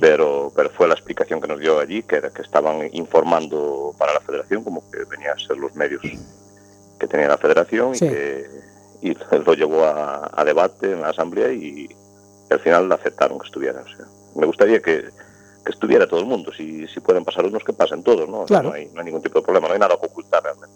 Pero, 0.00 0.50
pero 0.56 0.70
fue 0.70 0.88
la 0.88 0.94
explicación 0.94 1.40
que 1.40 1.48
nos 1.48 1.60
dio 1.60 1.78
allí, 1.78 2.02
que 2.02 2.16
era 2.16 2.30
que 2.30 2.42
estaban 2.42 2.88
informando 2.94 3.94
para 3.98 4.14
la 4.14 4.20
federación, 4.20 4.64
como 4.64 4.82
que 4.90 5.04
venían 5.04 5.36
a 5.36 5.38
ser 5.38 5.58
los 5.58 5.74
medios 5.76 6.02
que 6.98 7.06
tenía 7.06 7.28
la 7.28 7.36
federación 7.38 7.94
Sí. 7.94 8.06
y 8.06 8.08
que 8.08 8.46
y 9.02 9.14
lo 9.46 9.52
llevó 9.54 9.84
a, 9.84 10.30
a 10.34 10.44
debate 10.44 10.92
en 10.92 11.02
la 11.02 11.10
asamblea 11.10 11.52
y, 11.52 11.86
y 11.88 12.52
al 12.52 12.58
final 12.60 12.90
aceptaron 12.90 13.38
que 13.38 13.46
estuviera. 13.46 13.80
O 13.82 13.86
sea, 13.96 14.06
me 14.34 14.46
gustaría 14.46 14.80
que, 14.80 15.04
que 15.66 15.72
estuviera 15.72 16.06
todo 16.08 16.20
el 16.20 16.26
mundo. 16.26 16.52
Si, 16.56 16.86
si 16.86 17.00
pueden 17.00 17.24
pasar 17.24 17.44
unos, 17.44 17.62
que 17.64 17.72
pasen 17.72 18.02
todos, 18.04 18.28
¿no? 18.28 18.42
O 18.42 18.48
sea, 18.48 18.60
Claro. 18.60 18.68
no, 18.70 18.74
hay, 18.76 18.86
no 18.94 19.00
hay 19.00 19.04
ningún 19.06 19.20
tipo 19.20 19.40
de 19.40 19.44
problema, 19.44 19.66
no 19.68 19.74
hay 19.74 19.80
nada 19.80 19.98
que 20.00 20.06
ocultar 20.06 20.42
realmente. 20.42 20.74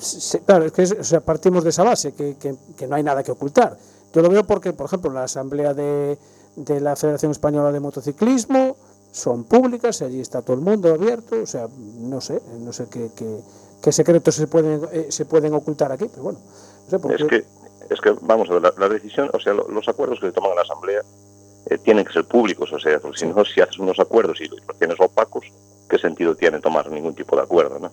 Sí, 0.00 0.38
claro, 0.40 0.64
es 0.64 0.72
que 0.72 0.82
es- 0.82 0.92
o 0.92 1.04
sea, 1.04 1.20
partimos 1.20 1.64
de 1.64 1.70
esa 1.70 1.82
base, 1.82 2.12
que, 2.14 2.36
que- 2.38 2.54
que 2.76 2.86
no 2.86 2.94
hay 2.96 3.02
nada 3.02 3.22
que 3.22 3.32
ocultar. 3.32 3.76
Yo 4.14 4.22
lo 4.22 4.28
veo 4.30 4.44
porque, 4.44 4.72
por 4.72 4.86
ejemplo, 4.86 5.10
la 5.10 5.24
asamblea 5.24 5.74
de, 5.74 6.16
de 6.56 6.80
la 6.80 6.94
Federación 6.96 7.32
Española 7.32 7.72
de 7.72 7.80
Motociclismo 7.80 8.76
son 9.10 9.44
públicas, 9.44 10.00
allí 10.02 10.20
está 10.20 10.42
todo 10.42 10.54
el 10.54 10.62
mundo 10.62 10.92
abierto, 10.94 11.36
o 11.42 11.46
sea, 11.46 11.66
no 11.98 12.20
sé, 12.20 12.40
no 12.60 12.72
sé 12.72 12.86
qué, 12.90 13.10
qué- 13.16 13.40
qué 13.82 13.90
secretos 13.92 14.34
se 14.36 14.46
pueden, 14.46 14.82
eh, 14.92 15.06
se 15.10 15.24
pueden 15.24 15.52
ocultar 15.54 15.90
aquí, 15.90 16.06
pero 16.08 16.22
bueno, 16.22 16.38
no 16.84 16.90
sé, 16.90 16.98
porque... 17.00 17.22
Es 17.22 17.28
que, 17.28 17.44
es 17.94 18.00
que, 18.00 18.14
vamos 18.22 18.48
a 18.50 18.52
ver, 18.54 18.62
la, 18.62 18.74
la 18.78 18.88
decisión, 18.88 19.30
o 19.32 19.40
sea, 19.40 19.52
lo- 19.54 19.66
los 19.68 19.88
acuerdos 19.88 20.20
que 20.20 20.26
se 20.26 20.32
toman 20.32 20.50
en 20.50 20.56
la 20.56 20.62
Asamblea 20.62 21.02
eh, 21.66 21.78
tienen 21.78 22.04
que 22.04 22.12
ser 22.12 22.24
públicos, 22.24 22.72
o 22.72 22.78
sea, 22.78 22.98
porque 22.98 23.18
si 23.18 23.26
no, 23.26 23.44
si 23.44 23.60
haces 23.60 23.78
unos 23.78 23.98
acuerdos 23.98 24.40
y 24.40 24.48
los 24.48 24.78
tienes 24.78 24.98
opacos, 25.00 25.44
¿qué 25.88 25.98
sentido 25.98 26.34
tiene 26.34 26.60
tomar 26.60 26.90
ningún 26.90 27.14
tipo 27.14 27.36
de 27.36 27.42
acuerdo, 27.42 27.78
no? 27.78 27.90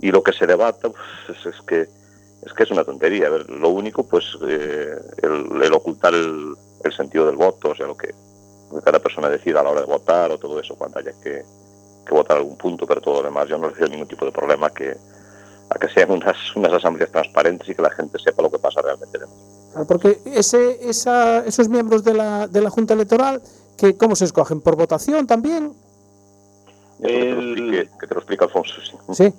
Y 0.00 0.10
lo 0.10 0.22
que 0.22 0.32
se 0.32 0.46
debata, 0.46 0.90
pues, 0.90 1.38
es, 1.38 1.46
es 1.54 1.60
que 1.62 1.88
es 2.46 2.52
que 2.52 2.62
es 2.62 2.70
una 2.70 2.84
tontería. 2.84 3.26
A 3.26 3.30
ver, 3.30 3.50
lo 3.50 3.70
único, 3.70 4.06
pues, 4.06 4.24
eh, 4.46 4.94
el, 5.22 5.62
el 5.62 5.72
ocultar 5.72 6.14
el, 6.14 6.54
el 6.84 6.92
sentido 6.92 7.26
del 7.26 7.36
voto, 7.36 7.70
o 7.70 7.74
sea, 7.74 7.86
lo 7.86 7.96
que, 7.96 8.14
lo 8.70 8.78
que 8.78 8.84
cada 8.84 9.00
persona 9.00 9.28
decida 9.28 9.60
a 9.60 9.62
la 9.64 9.70
hora 9.70 9.80
de 9.80 9.86
votar 9.86 10.30
o 10.30 10.38
todo 10.38 10.60
eso, 10.60 10.76
cuando 10.76 10.98
haya 10.98 11.12
que, 11.22 11.42
que 12.06 12.14
votar 12.14 12.36
algún 12.36 12.56
punto, 12.56 12.86
pero 12.86 13.00
todo 13.00 13.16
lo 13.16 13.22
demás, 13.24 13.48
yo 13.48 13.58
no 13.58 13.70
veo 13.70 13.88
ningún 13.88 14.08
tipo 14.08 14.24
de 14.24 14.32
problema 14.32 14.70
que, 14.70 14.96
a 15.70 15.78
que 15.78 15.88
sean 15.88 16.10
unas, 16.10 16.36
unas 16.54 16.72
asambleas 16.72 17.10
transparentes 17.10 17.68
y 17.68 17.74
que 17.74 17.82
la 17.82 17.90
gente 17.90 18.18
sepa 18.18 18.42
lo 18.42 18.50
que 18.50 18.58
pasa 18.58 18.80
realmente 18.80 19.18
dentro. 19.18 19.36
Claro, 19.76 19.86
Porque 19.86 20.18
ese, 20.24 20.88
esa, 20.88 21.44
esos 21.44 21.68
miembros 21.68 22.02
de 22.02 22.14
la, 22.14 22.46
de 22.48 22.62
la 22.62 22.70
Junta 22.70 22.94
Electoral, 22.94 23.42
que 23.76 23.94
¿cómo 23.94 24.16
se 24.16 24.24
escogen? 24.24 24.62
¿Por 24.62 24.74
votación 24.74 25.26
también? 25.26 25.72
Eso 27.00 27.02
que, 27.02 27.08
te 27.12 27.34
lo 27.34 27.42
explique, 27.52 27.88
que 28.00 28.06
te 28.06 28.14
lo 28.14 28.20
explica 28.20 28.44
Alfonso. 28.46 28.74
Sí. 28.82 28.96
Sí. 29.14 29.34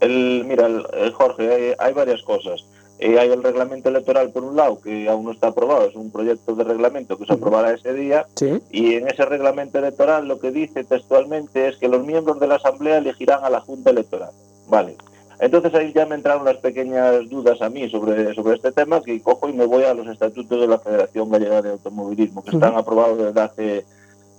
El, 0.00 0.44
mira, 0.46 0.66
el- 0.66 0.86
el 0.94 1.12
Jorge, 1.12 1.52
hay, 1.52 1.74
hay 1.78 1.92
varias 1.92 2.22
cosas. 2.22 2.64
Eh, 2.98 3.18
hay 3.18 3.28
el 3.30 3.42
reglamento 3.42 3.90
electoral, 3.90 4.30
por 4.30 4.42
un 4.44 4.56
lado, 4.56 4.80
que 4.80 5.06
aún 5.08 5.26
no 5.26 5.32
está 5.32 5.48
aprobado, 5.48 5.84
es 5.86 5.96
un 5.96 6.10
proyecto 6.10 6.54
de 6.54 6.64
reglamento 6.64 7.18
que 7.18 7.26
se 7.26 7.34
aprobará 7.34 7.74
ese 7.74 7.92
día, 7.92 8.26
Sí. 8.36 8.62
y 8.70 8.94
en 8.94 9.08
ese 9.08 9.26
reglamento 9.26 9.78
electoral 9.78 10.26
lo 10.26 10.38
que 10.38 10.50
dice 10.50 10.84
textualmente 10.84 11.68
es 11.68 11.76
que 11.76 11.88
los 11.88 12.06
miembros 12.06 12.40
de 12.40 12.46
la 12.46 12.54
Asamblea 12.54 12.98
elegirán 12.98 13.44
a 13.44 13.50
la 13.50 13.60
Junta 13.60 13.90
Electoral. 13.90 14.30
Vale. 14.68 14.96
Entonces 15.40 15.74
ahí 15.74 15.92
ya 15.92 16.06
me 16.06 16.14
entraron 16.14 16.42
unas 16.42 16.58
pequeñas 16.58 17.28
dudas 17.28 17.60
a 17.60 17.68
mí 17.68 17.88
sobre, 17.90 18.32
sobre 18.34 18.54
este 18.56 18.72
tema, 18.72 19.02
que 19.02 19.20
cojo 19.22 19.48
y 19.48 19.52
me 19.52 19.66
voy 19.66 19.82
a 19.84 19.94
los 19.94 20.06
estatutos 20.06 20.60
de 20.60 20.68
la 20.68 20.78
Federación 20.78 21.30
Gallega 21.30 21.60
de 21.62 21.70
Automovilismo, 21.70 22.42
que 22.44 22.50
están 22.52 22.76
aprobados 22.76 23.18
desde 23.18 23.40
hace, 23.40 23.84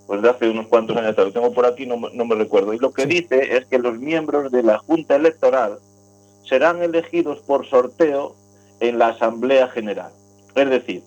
pues 0.07 0.21
desde 0.21 0.35
hace 0.35 0.49
unos 0.49 0.67
cuantos 0.67 0.95
años. 0.97 1.17
Lo 1.17 1.31
tengo 1.31 1.53
por 1.53 1.65
aquí, 1.65 1.85
no, 1.85 1.97
me- 1.97 2.13
no 2.13 2.25
me 2.25 2.35
recuerdo. 2.35 2.73
Y 2.73 2.79
lo 2.79 2.91
que 2.91 3.05
dice 3.05 3.57
es 3.57 3.65
que 3.65 3.77
los 3.79 3.99
miembros 3.99 4.51
de 4.51 4.63
la 4.63 4.77
Junta 4.79 5.15
Electoral 5.15 5.79
serán 6.43 6.81
elegidos 6.81 7.39
por 7.39 7.65
sorteo 7.67 8.35
en 8.79 8.97
la 8.99 9.07
Asamblea 9.09 9.67
General. 9.67 10.11
Es 10.55 10.69
decir, 10.69 11.03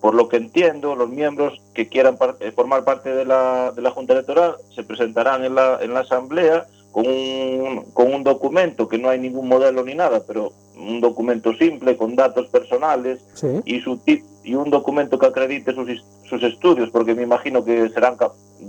por 0.00 0.14
lo 0.14 0.28
que 0.28 0.36
entiendo, 0.36 0.94
los 0.96 1.08
miembros 1.08 1.62
que 1.72 1.88
quieran 1.88 2.18
par- 2.18 2.36
eh, 2.40 2.52
formar 2.52 2.84
parte 2.84 3.14
de 3.14 3.24
la, 3.24 3.72
de 3.72 3.80
la 3.80 3.90
Junta 3.90 4.12
Electoral 4.12 4.56
se 4.74 4.82
presentarán 4.82 5.44
en 5.44 5.54
la, 5.54 5.78
en 5.80 5.94
la 5.94 6.00
Asamblea 6.00 6.66
con 6.94 7.08
un, 7.08 7.82
con 7.92 8.14
un 8.14 8.22
documento 8.22 8.86
que 8.86 8.98
no 8.98 9.08
hay 9.08 9.18
ningún 9.18 9.48
modelo 9.48 9.82
ni 9.84 9.96
nada, 9.96 10.22
pero 10.24 10.52
un 10.76 11.00
documento 11.00 11.52
simple 11.54 11.96
con 11.96 12.14
datos 12.14 12.46
personales 12.48 13.20
Sí. 13.34 13.48
y, 13.64 13.80
su, 13.80 13.98
y 14.44 14.54
un 14.54 14.70
documento 14.70 15.18
que 15.18 15.26
acredite 15.26 15.74
sus, 15.74 15.88
sus 16.28 16.40
estudios, 16.44 16.90
porque 16.90 17.16
me 17.16 17.22
imagino 17.24 17.64
que 17.64 17.88
serán 17.90 18.16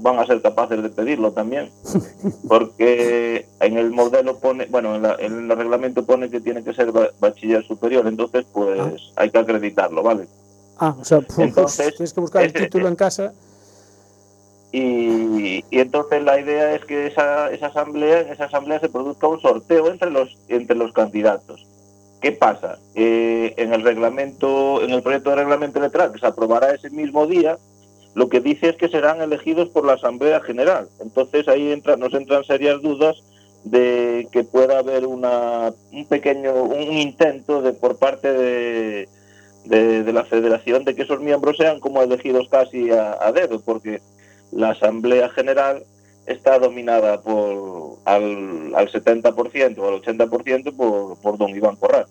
van 0.02 0.18
a 0.18 0.26
ser 0.26 0.42
capaces 0.42 0.82
de 0.82 0.90
pedirlo 0.90 1.34
también, 1.34 1.70
porque 2.48 3.46
en 3.60 3.78
el 3.78 3.92
modelo 3.92 4.38
pone, 4.40 4.66
bueno, 4.66 4.96
en, 4.96 5.04
la- 5.04 5.16
en 5.20 5.50
el 5.52 5.58
reglamento 5.58 6.04
pone 6.04 6.30
que 6.30 6.40
tiene 6.42 6.64
que 6.64 6.74
ser 6.74 6.92
ba- 6.92 7.10
bachiller 7.20 7.64
superior, 7.66 8.08
entonces 8.08 8.46
pues 8.52 9.12
hay 9.16 9.30
que 9.30 9.38
acreditarlo, 9.38 10.02
¿vale? 10.04 10.28
Ah, 10.80 10.96
o 11.00 11.06
sea, 11.06 11.22
puf, 11.22 11.40
Entonces, 11.40 11.96
tienes 11.96 12.12
que 12.14 12.20
buscar 12.22 12.42
el 12.44 12.50
ese- 12.50 12.60
título 12.66 12.88
en 12.88 12.96
casa. 12.96 13.34
Y, 14.78 15.64
entonces 15.72 16.22
la 16.24 16.38
idea 16.38 16.76
es 16.76 16.84
que 16.84 17.08
esa, 17.08 17.50
esa 17.52 17.68
asamblea, 17.68 18.22
en 18.22 18.34
esa 18.34 18.46
asamblea 18.46 18.80
se 18.80 18.90
produzca 18.90 19.28
un 19.28 19.40
sorteo 19.40 19.90
entre 19.90 20.12
los, 20.12 20.38
entre 20.50 20.76
los 20.76 20.92
candidatos. 20.92 21.66
¿Qué 22.20 22.34
pasa? 22.34 22.80
Eh, 22.94 23.54
en 23.56 23.74
el 23.74 23.84
reglamento, 23.84 24.82
en 24.82 24.92
el 24.92 25.02
proyecto 25.02 25.30
de 25.30 25.38
reglamento 25.38 25.80
electoral 25.80 26.12
que 26.12 26.20
se 26.20 26.28
aprobará 26.28 26.74
ese 26.74 26.90
mismo 26.90 27.26
día, 27.26 27.58
lo 28.16 28.28
que 28.28 28.42
dice 28.42 28.68
es 28.68 28.76
que 28.76 28.90
serán 28.90 29.22
elegidos 29.22 29.70
por 29.70 29.86
la 29.86 29.94
Asamblea 29.94 30.42
General. 30.42 30.90
Entonces 31.00 31.48
ahí 31.48 31.72
entra, 31.72 31.96
nos 31.96 32.14
entran 32.14 32.44
serias 32.44 32.82
dudas 32.82 33.24
de 33.64 34.28
que 34.32 34.44
pueda 34.44 34.80
haber 34.80 35.06
una, 35.06 35.74
un 35.94 36.06
pequeño, 36.06 36.54
un 36.54 36.92
intento 36.92 37.62
de 37.62 37.72
por 37.72 37.98
parte 37.98 38.34
de, 38.34 39.08
de, 39.64 40.04
de 40.04 40.14
la 40.14 40.26
Federación 40.26 40.84
de 40.84 40.96
que 40.96 41.04
esos 41.04 41.22
miembros 41.22 41.58
sean 41.58 41.80
como 41.80 42.02
elegidos 42.02 42.50
casi 42.50 42.92
a, 42.92 43.18
a 43.22 43.32
dedo, 43.32 43.62
porque 43.62 44.02
la 44.52 44.70
Asamblea 44.72 45.30
General 45.30 45.84
está 46.26 46.58
dominada 46.60 47.22
por 47.22 47.98
al, 48.06 48.74
al 48.76 48.92
70% 48.92 49.78
o 49.78 49.88
al 49.88 50.02
80% 50.02 50.76
por, 50.76 51.18
por 51.18 51.38
don 51.38 51.50
Iván 51.56 51.76
Corral. 51.76 52.06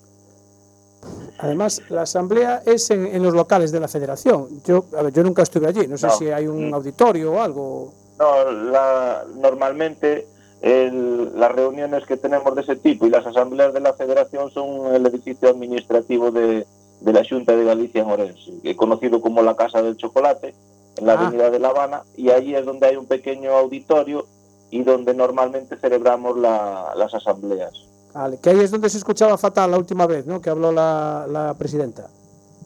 Además, 1.38 1.82
la 1.88 2.02
asamblea 2.02 2.62
es 2.64 2.90
en, 2.90 3.06
en 3.06 3.22
los 3.22 3.34
locales 3.34 3.72
de 3.72 3.80
la 3.80 3.88
federación. 3.88 4.48
Yo, 4.64 4.84
a 4.96 5.02
ver, 5.02 5.12
yo 5.12 5.22
nunca 5.22 5.42
estuve 5.42 5.66
allí, 5.66 5.86
no 5.86 5.98
sé 5.98 6.06
No. 6.06 6.12
si 6.16 6.28
hay 6.30 6.46
un 6.46 6.72
auditorio 6.72 7.32
o 7.32 7.40
algo. 7.40 7.92
No, 8.18 8.50
la, 8.52 9.24
normalmente 9.36 10.26
el- 10.62 11.38
las 11.38 11.52
reuniones 11.52 12.06
que 12.06 12.16
tenemos 12.16 12.54
de 12.54 12.62
ese 12.62 12.76
tipo 12.76 13.06
y 13.06 13.10
las 13.10 13.26
asambleas 13.26 13.74
de 13.74 13.80
la 13.80 13.92
federación 13.94 14.50
son 14.50 14.94
el 14.94 15.04
edificio 15.06 15.50
administrativo 15.50 16.30
de, 16.30 16.64
de 17.00 17.12
la 17.12 17.22
Junta 17.28 17.54
de 17.56 17.64
Galicia 17.64 18.02
en 18.02 18.10
Orense, 18.10 18.52
que 18.62 18.70
es 18.70 18.76
conocido 18.76 19.20
como 19.20 19.42
la 19.42 19.56
Casa 19.56 19.82
del 19.82 19.96
Chocolate, 19.96 20.54
en 20.96 21.06
la 21.06 21.14
Ah. 21.14 21.26
avenida 21.26 21.50
de 21.50 21.58
La 21.58 21.68
Habana, 21.68 22.02
y 22.16 22.30
allí 22.30 22.54
es 22.54 22.64
donde 22.64 22.86
hay 22.86 22.96
un 22.96 23.06
pequeño 23.06 23.52
auditorio 23.52 24.26
y 24.70 24.82
donde 24.82 25.14
normalmente 25.14 25.76
celebramos 25.76 26.36
la- 26.38 26.92
las 26.96 27.12
asambleas. 27.14 27.72
Vale, 28.12 28.38
que 28.40 28.50
ahí 28.50 28.60
es 28.60 28.70
donde 28.70 28.88
se 28.90 28.98
escuchaba 28.98 29.36
fatal 29.38 29.70
la 29.72 29.78
última 29.78 30.06
vez, 30.06 30.24
¿no? 30.26 30.40
Que 30.40 30.50
habló 30.50 30.70
la, 30.72 31.26
la 31.28 31.54
presidenta. 31.54 32.08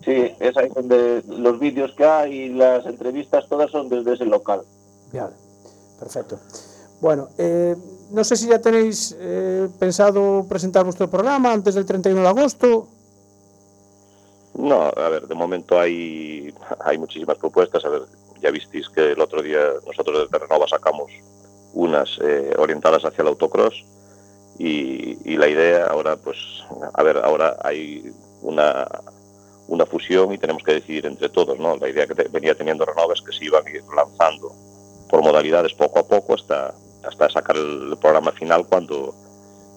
Sí, 0.05 0.31
es 0.41 0.57
ahí 0.57 0.69
donde 0.75 1.23
los 1.27 1.59
vídeos 1.59 1.93
que 1.97 2.05
hay 2.05 2.33
y 2.35 2.49
las 2.51 2.85
entrevistas 2.87 3.47
todas 3.49 3.71
son 3.71 3.89
desde 3.89 4.15
ese 4.15 4.25
local. 4.27 4.63
Vale, 5.13 5.35
perfecto. 5.99 6.39
Bueno, 7.01 7.29
eh, 7.39 7.77
no 8.11 8.25
sé 8.25 8.37
si 8.37 8.47
ya 8.49 8.61
tenéis 8.61 9.15
eh, 9.19 9.69
pensado 9.79 10.45
presentar 10.49 10.85
vuestro 10.85 11.09
programa 11.09 11.53
antes 11.53 11.75
del 11.75 11.85
31 11.87 12.23
de 12.23 12.29
agosto. 12.29 12.89
No, 14.55 14.83
a 14.83 15.09
ver, 15.09 15.29
de 15.29 15.35
momento 15.35 15.79
hay, 15.79 16.53
hay 16.81 16.99
muchísimas 16.99 17.39
propuestas. 17.39 17.85
A 17.85 17.89
ver, 17.89 18.03
ya 18.41 18.51
visteis 18.51 18.89
que 18.89 19.13
el 19.13 19.21
otro 19.21 19.43
día 19.43 19.61
nosotros 19.87 20.29
desde 20.31 20.39
Renova 20.39 20.67
sacamos 20.69 21.11
unas 21.73 22.19
eh, 22.23 22.55
orientadas 22.59 23.05
hacia 23.05 23.23
el 23.23 23.29
autocross 23.29 23.85
y, 24.59 25.37
la 25.37 25.47
idea 25.47 25.87
ahora, 25.87 26.17
pues, 26.17 26.37
a 26.93 27.03
ver, 27.05 27.19
ahora 27.19 27.57
hay 27.63 28.13
una, 28.43 28.89
una 29.69 29.87
fusión 29.87 30.33
y 30.33 30.39
tenemos 30.39 30.65
que 30.65 30.75
decidir 30.75 31.07
entre 31.07 31.29
todos, 31.29 31.61
¿no? 31.61 31.77
La 31.77 31.89
idea 31.89 32.09
que 32.09 32.15
venía 32.29 32.57
teniendo 32.57 32.85
Renova 32.85 33.15
es 33.15 33.23
que 33.23 33.33
se 33.33 33.45
iban 33.45 33.65
a 33.65 33.71
ir 33.71 33.85
lanzando 33.95 34.53
por 35.09 35.23
modalidades 35.23 35.75
poco 35.75 36.01
a 36.01 36.09
poco 36.09 36.35
hasta, 36.35 36.75
hasta 37.05 37.31
sacar 37.31 37.57
el 37.57 37.97
programa 38.01 38.33
final 38.33 38.67
cuando, 38.67 39.15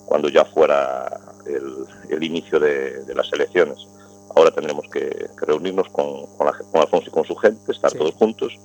cuando 0.07 0.29
ya 0.29 0.45
fuera 0.45 1.19
el, 1.45 1.85
el 2.09 2.23
inicio 2.23 2.59
de 2.59 3.13
las 3.13 3.31
elecciones. 3.33 3.87
Ahora 4.35 4.51
tendremos 4.51 4.85
que, 4.91 5.09
que 5.09 5.45
reunirnos 5.45 5.87
con, 5.89 6.25
con, 6.37 6.45
la- 6.47 6.57
con 6.71 6.81
Alfonso 6.81 7.07
y 7.07 7.11
con 7.11 7.25
su 7.25 7.35
gente, 7.35 7.71
estar 7.71 7.91
todos 7.91 8.13
juntos 8.15 8.57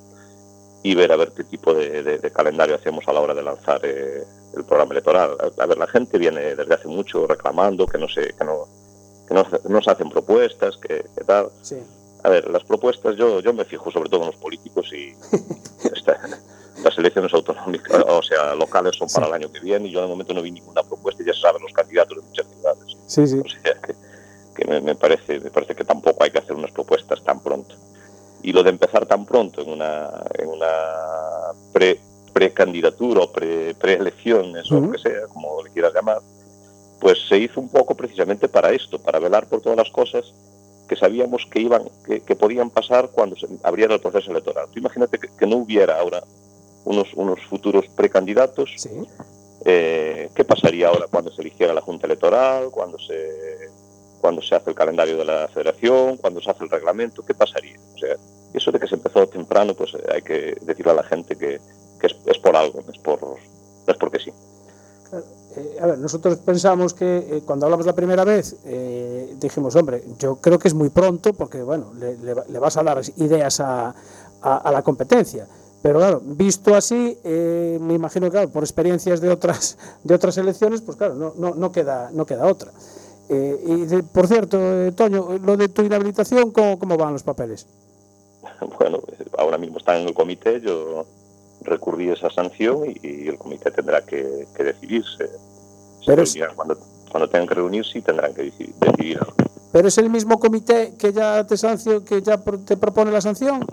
y 0.83 0.95
ver 0.95 1.11
a 1.11 1.15
ver 1.17 1.31
qué 1.35 1.43
tipo 1.43 1.73
de, 1.73 2.03
de- 2.03 2.17
de 2.19 2.31
calendario 2.31 2.75
hacemos 2.75 3.07
a 3.07 3.13
la 3.13 3.19
hora 3.21 3.33
de 3.33 3.41
lanzar 3.43 3.81
eh, 3.83 4.23
el 4.55 4.63
programa 4.63 4.93
electoral. 4.93 5.35
A, 5.39 5.63
a 5.63 5.65
ver, 5.65 5.77
la 5.77 5.87
gente 5.87 6.17
viene 6.17 6.55
desde 6.55 6.73
hace 6.73 6.87
mucho 6.87 7.27
reclamando 7.27 7.85
que 7.85 7.97
no 7.97 8.07
se, 8.07 8.33
que 8.33 8.43
no, 8.45 8.67
que 9.27 9.33
no, 9.33 9.49
se- 9.49 9.59
no 9.69 9.81
se 9.81 9.91
hacen 9.91 10.09
propuestas, 10.09 10.77
que, 10.77 11.05
que 11.17 11.23
tal. 11.25 11.49
Sí. 11.61 11.77
A 12.23 12.29
ver, 12.29 12.49
las 12.49 12.63
propuestas 12.63 13.15
yo, 13.15 13.39
yo 13.41 13.53
me 13.53 13.65
fijo 13.65 13.91
sobre 13.91 14.09
todo 14.09 14.21
en 14.21 14.27
los 14.27 14.35
políticos 14.37 14.91
y 14.93 15.13
esta- 15.93 16.19
las 16.83 16.97
elecciones 16.97 17.33
autonómicas, 17.33 18.03
o 18.07 18.21
sea, 18.21 18.53
locales 18.55 18.95
son 18.95 19.07
para 19.09 19.27
el 19.27 19.33
año 19.33 19.51
que 19.51 19.59
viene 19.59 19.87
y 19.87 19.91
yo 19.91 20.01
de 20.01 20.07
momento 20.07 20.33
no 20.33 20.41
vi 20.43 20.51
ninguna 20.51 20.83
propuesta 20.83 21.23
y 21.23 21.25
ya 21.25 21.33
se 21.33 21.41
saben 21.41 21.61
los 21.63 21.73
candidatos 21.73 22.17
de 22.17 22.23
muchas 22.23 22.45
ciudades. 22.47 22.97
Sí, 23.07 23.27
sí. 23.27 23.39
O 23.43 23.49
sea, 23.49 23.73
que, 23.81 23.95
que 24.57 24.65
me, 24.65 24.81
me 24.81 24.95
parece, 24.95 25.39
me 25.39 25.51
parece 25.51 25.75
que 25.75 25.85
tampoco 25.85 26.23
hay 26.23 26.31
que 26.31 26.39
hacer 26.39 26.55
unas 26.55 26.71
propuestas 26.71 27.23
tan 27.23 27.39
pronto. 27.41 27.75
Y 28.41 28.51
lo 28.51 28.63
de 28.63 28.71
empezar 28.71 29.05
tan 29.05 29.25
pronto 29.25 29.61
en 29.61 29.69
una, 29.69 30.09
en 30.33 30.47
una 30.49 30.71
pre, 31.71 31.99
precandidatura 32.33 33.21
o 33.21 33.31
pre, 33.31 33.75
preelecciones 33.75 34.69
o 34.71 34.75
lo 34.75 34.81
Ujú. 34.81 34.91
que 34.93 34.97
sea, 34.99 35.27
como 35.31 35.61
le 35.63 35.69
quieras 35.69 35.93
llamar, 35.93 36.19
pues 36.99 37.19
se 37.29 37.37
hizo 37.37 37.61
un 37.61 37.69
poco 37.69 37.95
precisamente 37.95 38.47
para 38.47 38.71
esto, 38.71 38.97
para 38.99 39.19
velar 39.19 39.47
por 39.47 39.61
todas 39.61 39.77
las 39.77 39.91
cosas 39.91 40.33
que 40.89 40.95
sabíamos 40.95 41.45
que 41.51 41.59
iban, 41.59 41.83
que, 42.05 42.21
que 42.21 42.35
podían 42.35 42.69
pasar 42.69 43.09
cuando 43.11 43.35
se 43.35 43.47
abriera 43.61 43.93
el 43.93 44.01
proceso 44.01 44.31
electoral. 44.31 44.67
Tú 44.71 44.79
imagínate 44.79 45.19
que, 45.19 45.27
que 45.37 45.45
no 45.45 45.57
hubiera 45.57 45.99
ahora 45.99 46.23
unos, 46.85 47.13
unos 47.13 47.39
futuros 47.49 47.85
precandidatos. 47.89 48.87
Eh, 49.65 50.29
¿Qué 50.33 50.45
pasaría 50.45 50.87
ahora 50.87 51.07
cuando 51.11 51.31
se 51.31 51.41
eligiera 51.41 51.73
la 51.73 51.81
Junta 51.81 52.05
Electoral, 52.05 52.69
cuando 52.71 52.97
se, 52.99 53.69
cuando 54.21 54.41
se 54.41 54.55
hace 54.55 54.69
el 54.69 54.75
calendario 54.75 55.17
de 55.17 55.25
la 55.25 55.47
Federación, 55.47 56.17
cuando 56.17 56.41
se 56.41 56.49
hace 56.49 56.63
el 56.63 56.69
reglamento? 56.69 57.23
¿Qué 57.25 57.33
pasaría? 57.33 57.77
O 57.95 57.97
sea, 57.97 58.15
eso 58.53 58.71
de 58.71 58.79
que 58.79 58.87
se 58.87 58.95
empezó 58.95 59.27
temprano, 59.27 59.73
pues 59.73 59.93
eh, 59.93 60.03
hay 60.13 60.21
que 60.21 60.57
decirle 60.61 60.91
a 60.91 60.95
la 60.95 61.03
gente 61.03 61.35
que, 61.35 61.59
es, 62.01 62.37
por 62.39 62.55
algo, 62.55 62.79
es, 62.91 62.97
por, 62.99 63.21
no 63.21 63.35
es 63.87 63.97
porque 63.97 64.19
sí. 64.19 64.31
Eh, 65.55 65.77
a 65.81 65.87
ver, 65.87 65.97
nosotros 65.97 66.37
pensamos 66.37 66.93
que 66.93 67.17
eh, 67.17 67.41
cuando 67.45 67.65
hablamos 67.65 67.85
la 67.85 67.93
primera 67.93 68.23
vez 68.23 68.55
dijimos, 69.39 69.75
hombre, 69.75 70.03
yo 70.19 70.35
creo 70.37 70.59
que 70.59 70.67
es 70.67 70.73
muy 70.73 70.89
pronto 70.89 71.33
porque, 71.33 71.61
bueno, 71.63 71.91
le, 71.97 72.17
le 72.17 72.33
va- 72.33 72.45
le 72.47 72.59
vas 72.59 72.77
a 72.77 72.83
dar 72.83 73.01
ideas 73.17 73.59
a, 73.59 73.93
la 74.71 74.81
competencia. 74.83 75.47
Pero 75.81 75.99
claro, 75.99 76.21
visto 76.23 76.75
así, 76.75 77.17
eh, 77.23 77.77
me 77.79 77.93
imagino 77.93 78.29
que 78.31 78.47
por 78.47 78.63
experiencias 78.63 79.21
de 79.21 79.29
otras, 79.29 79.77
de 80.03 80.13
otras 80.15 80.37
elecciones, 80.37 80.81
pues 80.81 80.97
claro, 80.97 81.15
no, 81.15 81.33
no, 81.37 81.53
no, 81.55 81.71
queda, 81.71 82.09
no 82.11 82.25
queda 82.25 82.45
otra. 82.47 82.71
Eh, 83.29 83.59
y 83.65 83.75
de- 83.85 84.03
por 84.03 84.27
cierto, 84.27 84.57
eh, 84.59 84.91
Toño, 84.93 85.37
lo 85.43 85.57
de 85.57 85.67
tu 85.69 85.81
inhabilitación, 85.81 86.51
¿cómo, 86.51 86.79
cómo 86.79 86.97
van 86.97 87.13
los 87.13 87.23
papeles? 87.23 87.67
Bueno, 88.79 88.99
eh, 89.19 89.25
ahora 89.37 89.57
mismo 89.57 89.77
están 89.77 89.97
en 90.01 90.07
el 90.07 90.13
comité, 90.13 90.61
yo 90.61 91.05
recurrí 91.61 92.09
esa 92.09 92.29
sanción 92.29 92.85
y, 92.85 92.95
y 93.25 93.27
el 93.27 93.37
comité 93.37 93.71
tendrá 93.71 94.01
que, 94.03 94.47
que 94.55 94.63
decidirse. 94.63 95.27
Se 95.27 96.05
Pero 96.05 96.21
es- 96.23 96.37
cuando, 96.55 96.77
cuando 97.11 97.29
tengan 97.29 97.47
que 97.47 97.55
reunirse, 97.55 98.01
tendrán 98.01 98.33
que 98.33 98.43
deci- 98.51 98.73
decidir. 98.79 99.17
algo. 99.19 99.33
¿Pero 99.71 99.87
es 99.89 99.97
el 99.97 100.09
mismo 100.09 100.39
comité 100.39 100.93
que 100.97 101.11
ya 101.11 101.45
te 101.45 101.57
sancio, 101.57 102.03
que 102.05 102.21
ya 102.21 102.37
te 102.37 102.77
propone 102.77 103.11
la 103.11 103.19
sanción? 103.21 103.65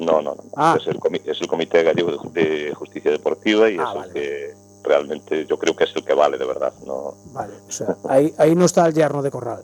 No, 0.00 0.20
no, 0.20 0.34
no. 0.34 0.42
Ah. 0.56 0.76
Es, 0.80 0.86
el 0.88 0.98
comi- 0.98 1.22
es 1.24 1.40
el 1.40 1.46
Comité 1.46 1.82
Gallego 1.84 2.10
de 2.32 2.74
Justicia 2.74 3.12
Deportiva 3.12 3.70
y 3.70 3.76
Ah, 3.78 3.94
es 4.00 4.06
el 4.06 4.12
que 4.12 4.54
realmente 4.82 5.46
yo 5.46 5.58
creo 5.58 5.74
que 5.76 5.84
es 5.84 5.90
el 5.94 6.04
que 6.04 6.14
vale 6.14 6.38
de 6.38 6.44
verdad. 6.46 6.72
No, 6.86 7.14
Vale, 7.32 7.54
o 7.68 7.70
sea, 7.72 7.96
ahí, 8.08 8.32
ahí 8.38 8.54
no 8.54 8.64
está 8.64 8.86
el 8.86 8.94
yerno 8.94 9.22
de 9.22 9.30
Corral. 9.30 9.62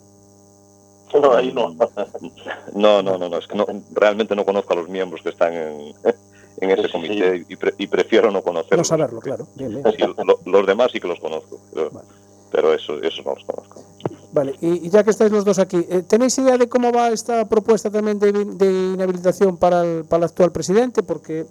no, 1.14 1.32
ahí 1.34 1.52
no. 1.52 1.74
no, 2.74 3.02
no, 3.02 3.18
no, 3.18 3.28
no, 3.28 3.38
es 3.38 3.46
que 3.46 3.56
no, 3.56 3.66
realmente 3.92 4.34
no 4.36 4.44
conozco 4.44 4.72
a 4.72 4.76
los 4.76 4.88
miembros 4.88 5.22
que 5.22 5.30
están 5.30 5.52
en, 5.54 5.94
en 6.60 6.70
ese 6.70 6.90
comité 6.90 7.44
y, 7.48 7.56
pre- 7.56 7.74
y 7.78 7.86
prefiero 7.86 8.30
no 8.30 8.42
conocerlos. 8.42 8.78
No 8.78 8.84
saberlo, 8.84 9.20
claro. 9.20 9.46
Bien, 9.54 9.70
bien. 9.70 9.84
Sí, 9.96 10.02
lo- 10.24 10.38
los 10.44 10.66
demás 10.66 10.90
sí 10.92 11.00
que 11.00 11.08
los 11.08 11.20
conozco, 11.20 11.58
pero, 11.72 11.90
pero 12.50 12.74
eso, 12.74 12.94
eso 13.02 13.22
no 13.24 13.34
los 13.34 13.44
conozco. 13.44 13.82
Vale, 14.30 14.54
y, 14.60 14.86
y 14.86 14.90
ya 14.90 15.02
que 15.04 15.10
estáis 15.10 15.32
los 15.32 15.44
dos 15.44 15.58
aquí, 15.58 15.84
eh, 15.88 16.02
¿tenéis 16.06 16.36
idea 16.38 16.58
de 16.58 16.68
cómo 16.68 16.92
va 16.92 17.08
esta 17.08 17.48
propuesta 17.48 17.90
también 17.90 18.18
de, 18.18 18.30
de 18.32 18.66
inhabilitación 18.94 19.56
para 19.56 19.82
el, 19.82 20.04
para 20.04 20.18
el 20.18 20.24
actual 20.24 20.52
presidente? 20.52 21.02
Porque 21.02 21.46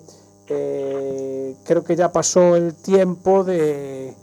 eh, 0.49 1.55
creo 1.63 1.83
que 1.83 1.95
ya 1.95 2.11
pasó 2.11 2.55
el 2.55 2.73
tiempo 2.75 3.43
de... 3.43 4.13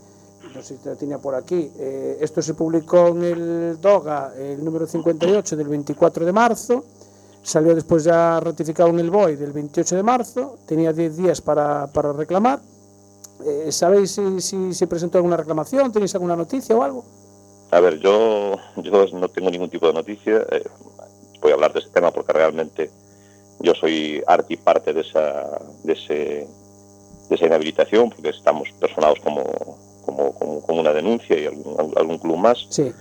No 0.54 0.62
sé 0.62 0.76
si 0.78 0.88
lo 0.88 0.94
tenía 0.96 1.18
por 1.18 1.34
aquí. 1.34 1.70
eh, 1.78 2.18
esto 2.20 2.40
se 2.40 2.54
publicó 2.54 3.08
en 3.08 3.24
el 3.24 3.80
DOGA, 3.80 4.34
el 4.38 4.64
número 4.64 4.86
58 4.86 5.56
del 5.56 5.68
24 5.68 6.24
de 6.24 6.32
marzo. 6.32 6.84
Salió 7.42 7.74
después 7.74 8.04
ya 8.04 8.40
ratificado 8.40 8.88
en 8.90 9.00
el 9.00 9.10
BOE 9.10 9.36
del 9.36 9.52
28 9.52 9.96
de 9.96 10.02
marzo. 10.02 10.58
Tenía 10.66 10.92
10 10.92 11.16
días 11.16 11.40
para, 11.40 11.88
para 11.88 12.12
reclamar. 12.12 12.60
Eh, 13.44 13.70
¿Sabéis 13.72 14.12
si, 14.12 14.40
si 14.40 14.72
se 14.72 14.86
presentó 14.86 15.18
alguna 15.18 15.36
reclamación? 15.36 15.92
¿Tenéis 15.92 16.14
alguna 16.14 16.36
noticia 16.36 16.74
o 16.76 16.82
algo? 16.82 17.04
A 17.72 17.80
ver, 17.80 17.98
yo, 17.98 18.56
yo 18.76 19.06
no 19.12 19.28
tengo 19.28 19.50
ningún 19.50 19.68
tipo 19.68 19.86
de 19.88 19.92
noticia. 19.92 20.46
eh, 20.52 20.62
voy 21.42 21.50
a 21.50 21.54
hablar 21.54 21.72
de 21.72 21.80
ese 21.80 21.90
tema 21.90 22.10
porque 22.12 22.32
realmente 22.32 22.90
yo 23.60 23.74
soy 23.74 24.22
arte 24.26 24.54
y 24.54 24.56
parte 24.56 24.92
de 24.92 25.00
esa, 25.02 25.58
de 25.82 25.92
ese, 25.92 26.14
de 27.28 27.34
esa 27.36 27.46
inhabilitación, 27.46 28.10
porque 28.10 28.30
estamos 28.30 28.68
personados 28.80 29.18
como, 29.20 29.42
como, 30.04 30.32
como, 30.34 30.60
como 30.62 30.80
una 30.80 30.92
denuncia 30.92 31.38
y 31.38 31.46
algún, 31.46 31.92
algún 31.96 32.18
club 32.18 32.36
más. 32.36 32.66
Sí. 32.70 32.92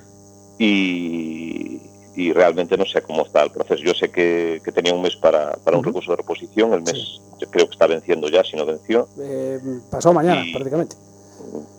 Y, 0.60 1.82
y, 2.16 2.32
realmente 2.32 2.78
no 2.78 2.86
sé 2.86 3.02
cómo 3.02 3.24
está 3.26 3.44
el 3.44 3.52
proceso. 3.52 3.84
Yo 3.84 3.94
sé 3.94 4.10
que, 4.12 4.62
que 4.64 4.72
tenía 4.72 4.94
un 4.94 5.02
mes 5.02 5.16
para, 5.16 5.54
para 5.64 5.78
un 5.78 5.84
recurso 5.84 6.12
de 6.12 6.18
reposición, 6.18 6.74
el 6.74 6.82
mes 6.84 7.20
yo 7.40 7.50
creo 7.50 7.66
que 7.68 7.74
está 7.74 7.88
venciendo 7.88 8.30
ya, 8.30 8.44
si 8.44 8.56
no 8.56 8.66
venció, 8.66 9.08
Eh, 9.20 9.60
pasado 9.90 10.14
mañana, 10.14 10.46
Y- 10.46 10.54
prácticamente. 10.54 10.96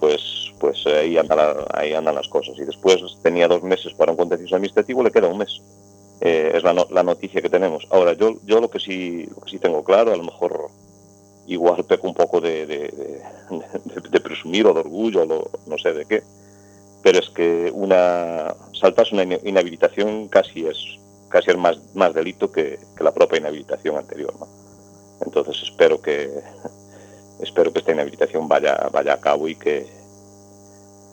pues 0.00 0.20
pues 0.58 0.86
ahí, 0.86 1.18
anda 1.18 1.36
la- 1.36 1.66
ahí 1.74 1.92
andan 1.92 2.14
las 2.14 2.28
cosas. 2.28 2.54
Y 2.58 2.64
después 2.64 2.96
tenía 3.22 3.46
dos 3.48 3.62
meses 3.62 3.92
para 3.94 4.12
un 4.12 4.16
contencioso 4.16 4.54
administrativo, 4.56 5.02
le 5.02 5.10
queda 5.10 5.28
un 5.28 5.38
mes. 5.38 5.60
Eh, 6.26 6.52
es 6.54 6.62
la, 6.62 6.72
no- 6.72 6.86
la 6.90 7.02
noticia 7.02 7.42
que 7.42 7.50
tenemos. 7.50 7.86
Ahora, 7.90 8.14
yo, 8.14 8.36
yo 8.46 8.58
lo, 8.58 8.70
que 8.70 8.80
sí, 8.80 9.28
sí 9.46 9.58
tengo 9.58 9.84
claro, 9.84 10.10
a 10.12 10.16
lo 10.16 10.22
mejor 10.24 10.68
igual 11.46 11.84
peco 11.84 12.08
un 12.08 12.14
poco 12.14 12.40
de, 12.40 12.66
de, 12.66 14.20
presumir 14.20 14.66
o 14.66 14.72
de 14.72 14.80
orgullo, 14.80 15.22
o 15.22 15.26
lo- 15.26 15.50
no 15.66 15.76
sé 15.76 15.92
de 15.92 16.06
qué, 16.06 16.22
pero 17.02 17.18
es 17.18 17.28
que 17.28 17.70
una 17.74 18.54
saltarse 18.72 19.14
una 19.14 19.24
inhabilitación 19.44 20.28
casi 20.28 20.66
es 20.66 20.78
casi 21.28 21.50
es 21.50 21.58
más, 21.58 21.78
más 21.94 22.14
delito 22.14 22.50
que, 22.50 22.78
que 22.96 23.04
la 23.04 23.12
propia 23.12 23.40
inhabilitación 23.40 23.98
anterior. 23.98 24.32
Entonces 25.20 25.62
espero 25.62 26.00
que 26.00 26.30
espero 27.40 27.70
que 27.70 27.80
esta 27.80 27.92
inhabilitación 27.92 28.48
vaya 28.48 28.88
vaya 28.90 29.12
a 29.12 29.20
cabo 29.20 29.46
y 29.46 29.56
que 29.56 29.86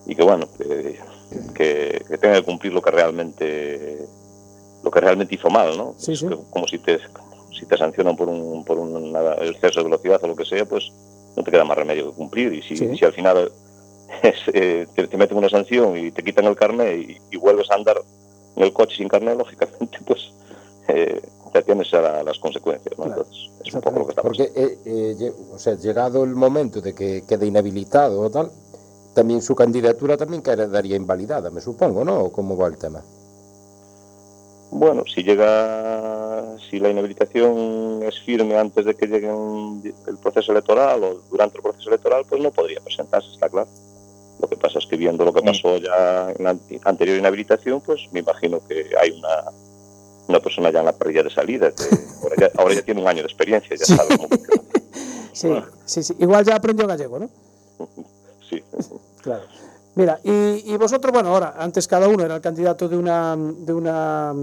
y 0.06 0.16
que 0.16 0.24
bueno 0.24 0.48
que 1.54 2.00
tenga 2.22 2.36
que 2.36 2.44
cumplir 2.44 2.72
lo 2.72 2.82
que 2.82 2.92
realmente 2.92 3.98
lo 4.84 4.92
que 4.92 5.00
realmente 5.00 5.36
hizo 5.36 5.50
mal, 5.50 5.78
¿no? 5.78 5.94
Sí, 5.98 6.16
sí. 6.16 6.28
como 6.50 6.68
si 6.68 6.80
te 6.80 7.00
si 7.58 7.66
te 7.66 7.78
sancionan 7.78 8.16
por 8.16 8.28
un 8.30 8.64
por 8.66 8.80
un 8.80 9.16
exceso 9.42 9.80
de 9.82 9.84
velocidad 9.86 10.20
o 10.24 10.28
lo 10.28 10.36
que 10.36 10.46
sea, 10.46 10.66
pues 10.66 10.92
no 11.36 11.44
te 11.44 11.52
queda 11.52 11.64
más 11.64 11.78
remedio 11.78 12.10
que 12.12 12.16
cumplir 12.18 12.54
y 12.54 12.62
si, 12.62 12.76
Sí. 12.78 12.98
si 12.98 13.06
al 13.06 13.14
final 13.14 13.52
es, 14.24 14.36
eh, 14.54 14.88
te, 14.96 15.08
te 15.08 15.18
meten 15.18 15.38
una 15.38 15.50
sanción 15.50 15.98
y 15.98 16.12
te 16.12 16.24
quitan 16.24 16.46
el 16.46 16.56
carnet 16.56 16.98
y, 17.10 17.18
y 17.32 17.38
vuelves 17.38 17.70
a 17.72 17.76
andar 17.76 17.98
en 18.56 18.64
el 18.64 18.74
coche 18.74 18.96
sin 18.98 19.08
carnet, 19.08 19.38
lógicamente, 19.38 19.98
pues 20.06 20.32
eh, 20.88 21.22
te 21.54 21.62
tienes 21.64 21.94
a 21.94 22.02
la- 22.02 22.24
las 22.24 22.40
consecuencias, 22.40 22.98
¿no? 22.98 23.06
Entonces, 23.06 23.50
es 23.64 23.74
un 23.74 23.82
poco 23.82 24.00
lo 24.00 24.06
que 24.06 24.12
está 24.12 24.22
Porque, 24.24 24.52
eh, 24.56 24.78
eh, 24.86 25.32
o 25.54 25.60
sea, 25.60 25.76
llegado 25.76 26.24
el 26.24 26.34
momento 26.36 26.82
de 26.82 26.94
que 26.96 27.24
quede 27.28 27.46
inhabilitado 27.46 28.20
o 28.22 28.30
tal, 28.30 28.50
también 29.14 29.42
su 29.42 29.54
candidatura 29.56 30.16
también 30.18 30.42
quedaría 30.42 30.96
invalidada, 30.96 31.50
me 31.50 31.60
supongo, 31.62 32.04
¿no? 32.06 32.20
¿O 32.22 32.32
cómo 32.32 32.56
va 32.58 32.68
el 32.68 32.78
tema? 32.78 33.04
Bueno, 34.72 35.04
si 35.06 35.22
llega, 35.22 36.56
si 36.70 36.80
la 36.80 36.90
inhabilitación 36.90 38.02
es 38.04 38.20
firme 38.22 38.58
antes 38.58 38.86
de 38.86 38.96
que 38.96 39.06
llegue 39.06 39.30
el 39.30 40.18
proceso 40.18 40.54
electoral 40.54 41.04
o 41.04 41.22
durante 41.30 41.58
el 41.58 41.64
proceso 41.64 41.90
electoral, 41.90 42.24
pues 42.28 42.42
no 42.42 42.52
podría 42.52 42.80
presentarse, 42.80 43.30
está 43.34 43.50
claro. 43.50 43.68
Lo 44.40 44.48
que 44.48 44.56
pasa 44.56 44.80
es 44.80 44.86
que 44.88 44.96
viendo 44.96 45.26
lo 45.26 45.34
que 45.34 45.42
pasó 45.42 45.78
ya 45.78 46.32
en 46.32 46.44
la 46.44 46.58
anterior 46.86 47.18
inhabilitación, 47.18 47.82
pues 47.82 48.08
me 48.12 48.22
imagino 48.22 48.66
que 48.66 48.86
hay 49.00 49.12
una, 49.12 49.52
una 50.30 50.40
persona 50.40 50.72
ya 50.72 50.80
en 50.80 50.86
la 50.86 50.94
parrilla 50.94 51.24
de 51.24 51.30
salida, 51.30 51.72
que 51.72 51.84
ahora 52.24 52.36
ya, 52.40 52.52
ahora 52.58 52.74
ya 52.74 52.82
tiene 52.82 53.02
un 53.02 53.08
año 53.08 53.22
de 53.22 53.28
experiencia, 53.28 53.76
ya 53.76 53.86
sabe 53.86 54.18
cómo 54.18 54.30
funciona. 54.30 55.70
Sí, 55.86 56.02
sí, 56.02 56.04
sí. 56.04 56.16
Igual 56.20 56.46
ya 56.46 56.56
aprendió 56.56 56.88
gallego, 56.88 57.20
¿no? 57.20 57.30
Sí. 58.50 58.64
Claro. 59.22 59.44
Mira, 60.02 60.20
y, 60.24 60.76
vosotros, 60.78 61.14
bueno, 61.14 61.30
ahora, 61.30 61.54
antes 61.60 61.88
cada 61.88 62.08
uno 62.08 62.24
era 62.24 62.38
el 62.38 62.42
candidato 62.42 62.90
de 62.90 62.98
una, 62.98 63.38
de 63.38 63.72
una, 63.72 64.34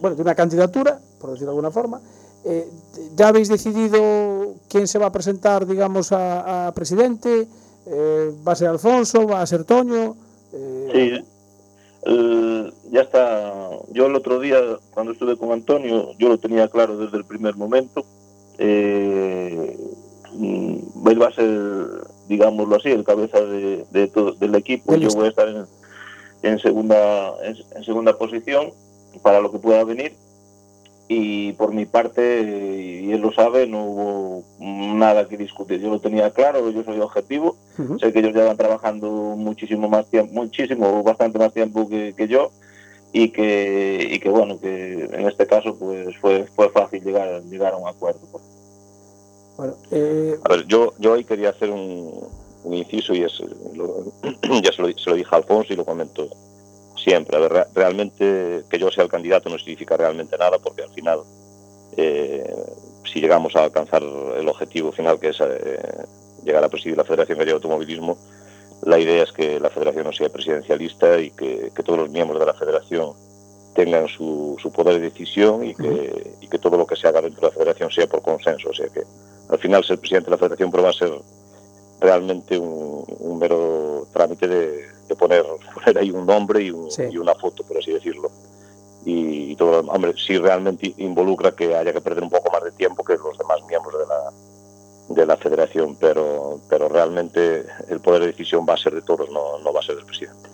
bueno, 0.00 0.16
de 0.16 0.22
una 0.22 0.34
candidatura, 0.34 0.98
por 1.20 1.32
decirlo 1.32 1.48
de 1.48 1.52
alguna 1.52 1.70
forma. 1.70 2.00
Eh, 2.46 2.66
¿Ya 3.14 3.28
habéis 3.28 3.48
decidido 3.48 4.54
quién 4.70 4.88
se 4.88 4.98
va 4.98 5.08
a 5.08 5.12
presentar, 5.12 5.66
digamos, 5.66 6.12
a, 6.12 6.72
presidente? 6.74 7.46
Eh, 7.84 8.32
¿Va 8.48 8.52
a 8.52 8.56
ser 8.56 8.68
Alfonso? 8.68 9.26
¿Va 9.26 9.42
a 9.42 9.46
ser 9.46 9.64
Toño? 9.64 10.16
Eh, 10.54 10.88
Sí, 10.94 11.12
ya 12.90 13.02
está. 13.02 13.52
Yo 13.92 14.06
el 14.06 14.14
otro 14.14 14.40
día, 14.40 14.56
cuando 14.94 15.12
estuve 15.12 15.36
con 15.36 15.52
Antonio, 15.52 16.12
yo 16.18 16.30
lo 16.30 16.38
tenía 16.38 16.68
claro 16.68 16.96
desde 16.96 17.18
el 17.18 17.26
primer 17.26 17.54
momento. 17.56 18.02
Mm, 20.38 21.08
él 21.10 21.22
va 21.22 21.26
a 21.28 21.32
ser, 21.32 22.15
digámoslo 22.28 22.76
así, 22.76 22.90
el 22.90 23.04
cabeza 23.04 23.40
de, 23.40 23.84
de 23.90 24.08
todo, 24.08 24.32
del 24.32 24.54
equipo. 24.54 24.94
Yo 24.96 25.08
voy 25.10 25.26
a 25.26 25.30
estar 25.30 25.48
en, 25.48 25.64
en 26.42 26.58
segunda 26.58 27.34
en, 27.42 27.56
en 27.74 27.84
segunda 27.84 28.16
posición 28.18 28.70
para 29.22 29.40
lo 29.40 29.50
que 29.50 29.58
pueda 29.58 29.84
venir. 29.84 30.14
Y 31.08 31.52
por 31.52 31.72
mi 31.72 31.86
parte, 31.86 33.00
y 33.04 33.12
él 33.12 33.20
lo 33.20 33.32
sabe, 33.32 33.68
no 33.68 33.84
hubo 33.84 34.42
nada 34.58 35.28
que 35.28 35.36
discutir. 35.36 35.80
Yo 35.80 35.88
lo 35.88 36.00
tenía 36.00 36.32
claro, 36.32 36.68
yo 36.70 36.82
soy 36.82 36.98
objetivo. 36.98 37.56
Sé 38.00 38.12
que 38.12 38.18
ellos 38.18 38.34
llevan 38.34 38.56
trabajando 38.56 39.08
muchísimo 39.36 39.88
más 39.88 40.06
tiempo, 40.10 40.34
muchísimo, 40.34 41.04
bastante 41.04 41.38
más 41.38 41.52
tiempo 41.52 41.88
que, 41.88 42.12
que 42.16 42.26
yo 42.26 42.50
y 43.12 43.28
que, 43.28 44.08
y 44.10 44.18
que 44.18 44.28
bueno, 44.28 44.58
que 44.58 45.04
en 45.04 45.28
este 45.28 45.46
caso 45.46 45.78
pues 45.78 46.16
fue, 46.18 46.44
fue 46.56 46.70
fácil 46.70 47.04
llegar, 47.04 47.40
llegar 47.44 47.74
a 47.74 47.76
un 47.76 47.86
acuerdo. 47.86 48.18
Bueno, 49.56 49.76
eh, 49.90 50.36
A 50.44 50.48
ver, 50.48 50.66
yo, 50.66 50.92
yo 50.98 51.14
ahí 51.14 51.24
quería 51.24 51.50
hacer 51.50 51.70
un, 51.70 52.28
un 52.64 52.74
inciso 52.74 53.14
y 53.14 53.22
es, 53.22 53.40
lo- 53.74 54.12
ya 54.62 54.72
se 54.72 54.82
lo, 54.82 54.88
se 54.96 55.10
lo 55.10 55.16
dije 55.16 55.28
a 55.32 55.36
Alfonso 55.38 55.72
y 55.72 55.76
lo 55.76 55.84
comento 55.84 56.28
siempre. 56.96 57.36
A 57.36 57.40
ver, 57.40 57.52
re- 57.52 57.66
realmente 57.74 58.64
que 58.68 58.78
yo 58.78 58.90
sea 58.90 59.04
el 59.04 59.10
candidato 59.10 59.48
no 59.48 59.58
significa 59.58 59.96
realmente 59.96 60.36
nada 60.38 60.58
porque 60.58 60.82
al 60.82 60.90
final, 60.90 61.20
eh, 61.96 62.54
si 63.10 63.20
llegamos 63.20 63.54
a 63.56 63.64
alcanzar 63.64 64.02
el 64.02 64.48
objetivo 64.48 64.92
final 64.92 65.18
que 65.18 65.28
es 65.28 65.38
eh, 65.40 65.78
llegar 66.44 66.62
a 66.64 66.68
presidir 66.68 66.96
la 66.96 67.04
Federación 67.04 67.38
Gallega 67.38 67.52
de 67.58 67.62
Automovilismo, 67.64 68.18
la 68.82 68.98
idea 68.98 69.22
es 69.22 69.32
que 69.32 69.58
la 69.58 69.70
federación 69.70 70.04
no 70.04 70.12
sea 70.12 70.28
presidencialista 70.28 71.18
y 71.18 71.30
que, 71.30 71.70
que 71.74 71.82
todos 71.82 71.98
los 71.98 72.10
miembros 72.10 72.38
de 72.38 72.46
la 72.46 72.52
federación 72.54 73.12
tengan 73.74 74.06
su, 74.08 74.56
su 74.60 74.70
poder 74.70 74.94
de 75.00 75.10
decisión 75.10 75.64
y 75.64 75.74
que, 75.74 76.34
y 76.40 76.46
que 76.48 76.58
todo 76.58 76.76
lo 76.76 76.86
que 76.86 76.94
se 76.96 77.08
haga 77.08 77.20
dentro 77.22 77.40
de 77.40 77.46
la 77.48 77.52
federación 77.52 77.90
sea 77.90 78.06
por 78.06 78.20
consenso. 78.22 78.68
O 78.70 78.74
sea 78.74 78.88
que 78.88 79.02
al 79.48 79.58
final 79.58 79.84
ser 79.84 79.98
presidente 79.98 80.26
de 80.26 80.30
la 80.32 80.38
federación 80.38 80.70
pero 80.70 80.82
va 80.82 80.90
a 80.90 80.92
ser 80.92 81.12
realmente 82.00 82.58
un, 82.58 83.04
un 83.20 83.38
mero 83.38 84.06
trámite 84.12 84.46
de, 84.48 84.86
de 85.08 85.16
poner, 85.16 85.44
poner 85.74 85.98
ahí 85.98 86.10
un 86.10 86.26
nombre 86.26 86.62
y, 86.62 86.70
un- 86.70 86.90
Sí. 86.90 87.02
y 87.10 87.18
una 87.18 87.34
foto, 87.34 87.62
por 87.64 87.78
así 87.78 87.92
decirlo. 87.92 88.30
Y, 89.04 89.54
todo, 89.54 89.80
hombre, 89.90 90.14
sí 90.16 90.36
realmente 90.36 90.92
involucra 90.98 91.52
que 91.52 91.76
haya 91.76 91.92
que 91.92 92.00
perder 92.00 92.24
un 92.24 92.30
poco 92.30 92.50
más 92.50 92.64
de 92.64 92.72
tiempo 92.72 93.04
que 93.04 93.12
los 93.16 93.38
demás 93.38 93.58
miembros 93.68 93.94
de 94.00 94.06
la, 94.06 94.32
de 95.20 95.26
la 95.26 95.36
federación, 95.36 95.96
pero, 96.00 96.58
pero 96.68 96.88
realmente 96.88 97.64
el 97.88 98.00
poder 98.00 98.22
de 98.22 98.26
decisión 98.28 98.66
va 98.68 98.74
a 98.74 98.76
ser 98.76 98.94
de 98.94 99.02
todos, 99.02 99.30
no, 99.30 99.58
no 99.60 99.72
va 99.72 99.78
a 99.78 99.82
ser 99.84 99.94
del 99.94 100.04
presidente. 100.06 100.48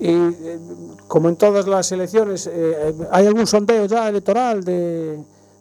y 0.00 0.08
eh, 0.48 0.58
como 1.08 1.28
en 1.28 1.36
todas 1.36 1.66
las 1.68 1.92
elecciones, 1.92 2.48
eh, 2.50 2.94
¿hay 3.10 3.26
algún 3.26 3.46
sondeo 3.46 3.84
ya 3.84 4.08
electoral 4.08 4.64
de, 4.64 5.18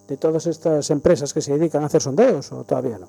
de 0.07 0.17
todas 0.17 0.45
estas 0.47 0.89
empresas 0.89 1.33
que 1.33 1.41
se 1.41 1.57
dedican 1.57 1.83
a 1.83 1.87
hacer 1.87 2.01
sondeos 2.01 2.51
o 2.51 2.63
todavía 2.63 2.97
no? 2.97 3.07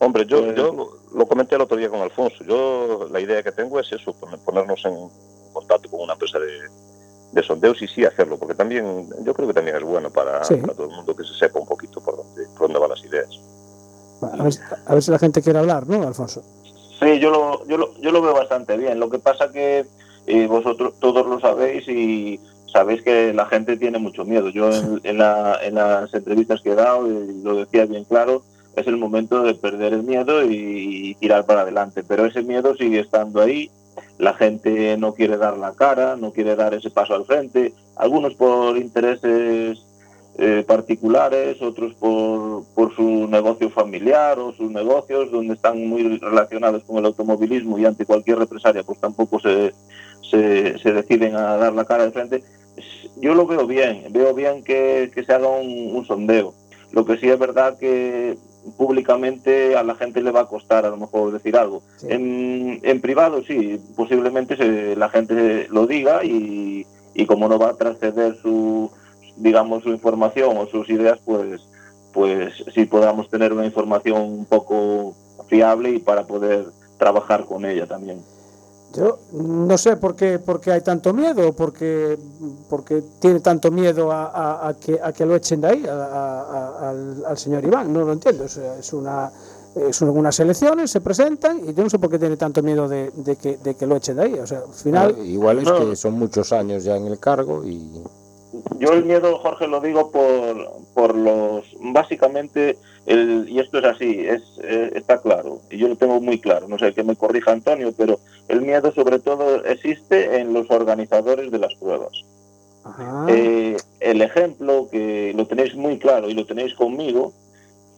Hombre, 0.00 0.26
yo, 0.26 0.42
Pues- 0.42 0.56
yo 0.56 0.88
lo 1.14 1.26
comenté 1.26 1.54
el 1.54 1.62
otro 1.62 1.76
día 1.76 1.88
con 1.88 2.00
Alfonso. 2.00 2.42
Yo 2.44 3.06
la 3.10 3.20
idea 3.20 3.42
que 3.42 3.52
tengo 3.52 3.78
es 3.80 3.90
eso, 3.92 4.12
poner- 4.14 4.38
ponernos 4.40 4.84
en 4.84 5.08
contacto 5.52 5.88
con 5.90 6.00
una 6.00 6.14
empresa 6.14 6.38
de, 6.38 6.48
de 7.32 7.42
sondeos 7.42 7.80
y 7.82 7.88
sí 7.88 8.04
hacerlo, 8.04 8.36
porque 8.36 8.54
también 8.54 9.08
yo 9.24 9.32
creo 9.32 9.46
que 9.48 9.54
también 9.54 9.76
es 9.76 9.82
bueno 9.84 10.10
para, 10.10 10.42
Sí. 10.44 10.56
para 10.56 10.74
todo 10.74 10.88
el 10.88 10.96
mundo 10.96 11.14
que 11.14 11.24
se 11.24 11.34
sepa 11.34 11.58
un 11.60 11.66
poquito 11.66 12.00
por 12.00 12.16
dónde, 12.16 12.46
por 12.58 12.62
dónde 12.62 12.78
van 12.80 12.90
las 12.90 13.04
ideas. 13.04 13.28
A 14.22 14.42
ver, 14.42 14.52
a 14.86 14.94
ver 14.94 15.02
si 15.02 15.10
la 15.10 15.18
gente 15.18 15.40
quiere 15.42 15.58
hablar, 15.60 15.86
¿no, 15.88 16.06
Alfonso? 16.06 16.42
Sí, 17.00 17.18
yo 17.18 17.30
lo, 17.30 17.64
yo 17.66 17.76
lo, 17.76 17.94
yo 17.98 18.10
lo 18.12 18.22
veo 18.22 18.34
bastante 18.34 18.76
bien. 18.76 19.00
Lo 19.00 19.10
que 19.10 19.18
pasa 19.18 19.50
que 19.50 19.84
eh, 20.26 20.46
vosotros 20.46 20.94
todos 21.00 21.26
lo 21.26 21.40
sabéis 21.40 21.86
y 21.88 22.40
sabéis 22.72 23.02
que 23.02 23.32
la 23.32 23.46
gente 23.46 23.76
tiene 23.76 23.98
mucho 23.98 24.24
miedo. 24.24 24.48
Yo 24.48 24.70
en, 24.72 25.00
en 25.04 25.18
la- 25.18 25.58
en 25.62 25.74
las 25.74 26.12
entrevistas 26.14 26.60
que 26.62 26.70
he 26.72 26.74
dado 26.74 27.06
eh, 27.06 27.26
lo 27.42 27.56
decía 27.56 27.84
bien 27.86 28.04
claro, 28.04 28.42
es 28.76 28.86
el 28.86 28.96
momento 28.96 29.42
de 29.42 29.54
perder 29.54 29.92
el 29.92 30.02
miedo 30.02 30.42
y, 30.44 31.14
tirar 31.20 31.44
para 31.44 31.60
adelante. 31.60 32.02
Pero 32.02 32.24
ese 32.24 32.42
miedo 32.42 32.74
sigue 32.74 33.00
estando 33.00 33.40
ahí. 33.42 33.70
La 34.18 34.32
gente 34.34 34.96
no 34.96 35.12
quiere 35.14 35.36
dar 35.36 35.58
la 35.58 35.72
cara, 35.72 36.16
no 36.16 36.32
quiere 36.32 36.56
dar 36.56 36.72
ese 36.74 36.90
paso 36.90 37.14
al 37.14 37.26
frente. 37.26 37.74
Algunos 37.96 38.34
por 38.34 38.76
intereses 38.78 39.84
eh, 40.38 40.64
particulares, 40.66 41.60
otros 41.60 41.92
por, 41.94 42.64
por 42.74 42.96
su 42.96 43.26
negocio 43.28 43.68
familiar 43.68 44.38
o 44.38 44.52
sus 44.54 44.70
negocios 44.70 45.30
donde 45.30 45.54
están 45.54 45.86
muy 45.86 46.18
relacionados 46.18 46.82
con 46.84 46.96
el 46.96 47.04
automovilismo 47.04 47.78
y 47.78 47.84
ante 47.84 48.06
cualquier 48.06 48.38
represalia 48.38 48.82
pues 48.82 48.98
tampoco 48.98 49.38
se, 49.38 49.74
se, 50.22 50.78
se 50.78 50.92
deciden 50.92 51.36
a 51.36 51.56
dar 51.58 51.74
la 51.74 51.84
cara 51.84 52.04
de 52.06 52.12
frente. 52.12 52.42
Yo 53.16 53.34
lo 53.34 53.46
veo 53.46 53.66
bien, 53.66 54.06
veo 54.10 54.34
bien 54.34 54.62
que, 54.64 55.10
que 55.14 55.24
se 55.24 55.32
haga 55.32 55.48
un, 55.48 55.94
un 55.94 56.04
sondeo. 56.06 56.54
Lo 56.92 57.04
que 57.04 57.16
sí 57.18 57.28
es 57.28 57.38
verdad 57.38 57.78
que 57.78 58.36
públicamente 58.76 59.76
a 59.76 59.82
la 59.82 59.94
gente 59.94 60.20
le 60.22 60.30
va 60.30 60.40
a 60.40 60.46
costar 60.46 60.84
a 60.86 60.90
lo 60.90 60.96
mejor 60.96 61.32
decir 61.32 61.56
algo. 61.56 61.82
En, 62.08 62.80
en 62.82 63.00
privado 63.00 63.42
sí, 63.42 63.80
posiblemente 63.96 64.56
se- 64.56 64.96
la 64.96 65.08
gente 65.08 65.66
lo 65.70 65.86
diga 65.86 66.24
y, 66.24 66.86
y 67.14 67.26
como 67.26 67.48
no 67.48 67.58
va 67.58 67.70
a 67.70 67.76
trasceder 67.76 68.36
su, 68.40 68.90
digamos, 69.36 69.82
su 69.82 69.90
información 69.90 70.56
o 70.58 70.66
sus 70.66 70.88
ideas, 70.90 71.18
pues, 71.24 71.62
pues 72.12 72.52
sí 72.74 72.84
podamos 72.84 73.28
tener 73.30 73.52
una 73.52 73.64
información 73.66 74.20
un 74.22 74.44
poco 74.44 75.14
fiable 75.48 75.90
y 75.90 75.98
para 75.98 76.24
poder 76.26 76.66
trabajar 76.98 77.44
con 77.46 77.64
ella 77.64 77.86
también. 77.86 78.18
Yo 78.94 79.18
no 79.32 79.78
sé 79.78 79.96
por 79.96 80.14
qué, 80.14 80.38
por 80.38 80.60
qué 80.60 80.72
hay 80.72 80.80
tanto 80.82 81.12
miedo, 81.14 81.48
o 81.48 81.52
porque, 81.52 82.18
porque 82.68 83.02
tiene 83.20 83.40
tanto 83.40 83.70
miedo 83.70 84.12
a, 84.12 84.26
a- 84.26 84.68
a 84.68 84.74
que, 84.74 85.00
a 85.02 85.12
que 85.12 85.24
lo 85.24 85.34
echen 85.34 85.60
de 85.62 85.68
ahí, 85.68 85.86
a- 85.86 85.92
a- 85.92 86.40
a- 86.42 86.90
al, 86.90 87.24
al 87.26 87.38
señor 87.38 87.64
Iván. 87.64 87.92
No 87.92 88.00
lo 88.04 88.12
entiendo. 88.12 88.44
Es, 88.44 88.56
es 88.58 88.92
una, 88.92 89.30
son 89.92 90.10
unas 90.10 90.38
elecciones, 90.40 90.90
se 90.90 91.00
presentan 91.00 91.60
y 91.66 91.72
yo 91.72 91.82
no 91.84 91.88
sé 91.90 91.98
por 91.98 92.10
qué 92.10 92.18
tiene 92.18 92.36
tanto 92.36 92.62
miedo 92.62 92.86
de, 92.88 93.10
de 93.16 93.36
que, 93.36 93.56
de 93.56 93.74
que 93.74 93.86
lo 93.86 93.96
echen 93.96 94.16
de 94.16 94.22
ahí. 94.24 94.34
O 94.38 94.46
sea, 94.46 94.58
al 94.58 94.74
final. 94.74 95.16
Igual 95.26 95.60
es 95.60 95.64
No. 95.64 95.78
que 95.88 95.96
son 95.96 96.14
muchos 96.14 96.52
años 96.52 96.84
ya 96.84 96.96
en 96.96 97.06
el 97.06 97.18
cargo 97.18 97.64
y 97.64 98.02
Yo 98.78 98.92
el 98.92 99.04
miedo, 99.04 99.38
Jorge, 99.38 99.66
lo 99.66 99.80
digo 99.80 100.10
por, 100.10 100.56
por 100.94 101.14
los. 101.14 101.64
Básicamente, 101.80 102.76
el, 103.06 103.46
y 103.48 103.58
esto 103.58 103.78
es 103.78 103.84
así, 103.84 104.20
es, 104.20 104.42
eh, 104.62 104.92
está 104.94 105.20
claro, 105.20 105.60
y 105.70 105.78
yo 105.78 105.88
lo 105.88 105.96
tengo 105.96 106.20
muy 106.20 106.38
claro, 106.40 106.68
no 106.68 106.78
sé 106.78 106.92
que 106.92 107.02
me 107.02 107.16
corrija 107.16 107.52
Antonio, 107.52 107.92
pero 107.96 108.18
el 108.48 108.62
miedo, 108.62 108.92
sobre 108.92 109.18
todo, 109.18 109.64
existe 109.64 110.38
en 110.38 110.52
los 110.52 110.70
organizadores 110.70 111.50
de 111.50 111.58
las 111.58 111.74
pruebas. 111.74 112.12
Eh, 113.28 113.76
el 114.00 114.22
ejemplo 114.22 114.88
que 114.90 115.32
lo 115.36 115.46
tenéis 115.46 115.76
muy 115.76 115.98
claro 115.98 116.28
y 116.28 116.34
lo 116.34 116.44
tenéis 116.44 116.74
conmigo, 116.74 117.32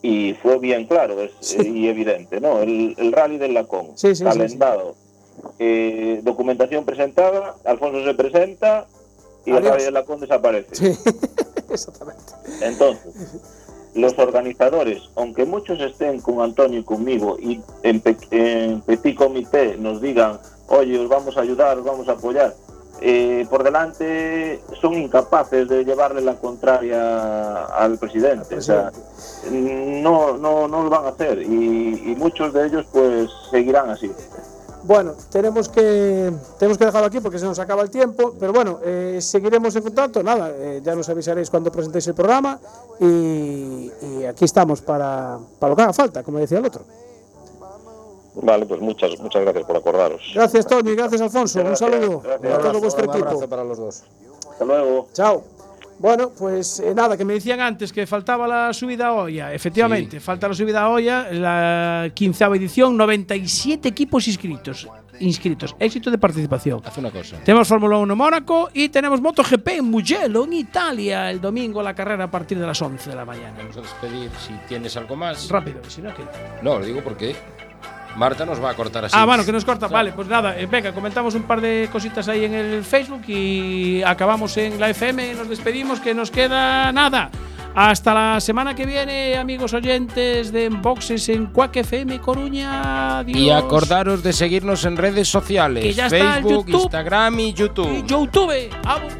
y 0.03 0.33
fue 0.35 0.59
bien 0.59 0.85
claro 0.85 1.19
es, 1.21 1.55
eh, 1.55 1.67
y 1.67 1.87
evidente, 1.87 2.39
¿no? 2.39 2.59
El, 2.59 2.93
el 2.97 3.11
rally 3.11 3.37
del 3.37 3.55
Lacón, 3.55 3.87
sí, 3.95 4.13
calendado, 4.23 4.95
eh, 5.57 6.21
documentación 6.23 6.85
presentada, 6.85 7.55
Alfonso 7.65 8.05
se 8.05 8.13
presenta 8.13 8.85
y 9.45 9.51
el 9.51 9.57
Adiós. 9.57 9.71
rally 9.71 9.83
del 9.85 9.93
Lacón 9.93 10.19
desaparece. 10.19 10.75
Sí, 10.75 10.99
exactamente. 11.69 12.21
Entonces, 12.61 13.13
los 13.93 14.17
organizadores, 14.19 15.03
aunque 15.15 15.45
muchos 15.45 15.79
estén 15.79 16.19
con 16.19 16.41
Antonio 16.41 16.79
y 16.79 16.83
conmigo 16.83 17.37
y 17.39 17.61
en, 17.83 18.01
pe- 18.01 18.17
en 18.31 18.81
petit 18.81 19.15
comité 19.17 19.77
nos 19.77 20.01
digan, 20.01 20.39
oye, 20.67 20.99
os 20.99 21.07
vamos 21.09 21.37
a 21.37 21.41
ayudar, 21.41 21.77
os 21.77 21.85
vamos 21.85 22.07
a 22.09 22.13
apoyar, 22.13 22.53
eh, 23.01 23.45
por 23.49 23.63
delante 23.63 24.61
son 24.81 24.93
incapaces 24.95 25.67
de 25.67 25.83
llevarle 25.85 26.21
la 26.21 26.35
contraria 26.35 27.65
al 27.65 27.97
presidente. 27.97 28.55
O 28.57 28.61
sea, 28.61 28.91
no, 29.51 30.37
no, 30.37 30.67
no 30.67 30.83
lo 30.83 30.89
van 30.89 31.05
a 31.05 31.09
hacer 31.09 31.41
y, 31.41 31.45
y 32.11 32.15
muchos 32.17 32.53
de 32.53 32.67
ellos 32.67 32.85
pues 32.91 33.29
seguirán 33.51 33.89
así. 33.89 34.11
Bueno, 34.85 35.13
tenemos 35.31 35.67
que, 35.67 36.31
tenemos 36.59 36.77
que 36.77 36.85
dejarlo 36.85 37.07
aquí 37.07 37.19
porque 37.19 37.39
se 37.39 37.45
nos 37.45 37.57
acaba 37.57 37.81
el 37.81 37.89
tiempo, 37.89 38.35
pero 38.39 38.53
bueno, 38.53 38.79
eh, 38.83 39.17
seguiremos 39.19 39.75
en 39.75 39.81
contacto. 39.81 40.21
Nada, 40.21 40.51
eh, 40.53 40.79
ya 40.83 40.93
nos 40.93 41.09
avisaréis 41.09 41.49
cuando 41.49 41.71
presentéis 41.71 42.05
el 42.07 42.13
programa 42.13 42.59
y, 42.99 43.91
y 44.01 44.25
aquí 44.29 44.45
estamos 44.45 44.81
para, 44.81 45.39
para 45.59 45.71
lo 45.71 45.75
que 45.75 45.81
haga 45.81 45.93
falta, 45.93 46.21
como 46.21 46.37
decía 46.37 46.59
el 46.59 46.65
otro. 46.65 46.83
Vale, 48.35 48.65
pues 48.65 48.79
muchas, 48.81 49.17
muchas 49.19 49.41
gracias 49.41 49.65
por 49.65 49.77
acordaros. 49.77 50.21
Gracias, 50.35 50.67
Tony, 50.67 50.93
gracias, 50.93 51.21
Alfonso. 51.21 51.61
Un 51.61 51.75
saludo 51.75 52.21
a 52.27 52.57
todo 52.59 52.79
vuestro 52.79 53.05
un 53.05 53.09
equipo. 53.09 53.27
abrazo 53.29 53.49
para 53.49 53.63
los 53.63 53.77
dos. 53.77 54.03
Hasta 54.51 54.65
luego. 54.65 55.07
Chao. 55.13 55.54
Bueno, 55.97 56.31
pues 56.37 56.79
eh, 56.81 56.93
nada, 56.93 57.15
que 57.17 57.23
me 57.23 57.33
decían 57.33 57.61
antes 57.61 57.93
que 57.93 58.05
faltaba 58.05 58.47
la 58.47 58.73
subida 58.73 59.07
a 59.07 59.13
olla. 59.13 59.53
Efectivamente, 59.53 60.19
falta 60.19 60.47
la 60.47 60.53
subida 60.53 60.81
a 60.81 60.89
olla, 60.89 61.31
la 61.31 62.11
quinceava 62.13 62.57
edición, 62.57 62.97
97 62.97 63.87
equipos 63.87 64.27
inscritos. 64.27 64.87
Inscritos, 65.19 65.73
éxito 65.79 66.11
de 66.11 66.17
participación. 66.17 66.81
Haz 66.83 66.97
una 66.97 67.09
cosa. 67.09 67.37
Tenemos 67.37 67.67
Fórmula 67.69 67.97
1 67.97 68.11
en 68.11 68.17
Mónaco 68.17 68.69
y 68.73 68.89
tenemos 68.89 69.21
MotoGP 69.21 69.67
en 69.69 69.85
Mugello, 69.85 70.43
en 70.43 70.53
Italia, 70.53 71.31
el 71.31 71.39
domingo 71.39 71.81
la 71.81 71.93
carrera 71.93 72.25
a 72.25 72.31
partir 72.31 72.59
de 72.59 72.67
las 72.67 72.81
11 72.81 73.09
de 73.09 73.15
la 73.15 73.23
mañana. 73.23 73.53
Vamos 73.57 73.77
a 73.77 73.81
despedir 73.81 74.29
si 74.45 74.53
tienes 74.67 74.97
algo 74.97 75.15
más. 75.15 75.47
Rápido, 75.49 75.79
si 75.87 76.01
no, 76.01 76.13
¿qué? 76.13 76.23
No, 76.61 76.79
lo 76.79 76.85
digo 76.85 77.01
porque 77.01 77.33
Marta 78.15 78.45
nos 78.45 78.63
va 78.63 78.71
a 78.71 78.73
cortar 78.73 79.05
así. 79.05 79.15
Ah, 79.17 79.25
bueno, 79.25 79.45
que 79.45 79.51
nos 79.51 79.65
corta. 79.65 79.87
Vale, 79.87 80.11
pues 80.13 80.27
nada, 80.27 80.57
eh, 80.57 80.65
venga, 80.65 80.91
comentamos 80.93 81.35
un 81.35 81.43
par 81.43 81.61
de 81.61 81.89
cositas 81.91 82.27
ahí 82.27 82.45
en 82.45 82.53
el 82.53 82.83
Facebook 82.83 83.23
y 83.27 84.01
acabamos 84.03 84.55
en 84.57 84.79
la 84.79 84.89
FM. 84.89 85.33
Nos 85.35 85.49
despedimos, 85.49 85.99
que 85.99 86.13
nos 86.13 86.31
queda 86.31 86.91
nada. 86.91 87.29
Hasta 87.75 88.13
la 88.13 88.39
semana 88.39 88.73
que 88.73 88.85
viene, 88.85 89.35
amigos 89.35 89.73
oyentes 89.73 90.53
de 90.53 90.69
Boxes 90.69 91.27
en 91.27 91.47
Quack 91.47 91.75
FM 91.75 92.21
Coruña. 92.21 93.19
Adiós. 93.19 93.37
Y 93.37 93.49
acordaros 93.49 94.23
de 94.23 94.31
seguirnos 94.31 94.85
en 94.85 94.95
redes 94.95 95.27
sociales: 95.27 95.83
Que 95.83 95.93
ya 95.93 96.05
está 96.05 96.35
Facebook, 96.35 96.67
YouTube. 96.67 96.83
Instagram 96.83 97.39
y 97.41 97.53
YouTube. 97.53 98.07
YouTube. 98.07 98.69
Vamos. 98.81 99.13